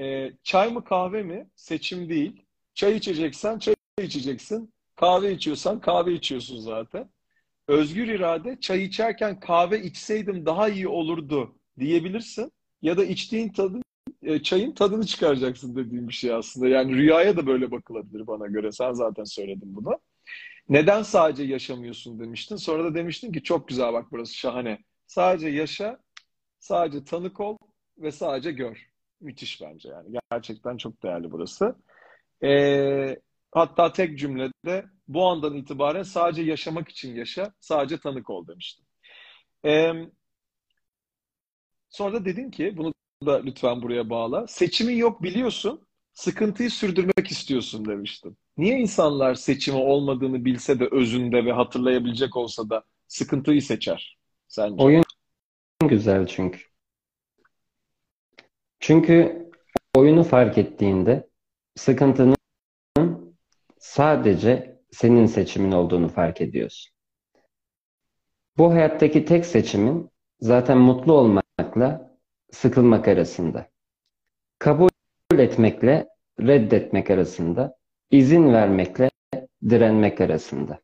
E, 0.00 0.32
çay 0.42 0.72
mı 0.72 0.84
kahve 0.84 1.22
mi? 1.22 1.50
Seçim 1.56 2.08
değil. 2.08 2.42
Çay 2.74 2.96
içeceksen 2.96 3.58
çay 3.58 3.74
içeceksin. 4.02 4.74
Kahve 4.96 5.32
içiyorsan 5.32 5.80
kahve 5.80 6.12
içiyorsun 6.12 6.58
zaten. 6.58 7.10
Özgür 7.68 8.08
irade 8.08 8.60
çay 8.60 8.84
içerken 8.84 9.40
kahve 9.40 9.82
içseydim 9.82 10.46
daha 10.46 10.68
iyi 10.68 10.88
olurdu 10.88 11.56
diyebilirsin. 11.78 12.52
Ya 12.82 12.96
da 12.96 13.04
içtiğin 13.04 13.48
tadın 13.52 13.82
e, 14.24 14.42
çayın 14.42 14.72
tadını 14.72 15.06
çıkaracaksın 15.06 15.76
dediğim 15.76 16.08
bir 16.08 16.14
şey 16.14 16.32
aslında. 16.34 16.68
Yani 16.68 16.94
rüyaya 16.94 17.36
da 17.36 17.46
böyle 17.46 17.70
bakılabilir 17.70 18.26
bana 18.26 18.46
göre. 18.46 18.72
Sen 18.72 18.92
zaten 18.92 19.24
söyledin 19.24 19.76
bunu. 19.76 19.98
Neden 20.68 21.02
sadece 21.02 21.42
yaşamıyorsun 21.44 22.20
demiştin. 22.20 22.56
Sonra 22.56 22.84
da 22.84 22.94
demiştin 22.94 23.32
ki 23.32 23.42
çok 23.42 23.68
güzel 23.68 23.92
bak 23.92 24.06
burası 24.12 24.34
şahane. 24.34 24.78
Sadece 25.06 25.48
yaşa, 25.48 25.98
sadece 26.58 27.04
tanık 27.04 27.40
ol 27.40 27.56
ve 27.98 28.12
sadece 28.12 28.52
gör. 28.52 28.86
Müthiş 29.20 29.60
bence 29.62 29.88
yani. 29.88 30.18
Gerçekten 30.30 30.76
çok 30.76 31.02
değerli 31.02 31.30
burası. 31.30 31.76
Ee, 32.44 33.20
hatta 33.52 33.92
tek 33.92 34.18
cümlede 34.18 34.84
bu 35.08 35.26
andan 35.28 35.54
itibaren 35.54 36.02
sadece 36.02 36.42
yaşamak 36.42 36.88
için 36.88 37.16
yaşa, 37.16 37.52
sadece 37.60 37.98
tanık 37.98 38.30
ol 38.30 38.46
demiştim. 38.48 38.86
Ee, 39.64 39.92
sonra 41.90 42.14
da 42.14 42.24
dedin 42.24 42.50
ki, 42.50 42.76
bunu 42.76 42.94
da 43.26 43.42
lütfen 43.42 43.82
buraya 43.82 44.10
bağla. 44.10 44.46
Seçimin 44.46 44.96
yok 44.96 45.22
biliyorsun, 45.22 45.86
sıkıntıyı 46.12 46.70
sürdürmek 46.70 47.30
istiyorsun 47.30 47.84
demiştim. 47.84 48.36
Niye 48.56 48.78
insanlar 48.78 49.34
seçimi 49.34 49.78
olmadığını 49.78 50.44
bilse 50.44 50.80
de 50.80 50.88
özünde 50.90 51.44
ve 51.44 51.52
hatırlayabilecek 51.52 52.36
olsa 52.36 52.70
da 52.70 52.84
sıkıntıyı 53.08 53.62
seçer 53.62 54.18
sence? 54.48 54.84
Oyun 54.84 55.04
güzel 55.88 56.26
çünkü. 56.26 56.60
Çünkü 58.80 59.48
oyunu 59.94 60.22
fark 60.24 60.58
ettiğinde 60.58 61.28
sıkıntının 61.76 62.36
sadece 63.78 64.80
senin 64.90 65.26
seçimin 65.26 65.72
olduğunu 65.72 66.08
fark 66.08 66.40
ediyorsun. 66.40 66.94
Bu 68.58 68.72
hayattaki 68.72 69.24
tek 69.24 69.46
seçimin 69.46 70.10
zaten 70.40 70.78
mutlu 70.78 71.12
olmakla 71.12 72.13
sıkılmak 72.54 73.08
arasında. 73.08 73.68
Kabul 74.58 74.88
etmekle 75.38 76.08
reddetmek 76.40 77.10
arasında. 77.10 77.76
izin 78.10 78.52
vermekle 78.52 79.10
direnmek 79.70 80.20
arasında. 80.20 80.80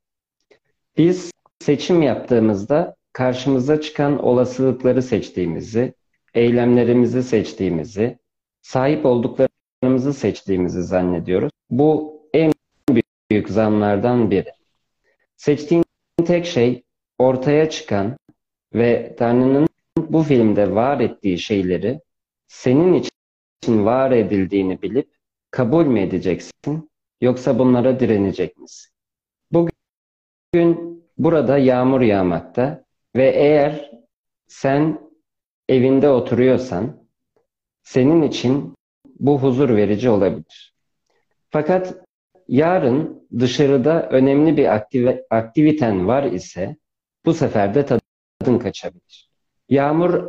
Biz 0.96 1.32
seçim 1.60 2.02
yaptığımızda 2.02 2.96
karşımıza 3.12 3.80
çıkan 3.80 4.24
olasılıkları 4.24 5.02
seçtiğimizi, 5.02 5.94
eylemlerimizi 6.34 7.22
seçtiğimizi, 7.22 8.18
sahip 8.62 9.06
olduklarımızı 9.06 10.14
seçtiğimizi 10.14 10.82
zannediyoruz. 10.82 11.50
Bu 11.70 12.20
en 12.34 12.52
büyük 13.30 13.48
zanlardan 13.48 14.30
biri. 14.30 14.52
Seçtiğin 15.36 15.84
tek 16.26 16.46
şey 16.46 16.82
ortaya 17.18 17.70
çıkan 17.70 18.16
ve 18.74 19.16
Tanrı'nın 19.18 19.69
bu 19.98 20.22
filmde 20.22 20.74
var 20.74 21.00
ettiği 21.00 21.38
şeyleri 21.38 22.00
senin 22.46 22.94
için 22.94 23.84
var 23.84 24.10
edildiğini 24.10 24.82
bilip 24.82 25.14
kabul 25.50 25.86
mü 25.86 26.00
edeceksin 26.00 26.90
yoksa 27.20 27.58
bunlara 27.58 28.00
direnecek 28.00 28.58
misin? 28.58 28.92
Bugün 29.52 31.04
burada 31.18 31.58
yağmur 31.58 32.00
yağmakta 32.00 32.84
ve 33.16 33.30
eğer 33.30 33.90
sen 34.46 35.10
evinde 35.68 36.08
oturuyorsan 36.08 37.08
senin 37.82 38.22
için 38.22 38.74
bu 39.18 39.38
huzur 39.38 39.76
verici 39.76 40.10
olabilir. 40.10 40.74
Fakat 41.50 41.94
yarın 42.48 43.28
dışarıda 43.38 44.08
önemli 44.08 44.56
bir 44.56 44.74
aktiviten 45.30 46.06
var 46.06 46.22
ise 46.22 46.76
bu 47.24 47.34
sefer 47.34 47.74
de 47.74 47.86
tadın 47.86 48.58
kaçabilir. 48.58 49.29
Yağmur 49.70 50.24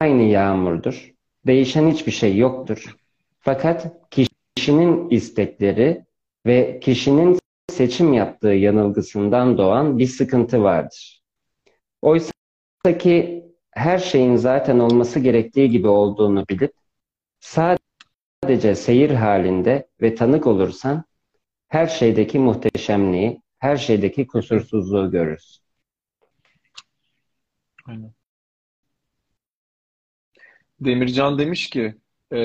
aynı 0.00 0.22
yağmurdur. 0.22 1.14
Değişen 1.46 1.90
hiçbir 1.90 2.12
şey 2.12 2.36
yoktur. 2.36 2.96
Fakat 3.40 4.10
kişinin 4.10 5.10
istekleri 5.10 6.04
ve 6.46 6.80
kişinin 6.80 7.38
seçim 7.70 8.12
yaptığı 8.12 8.48
yanılgısından 8.48 9.58
doğan 9.58 9.98
bir 9.98 10.06
sıkıntı 10.06 10.62
vardır. 10.62 11.22
Oysa 12.02 12.32
ki 12.98 13.44
her 13.70 13.98
şeyin 13.98 14.36
zaten 14.36 14.78
olması 14.78 15.20
gerektiği 15.20 15.70
gibi 15.70 15.88
olduğunu 15.88 16.48
bilip 16.48 16.72
sadece 17.40 18.74
seyir 18.74 19.10
halinde 19.10 19.88
ve 20.00 20.14
tanık 20.14 20.46
olursan 20.46 21.04
her 21.68 21.86
şeydeki 21.86 22.38
muhteşemliği, 22.38 23.42
her 23.58 23.76
şeydeki 23.76 24.26
kusursuzluğu 24.26 25.10
görürsün. 25.10 25.64
Aynen. 27.86 28.23
Demircan 30.80 31.38
demiş 31.38 31.70
ki 31.70 31.94
e, 32.32 32.38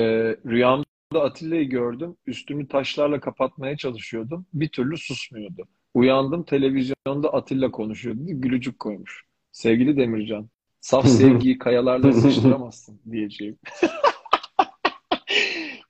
rüyamda 0.46 0.84
Atilla'yı 1.14 1.68
gördüm. 1.68 2.16
Üstünü 2.26 2.68
taşlarla 2.68 3.20
kapatmaya 3.20 3.76
çalışıyordum. 3.76 4.46
Bir 4.54 4.68
türlü 4.68 4.98
susmuyordu. 4.98 5.68
Uyandım 5.94 6.42
televizyonda 6.42 7.32
Atilla 7.32 7.70
konuşuyordu. 7.70 8.20
Gülücük 8.24 8.78
koymuş. 8.78 9.24
Sevgili 9.52 9.96
Demircan. 9.96 10.48
Saf 10.80 11.08
sevgiyi 11.18 11.58
kayalarla 11.58 12.12
sıçtıramazsın 12.12 13.00
diyeceğim. 13.10 13.58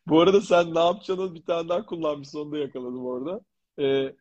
Bu 0.06 0.20
arada 0.20 0.40
sen 0.40 0.74
ne 0.74 0.78
yapacağını 0.78 1.34
bir 1.34 1.42
tane 1.42 1.68
daha 1.68 1.86
kullanmışsın. 1.86 2.38
Onu 2.38 2.52
da 2.52 2.58
yakaladım 2.58 3.06
orada. 3.06 3.40
Ee, 3.78 4.14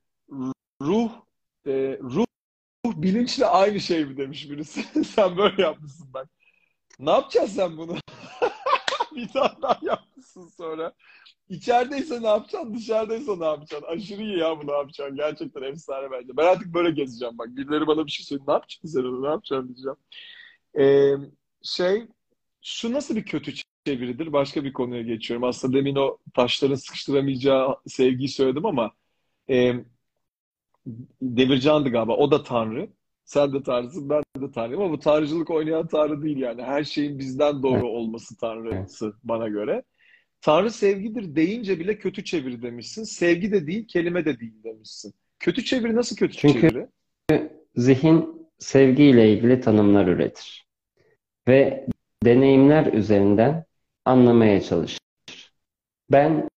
ruh 0.81 1.11
e, 1.67 1.99
ruh 2.01 2.25
bilinçle 2.85 3.45
aynı 3.45 3.79
şey 3.79 4.05
mi 4.05 4.17
demiş 4.17 4.49
birisi. 4.49 5.03
sen 5.03 5.37
böyle 5.37 5.61
yapmışsın 5.61 6.13
bak. 6.13 6.29
Ne 6.99 7.11
yapacaksın 7.11 7.55
sen 7.55 7.77
bunu? 7.77 7.95
bir 9.15 9.27
tane 9.27 9.61
daha 9.61 9.79
yapmışsın 9.81 10.47
sonra. 10.47 10.93
İçerideyse 11.49 12.21
ne 12.21 12.27
yapacaksın, 12.27 12.73
dışarıdaysa 12.73 13.35
ne 13.35 13.45
yapacaksın? 13.45 13.87
Aşırı 13.87 14.21
iyi 14.21 14.37
ya 14.39 14.61
bu 14.61 14.67
ne 14.67 14.71
yapacaksın. 14.71 15.15
Gerçekten 15.15 15.61
efsane 15.63 16.11
bence. 16.11 16.37
Ben 16.37 16.45
artık 16.45 16.73
böyle 16.73 16.91
gezeceğim 16.91 17.37
bak. 17.37 17.47
Birileri 17.47 17.87
bana 17.87 18.05
bir 18.05 18.11
şey 18.11 18.25
söylüyor. 18.25 18.47
Ne 18.47 18.53
yapacaksın 18.53 18.87
sen 18.87 18.99
onu, 18.99 19.23
ne 19.23 19.27
yapacaksın 19.27 19.67
diyeceğim. 19.67 19.97
Ee, 20.79 21.15
şey, 21.63 22.07
şu 22.61 22.93
nasıl 22.93 23.15
bir 23.15 23.25
kötü 23.25 23.53
çeviridir? 23.85 24.33
Başka 24.33 24.63
bir 24.63 24.73
konuya 24.73 25.01
geçiyorum. 25.01 25.43
Aslında 25.43 25.77
demin 25.77 25.95
o 25.95 26.17
taşların 26.35 26.75
sıkıştıramayacağı 26.75 27.75
sevgiyi 27.87 28.29
söyledim 28.29 28.65
ama 28.65 28.91
e, 29.49 29.73
Demircan'dı 31.21 31.89
galiba. 31.89 32.13
O 32.15 32.31
da 32.31 32.43
Tanrı. 32.43 32.89
Sen 33.29 33.53
de 33.53 33.63
Tanrısın, 33.63 34.09
ben 34.09 34.23
de 34.41 34.51
Tanrıyım 34.51 34.81
ama 34.81 34.91
bu 34.91 34.99
tanrıcılık 34.99 35.49
oynayan 35.49 35.87
Tanrı 35.87 36.21
değil 36.21 36.37
yani. 36.37 36.63
Her 36.63 36.83
şeyin 36.83 37.19
bizden 37.19 37.63
doğru 37.63 37.87
olması 37.87 38.37
Tanrısı 38.37 39.13
bana 39.23 39.47
göre. 39.47 39.83
Tanrı 40.41 40.71
sevgidir 40.71 41.35
deyince 41.35 41.79
bile 41.79 41.97
kötü 41.97 42.23
çeviri 42.23 42.61
demişsin. 42.61 43.03
Sevgi 43.03 43.51
de 43.51 43.67
değil, 43.67 43.87
kelime 43.87 44.25
de 44.25 44.39
değil 44.39 44.63
demişsin. 44.63 45.13
Kötü 45.39 45.65
çeviri 45.65 45.95
nasıl 45.95 46.15
kötü 46.15 46.37
Çünkü 46.37 46.61
çeviri? 46.61 46.87
zihin 47.75 48.47
sevgiyle 48.59 49.33
ilgili 49.33 49.61
tanımlar 49.61 50.07
üretir. 50.07 50.67
Ve 51.47 51.87
deneyimler 52.23 52.93
üzerinden 52.93 53.65
anlamaya 54.05 54.61
çalışır. 54.61 54.99
Ben 56.11 56.49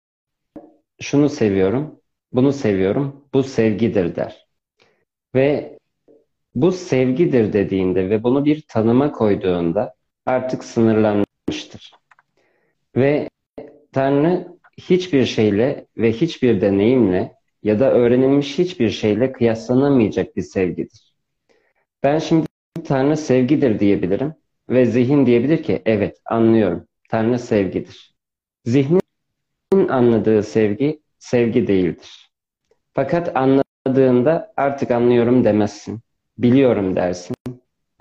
şunu 1.02 1.30
seviyorum, 1.30 2.00
bunu 2.34 2.54
seviyorum, 2.54 3.26
bu 3.34 3.44
sevgidir 3.44 4.16
der. 4.16 4.48
Ve 5.36 5.81
bu 6.56 6.72
sevgidir 6.72 7.54
dediğinde 7.54 8.10
ve 8.10 8.24
bunu 8.24 8.46
bir 8.46 8.62
tanıma 8.68 9.12
koyduğunda 9.12 9.96
artık 10.26 10.64
sınırlanmıştır. 10.64 11.92
Ve 12.96 13.30
Tanrı 13.92 14.48
hiçbir 14.78 15.26
şeyle 15.26 15.86
ve 15.98 16.12
hiçbir 16.12 16.62
deneyimle 16.62 17.36
ya 17.64 17.80
da 17.80 17.92
öğrenilmiş 17.92 18.60
hiçbir 18.60 18.90
şeyle 18.90 19.32
kıyaslanamayacak 19.32 20.36
bir 20.36 20.42
sevgidir. 20.42 21.14
Ben 22.04 22.18
şimdi 22.18 22.48
Tanrı 22.86 23.18
sevgidir 23.18 23.80
diyebilirim 23.80 24.34
ve 24.70 24.86
zihin 24.86 25.26
diyebilir 25.26 25.64
ki 25.64 25.82
evet 25.86 26.22
anlıyorum 26.26 26.88
Tanrı 27.10 27.40
sevgidir. 27.40 28.16
Zihnin 28.66 29.88
anladığı 29.90 30.44
sevgi 30.44 31.02
sevgi 31.20 31.68
değildir. 31.68 32.32
Fakat 32.94 33.36
anladığında 33.36 34.54
artık 34.58 34.92
anlıyorum 34.92 35.44
demezsin. 35.44 36.02
Biliyorum 36.42 36.96
dersin 36.96 37.36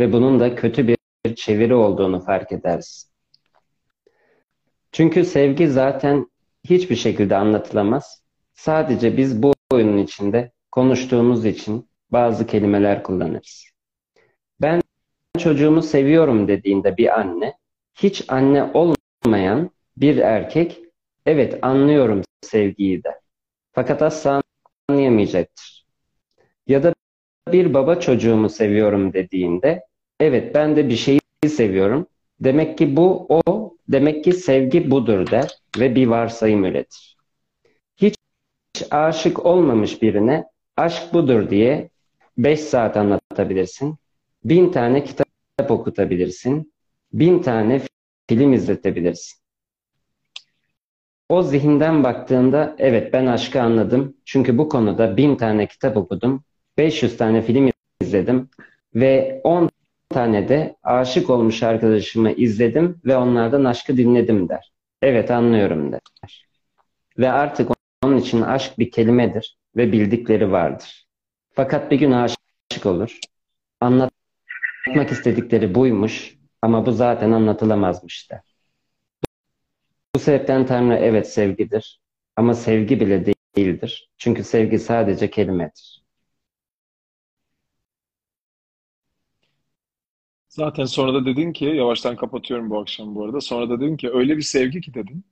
ve 0.00 0.12
bunun 0.12 0.40
da 0.40 0.54
kötü 0.54 0.88
bir 0.88 1.34
çeviri 1.36 1.74
olduğunu 1.74 2.24
fark 2.24 2.52
edersin. 2.52 3.10
Çünkü 4.92 5.24
sevgi 5.24 5.68
zaten 5.68 6.30
hiçbir 6.64 6.96
şekilde 6.96 7.36
anlatılamaz. 7.36 8.22
Sadece 8.54 9.16
biz 9.16 9.42
bu 9.42 9.54
oyunun 9.72 9.98
içinde 9.98 10.52
konuştuğumuz 10.72 11.44
için 11.44 11.88
bazı 12.10 12.46
kelimeler 12.46 13.02
kullanırız. 13.02 13.64
Ben 14.60 14.82
çocuğumu 15.38 15.82
seviyorum 15.82 16.48
dediğinde 16.48 16.96
bir 16.96 17.20
anne, 17.20 17.54
hiç 17.94 18.24
anne 18.28 18.70
olmayan 18.74 19.70
bir 19.96 20.16
erkek, 20.16 20.80
evet 21.26 21.58
anlıyorum 21.62 22.22
sevgiyi 22.42 23.04
de. 23.04 23.20
Fakat 23.72 24.02
asla 24.02 24.42
anlayamayacaktır. 24.88 25.86
Ya 26.66 26.82
da 26.82 26.94
bir 27.48 27.74
baba 27.74 28.00
çocuğumu 28.00 28.48
seviyorum 28.48 29.12
dediğinde, 29.12 29.84
evet 30.20 30.54
ben 30.54 30.76
de 30.76 30.88
bir 30.88 30.96
şeyi 30.96 31.20
seviyorum. 31.48 32.06
Demek 32.40 32.78
ki 32.78 32.96
bu 32.96 33.26
o, 33.28 33.74
demek 33.88 34.24
ki 34.24 34.32
sevgi 34.32 34.90
budur 34.90 35.30
der 35.30 35.50
ve 35.78 35.94
bir 35.94 36.06
varsayım 36.06 36.64
üretir. 36.64 37.16
Hiç 37.96 38.14
aşık 38.90 39.46
olmamış 39.46 40.02
birine 40.02 40.44
aşk 40.76 41.14
budur 41.14 41.50
diye 41.50 41.90
5 42.38 42.60
saat 42.60 42.96
anlatabilirsin. 42.96 43.96
Bin 44.44 44.72
tane 44.72 45.04
kitap 45.04 45.70
okutabilirsin. 45.70 46.72
Bin 47.12 47.42
tane 47.42 47.80
film 48.28 48.52
izletebilirsin. 48.52 49.40
O 51.28 51.42
zihinden 51.42 52.04
baktığında 52.04 52.76
evet 52.78 53.12
ben 53.12 53.26
aşkı 53.26 53.62
anladım. 53.62 54.16
Çünkü 54.24 54.58
bu 54.58 54.68
konuda 54.68 55.16
bin 55.16 55.36
tane 55.36 55.66
kitap 55.66 55.96
okudum. 55.96 56.44
500 56.80 57.16
tane 57.16 57.42
film 57.42 57.70
izledim. 58.00 58.48
Ve 58.94 59.40
10 59.44 59.70
tane 60.08 60.48
de 60.48 60.76
aşık 60.82 61.30
olmuş 61.30 61.62
arkadaşımı 61.62 62.32
izledim 62.32 63.00
ve 63.04 63.16
onlardan 63.16 63.64
aşkı 63.64 63.96
dinledim 63.96 64.48
der. 64.48 64.72
Evet 65.02 65.30
anlıyorum 65.30 65.92
der. 65.92 66.00
Ve 67.18 67.30
artık 67.30 67.70
onun 68.04 68.16
için 68.16 68.40
aşk 68.40 68.78
bir 68.78 68.90
kelimedir 68.90 69.56
ve 69.76 69.92
bildikleri 69.92 70.52
vardır. 70.52 71.06
Fakat 71.52 71.90
bir 71.90 71.98
gün 71.98 72.12
aşık 72.12 72.86
olur. 72.86 73.18
Anlatmak 73.80 75.10
istedikleri 75.10 75.74
buymuş 75.74 76.38
ama 76.62 76.86
bu 76.86 76.92
zaten 76.92 77.32
anlatılamazmış 77.32 78.30
der. 78.30 78.40
Bu 80.14 80.18
sebepten 80.18 80.66
Tanrı 80.66 80.96
evet 80.96 81.32
sevgidir 81.32 82.00
ama 82.36 82.54
sevgi 82.54 83.00
bile 83.00 83.34
değildir. 83.56 84.10
Çünkü 84.18 84.44
sevgi 84.44 84.78
sadece 84.78 85.30
kelimedir. 85.30 85.99
Zaten 90.60 90.84
sonra 90.84 91.14
da 91.14 91.26
dedin 91.26 91.52
ki, 91.52 91.64
yavaştan 91.64 92.16
kapatıyorum 92.16 92.70
bu 92.70 92.80
akşam 92.80 93.14
bu 93.14 93.24
arada. 93.24 93.40
Sonra 93.40 93.70
da 93.70 93.80
dedin 93.80 93.96
ki 93.96 94.10
öyle 94.12 94.36
bir 94.36 94.42
sevgi 94.42 94.80
ki 94.80 94.94
dedin. 94.94 95.24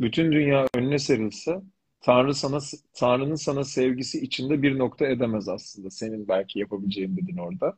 Bütün 0.00 0.32
dünya 0.32 0.66
önüne 0.74 0.98
serilse 0.98 1.60
Tanrı 2.00 2.34
sana 2.34 2.58
Tanrı'nın 2.94 3.34
sana 3.34 3.64
sevgisi 3.64 4.20
içinde 4.20 4.62
bir 4.62 4.78
nokta 4.78 5.06
edemez 5.06 5.48
aslında. 5.48 5.90
Senin 5.90 6.28
belki 6.28 6.58
yapabileceğin 6.58 7.16
dedin 7.16 7.36
orada. 7.36 7.76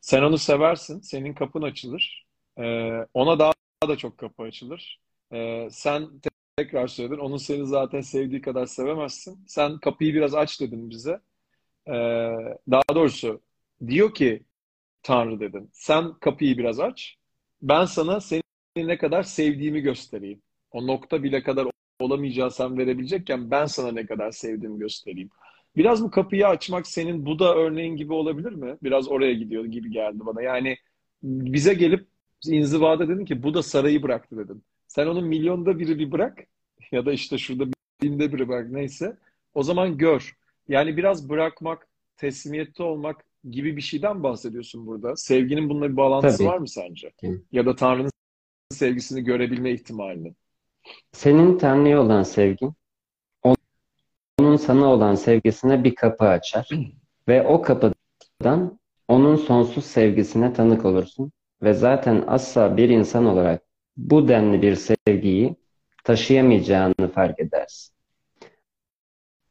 Sen 0.00 0.22
onu 0.22 0.38
seversin, 0.38 1.00
senin 1.00 1.34
kapın 1.34 1.62
açılır. 1.62 2.26
Ee, 2.58 2.90
ona 3.14 3.38
daha 3.38 3.52
da 3.88 3.96
çok 3.96 4.18
kapı 4.18 4.42
açılır. 4.42 5.00
Ee, 5.32 5.68
sen 5.70 6.08
tekrar 6.56 6.88
söyledin, 6.88 7.18
onun 7.18 7.36
seni 7.36 7.66
zaten 7.66 8.00
sevdiği 8.00 8.40
kadar 8.40 8.66
sevemezsin. 8.66 9.44
Sen 9.46 9.78
kapıyı 9.78 10.14
biraz 10.14 10.34
aç 10.34 10.60
dedin 10.60 10.90
bize. 10.90 11.20
Ee, 11.88 11.92
daha 12.70 12.94
doğrusu 12.94 13.40
diyor 13.86 14.14
ki 14.14 14.44
Tanrı 15.02 15.40
dedin. 15.40 15.70
Sen 15.72 16.12
kapıyı 16.20 16.58
biraz 16.58 16.80
aç. 16.80 17.16
Ben 17.62 17.84
sana 17.84 18.20
seni 18.20 18.42
ne 18.76 18.98
kadar 18.98 19.22
sevdiğimi 19.22 19.80
göstereyim. 19.80 20.42
O 20.72 20.86
nokta 20.86 21.22
bile 21.22 21.42
kadar 21.42 21.66
olamayacağı 22.00 22.50
sen 22.50 22.78
verebilecekken 22.78 23.50
ben 23.50 23.66
sana 23.66 23.92
ne 23.92 24.06
kadar 24.06 24.30
sevdiğimi 24.30 24.78
göstereyim. 24.78 25.30
Biraz 25.76 26.02
bu 26.02 26.10
kapıyı 26.10 26.48
açmak 26.48 26.86
senin 26.86 27.26
Buda 27.26 27.54
örneğin 27.54 27.96
gibi 27.96 28.12
olabilir 28.12 28.52
mi? 28.52 28.76
Biraz 28.82 29.08
oraya 29.08 29.32
gidiyor 29.32 29.64
gibi 29.64 29.90
geldi 29.90 30.18
bana. 30.20 30.42
Yani 30.42 30.76
bize 31.22 31.74
gelip 31.74 32.06
inzivada 32.46 33.08
dedin 33.08 33.24
ki 33.24 33.42
Buda 33.42 33.62
sarayı 33.62 34.02
bıraktı 34.02 34.36
dedin. 34.36 34.64
Sen 34.88 35.06
onun 35.06 35.24
milyonda 35.24 35.78
biri 35.78 35.98
bir 35.98 36.12
bırak 36.12 36.38
ya 36.92 37.06
da 37.06 37.12
işte 37.12 37.38
şurada 37.38 37.64
binde 38.02 38.32
biri 38.32 38.48
bırak 38.48 38.70
neyse. 38.70 39.16
O 39.54 39.62
zaman 39.62 39.98
gör. 39.98 40.36
Yani 40.68 40.96
biraz 40.96 41.28
bırakmak, 41.28 41.88
teslimiyette 42.20 42.82
olmak 42.82 43.24
gibi 43.50 43.76
bir 43.76 43.82
şeyden 43.82 44.22
bahsediyorsun 44.22 44.86
burada. 44.86 45.16
Sevginin 45.16 45.68
bununla 45.68 45.90
bir 45.90 45.96
bağlantısı 45.96 46.38
Tabii. 46.38 46.48
var 46.48 46.58
mı 46.58 46.68
sence? 46.68 47.12
Ya 47.52 47.66
da 47.66 47.76
Tanrı'nın 47.76 48.10
sevgisini 48.70 49.24
görebilme 49.24 49.70
ihtimalinin. 49.70 50.36
Senin 51.12 51.58
Tanrı'ya 51.58 52.00
olan 52.02 52.22
sevgin, 52.22 52.74
onun 54.38 54.56
sana 54.56 54.86
olan 54.86 55.14
sevgisine 55.14 55.84
bir 55.84 55.94
kapı 55.94 56.24
açar 56.24 56.68
ve 57.28 57.46
o 57.46 57.62
kapıdan 57.62 58.78
onun 59.08 59.36
sonsuz 59.36 59.84
sevgisine 59.84 60.52
tanık 60.52 60.84
olursun 60.84 61.32
ve 61.62 61.72
zaten 61.72 62.24
asla 62.26 62.76
bir 62.76 62.88
insan 62.88 63.26
olarak 63.26 63.62
bu 63.96 64.28
denli 64.28 64.62
bir 64.62 64.76
sevgiyi 64.76 65.56
taşıyamayacağını 66.04 67.12
fark 67.14 67.40
edersin. 67.40 67.94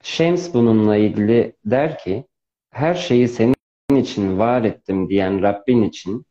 Shams 0.03 0.53
bununla 0.53 0.95
ilgili 0.95 1.55
der 1.65 1.97
ki, 1.97 2.25
her 2.71 2.93
şeyi 2.93 3.27
senin 3.27 3.55
için 3.95 4.39
var 4.39 4.63
ettim 4.63 5.09
diyen 5.09 5.41
Rabbin 5.41 5.83
için 5.83 6.25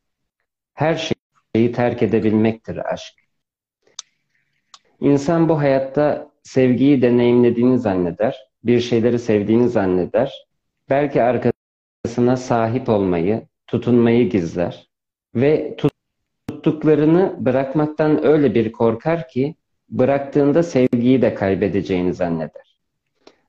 her 0.74 1.12
şeyi 1.54 1.72
terk 1.72 2.02
edebilmektir 2.02 2.92
aşk. 2.92 3.14
İnsan 5.00 5.48
bu 5.48 5.58
hayatta 5.58 6.30
sevgiyi 6.42 7.02
deneyimlediğini 7.02 7.78
zanneder, 7.78 8.36
bir 8.64 8.80
şeyleri 8.80 9.18
sevdiğini 9.18 9.68
zanneder, 9.68 10.46
belki 10.90 11.22
arkasına 11.22 12.36
sahip 12.36 12.88
olmayı, 12.88 13.46
tutunmayı 13.66 14.30
gizler 14.30 14.88
ve 15.34 15.76
tuttuklarını 15.76 17.36
bırakmaktan 17.38 18.24
öyle 18.24 18.54
bir 18.54 18.72
korkar 18.72 19.28
ki 19.28 19.54
bıraktığında 19.88 20.62
sevgiyi 20.62 21.22
de 21.22 21.34
kaybedeceğini 21.34 22.14
zanneder. 22.14 22.80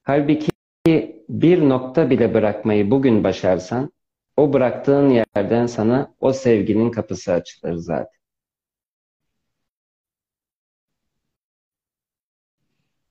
Halbuki 0.03 0.51
bir 1.29 1.69
nokta 1.69 2.09
bile 2.09 2.33
bırakmayı 2.33 2.91
bugün 2.91 3.23
başarsan, 3.23 3.91
o 4.37 4.53
bıraktığın 4.53 5.09
yerden 5.09 5.65
sana 5.65 6.13
o 6.19 6.33
sevginin 6.33 6.91
kapısı 6.91 7.33
açılır 7.33 7.75
zaten. 7.75 8.19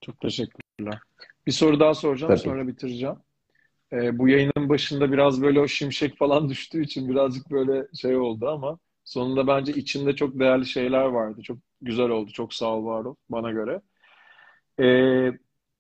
Çok 0.01 0.21
teşekkürler. 0.21 0.99
Bir 1.47 1.53
soru 1.53 1.81
daha 1.81 1.95
soracağım, 1.95 2.31
Tabii. 2.31 2.41
sonra 2.41 2.69
bitireceğim. 2.69 3.17
Ee, 3.93 4.19
bu 4.19 4.29
yayının 4.29 4.69
başında 4.69 5.13
biraz 5.13 5.43
böyle 5.43 5.61
o 5.61 5.69
şimşek 5.69 6.19
falan 6.19 6.49
düştüğü 6.51 6.83
için 6.85 7.09
birazcık 7.09 7.51
böyle 7.51 7.89
şey 7.95 8.17
oldu 8.17 8.49
ama 8.49 8.79
sonunda 9.05 9.47
bence 9.47 9.73
içinde 9.73 10.17
çok 10.17 10.41
değerli 10.41 10.67
şeyler 10.67 11.05
vardı. 11.05 11.43
Çok 11.43 11.59
güzel 11.83 12.09
oldu. 12.11 12.31
Çok 12.33 12.55
sağ 12.55 12.67
ol, 12.77 12.87
var 12.87 13.05
ol 13.05 13.15
bana 13.31 13.51
göre. 13.53 13.83
Ee, 14.81 15.33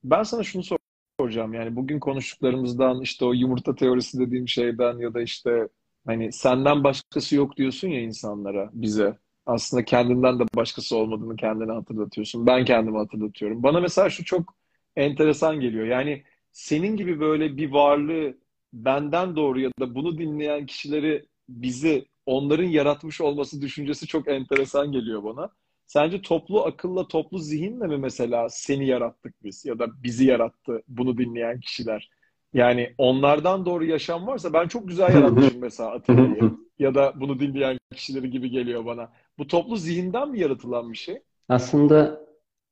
ben 0.04 0.22
sana 0.22 0.42
şunu 0.42 0.62
sor- 0.62 0.77
soracağım. 1.20 1.54
Yani 1.54 1.76
bugün 1.76 2.00
konuştuklarımızdan 2.00 3.00
işte 3.00 3.24
o 3.24 3.32
yumurta 3.32 3.74
teorisi 3.74 4.18
dediğim 4.18 4.48
şeyden 4.48 4.98
ya 4.98 5.14
da 5.14 5.22
işte 5.22 5.68
hani 6.06 6.32
senden 6.32 6.84
başkası 6.84 7.36
yok 7.36 7.56
diyorsun 7.56 7.88
ya 7.88 8.00
insanlara, 8.00 8.70
bize. 8.72 9.18
Aslında 9.46 9.84
kendinden 9.84 10.38
de 10.38 10.44
başkası 10.54 10.96
olmadığını 10.96 11.36
kendine 11.36 11.72
hatırlatıyorsun. 11.72 12.46
Ben 12.46 12.64
kendime 12.64 12.98
hatırlatıyorum. 12.98 13.62
Bana 13.62 13.80
mesela 13.80 14.10
şu 14.10 14.24
çok 14.24 14.54
enteresan 14.96 15.60
geliyor. 15.60 15.86
Yani 15.86 16.22
senin 16.52 16.96
gibi 16.96 17.20
böyle 17.20 17.56
bir 17.56 17.70
varlığı 17.72 18.38
benden 18.72 19.36
doğru 19.36 19.60
ya 19.60 19.70
da 19.80 19.94
bunu 19.94 20.18
dinleyen 20.18 20.66
kişileri 20.66 21.26
bizi 21.48 22.06
onların 22.26 22.64
yaratmış 22.64 23.20
olması 23.20 23.62
düşüncesi 23.62 24.06
çok 24.06 24.28
enteresan 24.28 24.92
geliyor 24.92 25.24
bana. 25.24 25.50
Sence 25.88 26.22
toplu 26.22 26.64
akılla, 26.64 27.08
toplu 27.08 27.38
zihinle 27.38 27.86
mi 27.86 27.96
mesela 27.96 28.48
seni 28.48 28.86
yarattık 28.86 29.44
biz 29.44 29.64
ya 29.64 29.78
da 29.78 30.02
bizi 30.02 30.24
yarattı 30.24 30.82
bunu 30.88 31.18
dinleyen 31.18 31.60
kişiler? 31.60 32.10
Yani 32.54 32.94
onlardan 32.98 33.66
doğru 33.66 33.84
yaşam 33.84 34.26
varsa 34.26 34.52
ben 34.52 34.68
çok 34.68 34.88
güzel 34.88 35.14
yaratmışım 35.14 35.60
mesela 35.60 35.90
Atilla'yı 35.90 36.50
ya 36.78 36.94
da 36.94 37.12
bunu 37.20 37.40
dinleyen 37.40 37.78
kişileri 37.94 38.30
gibi 38.30 38.50
geliyor 38.50 38.84
bana. 38.84 39.12
Bu 39.38 39.46
toplu 39.46 39.76
zihinden 39.76 40.30
mi 40.30 40.40
yaratılan 40.40 40.92
bir 40.92 40.96
şey? 40.96 41.22
Aslında 41.48 42.20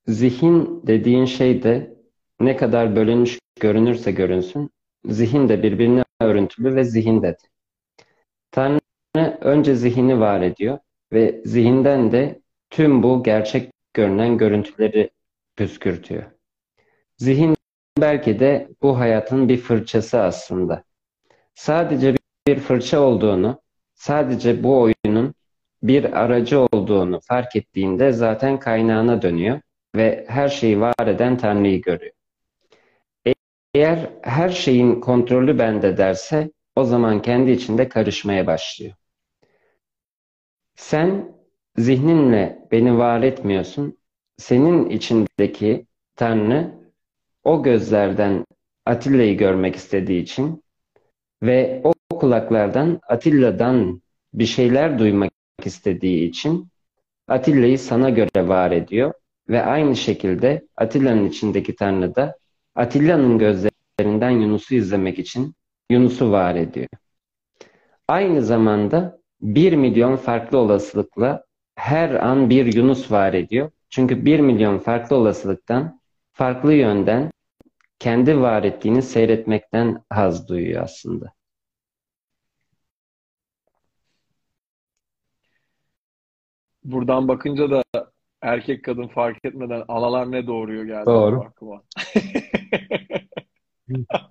zihin 0.06 0.82
dediğin 0.86 1.24
şey 1.24 1.62
de 1.62 1.96
ne 2.40 2.56
kadar 2.56 2.96
bölünmüş 2.96 3.38
görünürse 3.60 4.12
görünsün, 4.12 4.70
zihin 5.04 5.48
de 5.48 5.62
birbirine 5.62 6.04
örüntülü 6.20 6.74
ve 6.74 6.84
zihin 6.84 7.22
de. 7.22 7.36
Tanrı 8.50 8.80
önce 9.40 9.74
zihni 9.74 10.20
var 10.20 10.40
ediyor 10.40 10.78
ve 11.12 11.42
zihinden 11.44 12.12
de 12.12 12.45
tüm 12.76 13.02
bu 13.02 13.22
gerçek 13.22 13.72
görünen 13.94 14.38
görüntüleri 14.38 15.10
püskürtüyor. 15.56 16.22
Zihin 17.16 17.56
belki 18.00 18.40
de 18.40 18.68
bu 18.82 18.98
hayatın 18.98 19.48
bir 19.48 19.56
fırçası 19.56 20.20
aslında. 20.20 20.84
Sadece 21.54 22.14
bir 22.46 22.58
fırça 22.58 23.00
olduğunu, 23.00 23.62
sadece 23.94 24.62
bu 24.62 24.80
oyunun 24.80 25.34
bir 25.82 26.20
aracı 26.22 26.60
olduğunu 26.60 27.20
fark 27.20 27.56
ettiğinde 27.56 28.12
zaten 28.12 28.58
kaynağına 28.58 29.22
dönüyor 29.22 29.60
ve 29.96 30.24
her 30.28 30.48
şeyi 30.48 30.80
var 30.80 31.06
eden 31.06 31.38
Tanrı'yı 31.38 31.82
görüyor. 31.82 32.14
Eğer 33.74 34.10
her 34.22 34.48
şeyin 34.48 35.00
kontrolü 35.00 35.58
bende 35.58 35.96
derse 35.96 36.50
o 36.76 36.84
zaman 36.84 37.22
kendi 37.22 37.50
içinde 37.50 37.88
karışmaya 37.88 38.46
başlıyor. 38.46 38.94
Sen 40.74 41.35
zihninle 41.78 42.68
beni 42.72 42.98
var 42.98 43.22
etmiyorsun. 43.22 43.98
Senin 44.36 44.90
içindeki 44.90 45.86
Tanrı 46.16 46.74
o 47.44 47.62
gözlerden 47.62 48.44
Atilla'yı 48.86 49.36
görmek 49.36 49.76
istediği 49.76 50.22
için 50.22 50.64
ve 51.42 51.80
o 51.84 51.92
kulaklardan 52.16 53.00
Atilla'dan 53.08 54.02
bir 54.34 54.46
şeyler 54.46 54.98
duymak 54.98 55.32
istediği 55.64 56.28
için 56.28 56.68
Atilla'yı 57.28 57.78
sana 57.78 58.10
göre 58.10 58.48
var 58.48 58.70
ediyor 58.70 59.12
ve 59.48 59.62
aynı 59.62 59.96
şekilde 59.96 60.66
Atilla'nın 60.76 61.28
içindeki 61.28 61.76
Tanrı 61.76 62.14
da 62.14 62.36
Atilla'nın 62.74 63.38
gözlerinden 63.38 64.30
Yunus'u 64.30 64.74
izlemek 64.74 65.18
için 65.18 65.54
Yunus'u 65.90 66.30
var 66.30 66.54
ediyor. 66.54 66.88
Aynı 68.08 68.42
zamanda 68.42 69.18
bir 69.40 69.72
milyon 69.72 70.16
farklı 70.16 70.58
olasılıkla 70.58 71.45
her 71.76 72.10
an 72.10 72.50
bir 72.50 72.74
Yunus 72.74 73.10
var 73.10 73.34
ediyor. 73.34 73.70
Çünkü 73.90 74.24
bir 74.24 74.40
milyon 74.40 74.78
farklı 74.78 75.16
olasılıktan, 75.16 76.00
farklı 76.32 76.74
yönden 76.74 77.30
kendi 77.98 78.40
var 78.40 78.62
ettiğini 78.64 79.02
seyretmekten 79.02 80.04
haz 80.10 80.48
duyuyor 80.48 80.82
aslında. 80.82 81.32
Buradan 86.84 87.28
bakınca 87.28 87.70
da 87.70 87.82
erkek 88.42 88.84
kadın 88.84 89.08
fark 89.08 89.44
etmeden 89.44 89.84
analar 89.88 90.32
ne 90.32 90.46
doğuruyor 90.46 90.84
geldi 90.84 91.06
Doğru. 91.06 91.40
aklıma. 91.40 91.82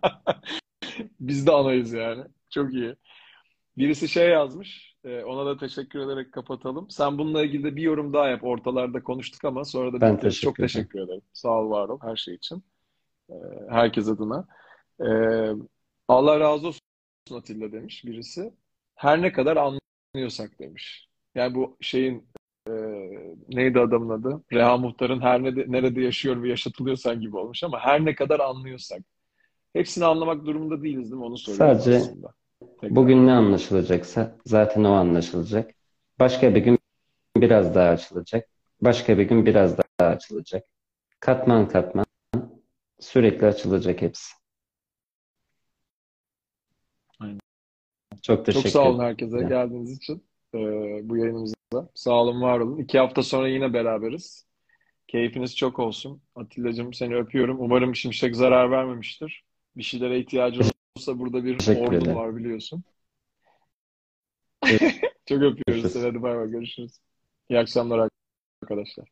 Biz 1.20 1.48
de 1.48 1.52
anayız 1.52 1.94
yani. 1.94 2.24
Çok 2.50 2.74
iyi. 2.74 2.96
Birisi 3.78 4.08
şey 4.08 4.30
yazmış. 4.30 4.95
E, 5.06 5.24
Ona 5.24 5.46
da 5.46 5.58
teşekkür 5.58 6.00
ederek 6.00 6.32
kapatalım. 6.32 6.90
Sen 6.90 7.18
bununla 7.18 7.44
ilgili 7.44 7.64
de 7.64 7.76
bir 7.76 7.82
yorum 7.82 8.14
daha 8.14 8.28
yap. 8.28 8.44
Ortalarda 8.44 9.04
konuştuk 9.04 9.46
ama 9.46 9.66
sonra 9.66 9.94
da 9.94 10.02
Ben 10.02 10.16
bitiririz. 10.16 10.42
Çok 10.42 10.56
teşekkür 10.56 11.00
ederim. 11.00 11.08
teşekkür. 11.20 11.30
Sağ 11.34 11.62
ol, 11.62 11.70
var 11.70 11.90
ol 11.90 12.00
her 12.02 12.16
şey 12.16 12.36
için. 12.36 12.64
E, 13.30 13.34
Herkes 13.70 14.08
adına. 14.10 14.48
E, 15.00 15.08
Allah 16.08 16.40
razı 16.40 16.68
olsun 16.68 16.82
Atilla 17.36 17.72
demiş 17.72 18.06
birisi. 18.06 18.54
Her 18.96 19.22
ne 19.22 19.32
kadar 19.32 19.58
anlıyorsak 20.16 20.60
demiş. 20.60 21.08
Yani 21.36 21.56
bu 21.56 21.78
şeyin 21.82 22.28
e, 22.70 22.72
neydi 23.50 23.80
adamın 23.80 24.10
adı? 24.10 24.44
Reha 24.54 24.78
Muhtar'ın 24.78 25.22
her 25.22 25.44
ne, 25.44 25.50
nerede 25.72 26.02
yaşıyor 26.02 26.44
ve 26.44 26.50
yaşatılıyorsan 26.50 27.22
gibi 27.22 27.38
olmuş 27.38 27.64
ama 27.64 27.80
her 27.80 28.06
ne 28.06 28.16
kadar 28.16 28.40
anlıyorsak. 28.40 29.02
Hepsini 29.74 30.06
anlamak 30.06 30.46
durumunda 30.46 30.84
değiliz 30.84 31.12
değil 31.12 31.20
mi? 31.20 31.26
Onu 31.26 31.38
soruyorum 31.38 31.80
Sadece 31.84 31.98
aslında. 31.98 32.34
Tekrar. 32.60 32.96
Bugün 32.96 33.28
ne 33.28 33.32
anlaşılacaksa 33.32 34.38
zaten 34.46 34.84
o 34.84 34.92
anlaşılacak. 34.92 35.72
Başka 36.20 36.56
bir 36.56 36.62
gün 36.62 36.80
biraz 37.38 37.76
daha 37.76 37.90
açılacak. 37.90 38.50
Başka 38.82 39.18
bir 39.18 39.24
gün 39.24 39.46
biraz 39.46 39.78
daha 39.78 40.10
açılacak. 40.10 40.64
Katman 41.20 41.68
katman 41.68 42.06
sürekli 43.00 43.46
açılacak 43.48 44.02
hepsi. 44.02 44.34
Aynen. 47.20 47.40
Çok 48.22 48.46
teşekkür 48.46 48.64
Çok 48.64 48.72
sağ 48.72 48.90
olun 48.90 48.96
ederim. 48.96 49.10
herkese 49.10 49.38
geldiğiniz 49.50 49.92
için 49.92 50.24
e, 50.54 50.60
bu 51.10 51.18
yayınımıza. 51.18 51.56
Sağ 51.94 52.12
olun, 52.12 52.42
var 52.42 52.60
olun. 52.60 52.78
İki 52.78 53.00
hafta 53.00 53.24
sonra 53.24 53.48
yine 53.48 53.74
beraberiz. 53.74 54.46
Keyfiniz 55.08 55.56
çok 55.56 55.80
olsun. 55.80 56.22
Atilla'cığım 56.36 56.94
seni 56.94 57.16
öpüyorum. 57.16 57.58
Umarım 57.60 57.96
Şimşek 57.96 58.36
zarar 58.36 58.72
vermemiştir. 58.72 59.46
Bir 59.78 59.84
şeylere 59.84 60.20
ihtiyacı 60.20 60.62
olursa 60.98 61.20
burada 61.20 61.44
bir 61.46 61.58
Teşekkür 61.58 61.82
ordum 61.88 62.04
ederim. 62.04 62.16
var 62.16 62.36
biliyorsun. 62.36 62.84
Çok 65.26 65.42
öpüyoruz. 65.42 65.96
Hadi 65.96 66.22
bay 66.22 66.36
bay 66.38 66.50
görüşürüz. 66.52 67.00
İyi 67.50 67.60
akşamlar 67.60 68.10
arkadaşlar. 68.64 69.08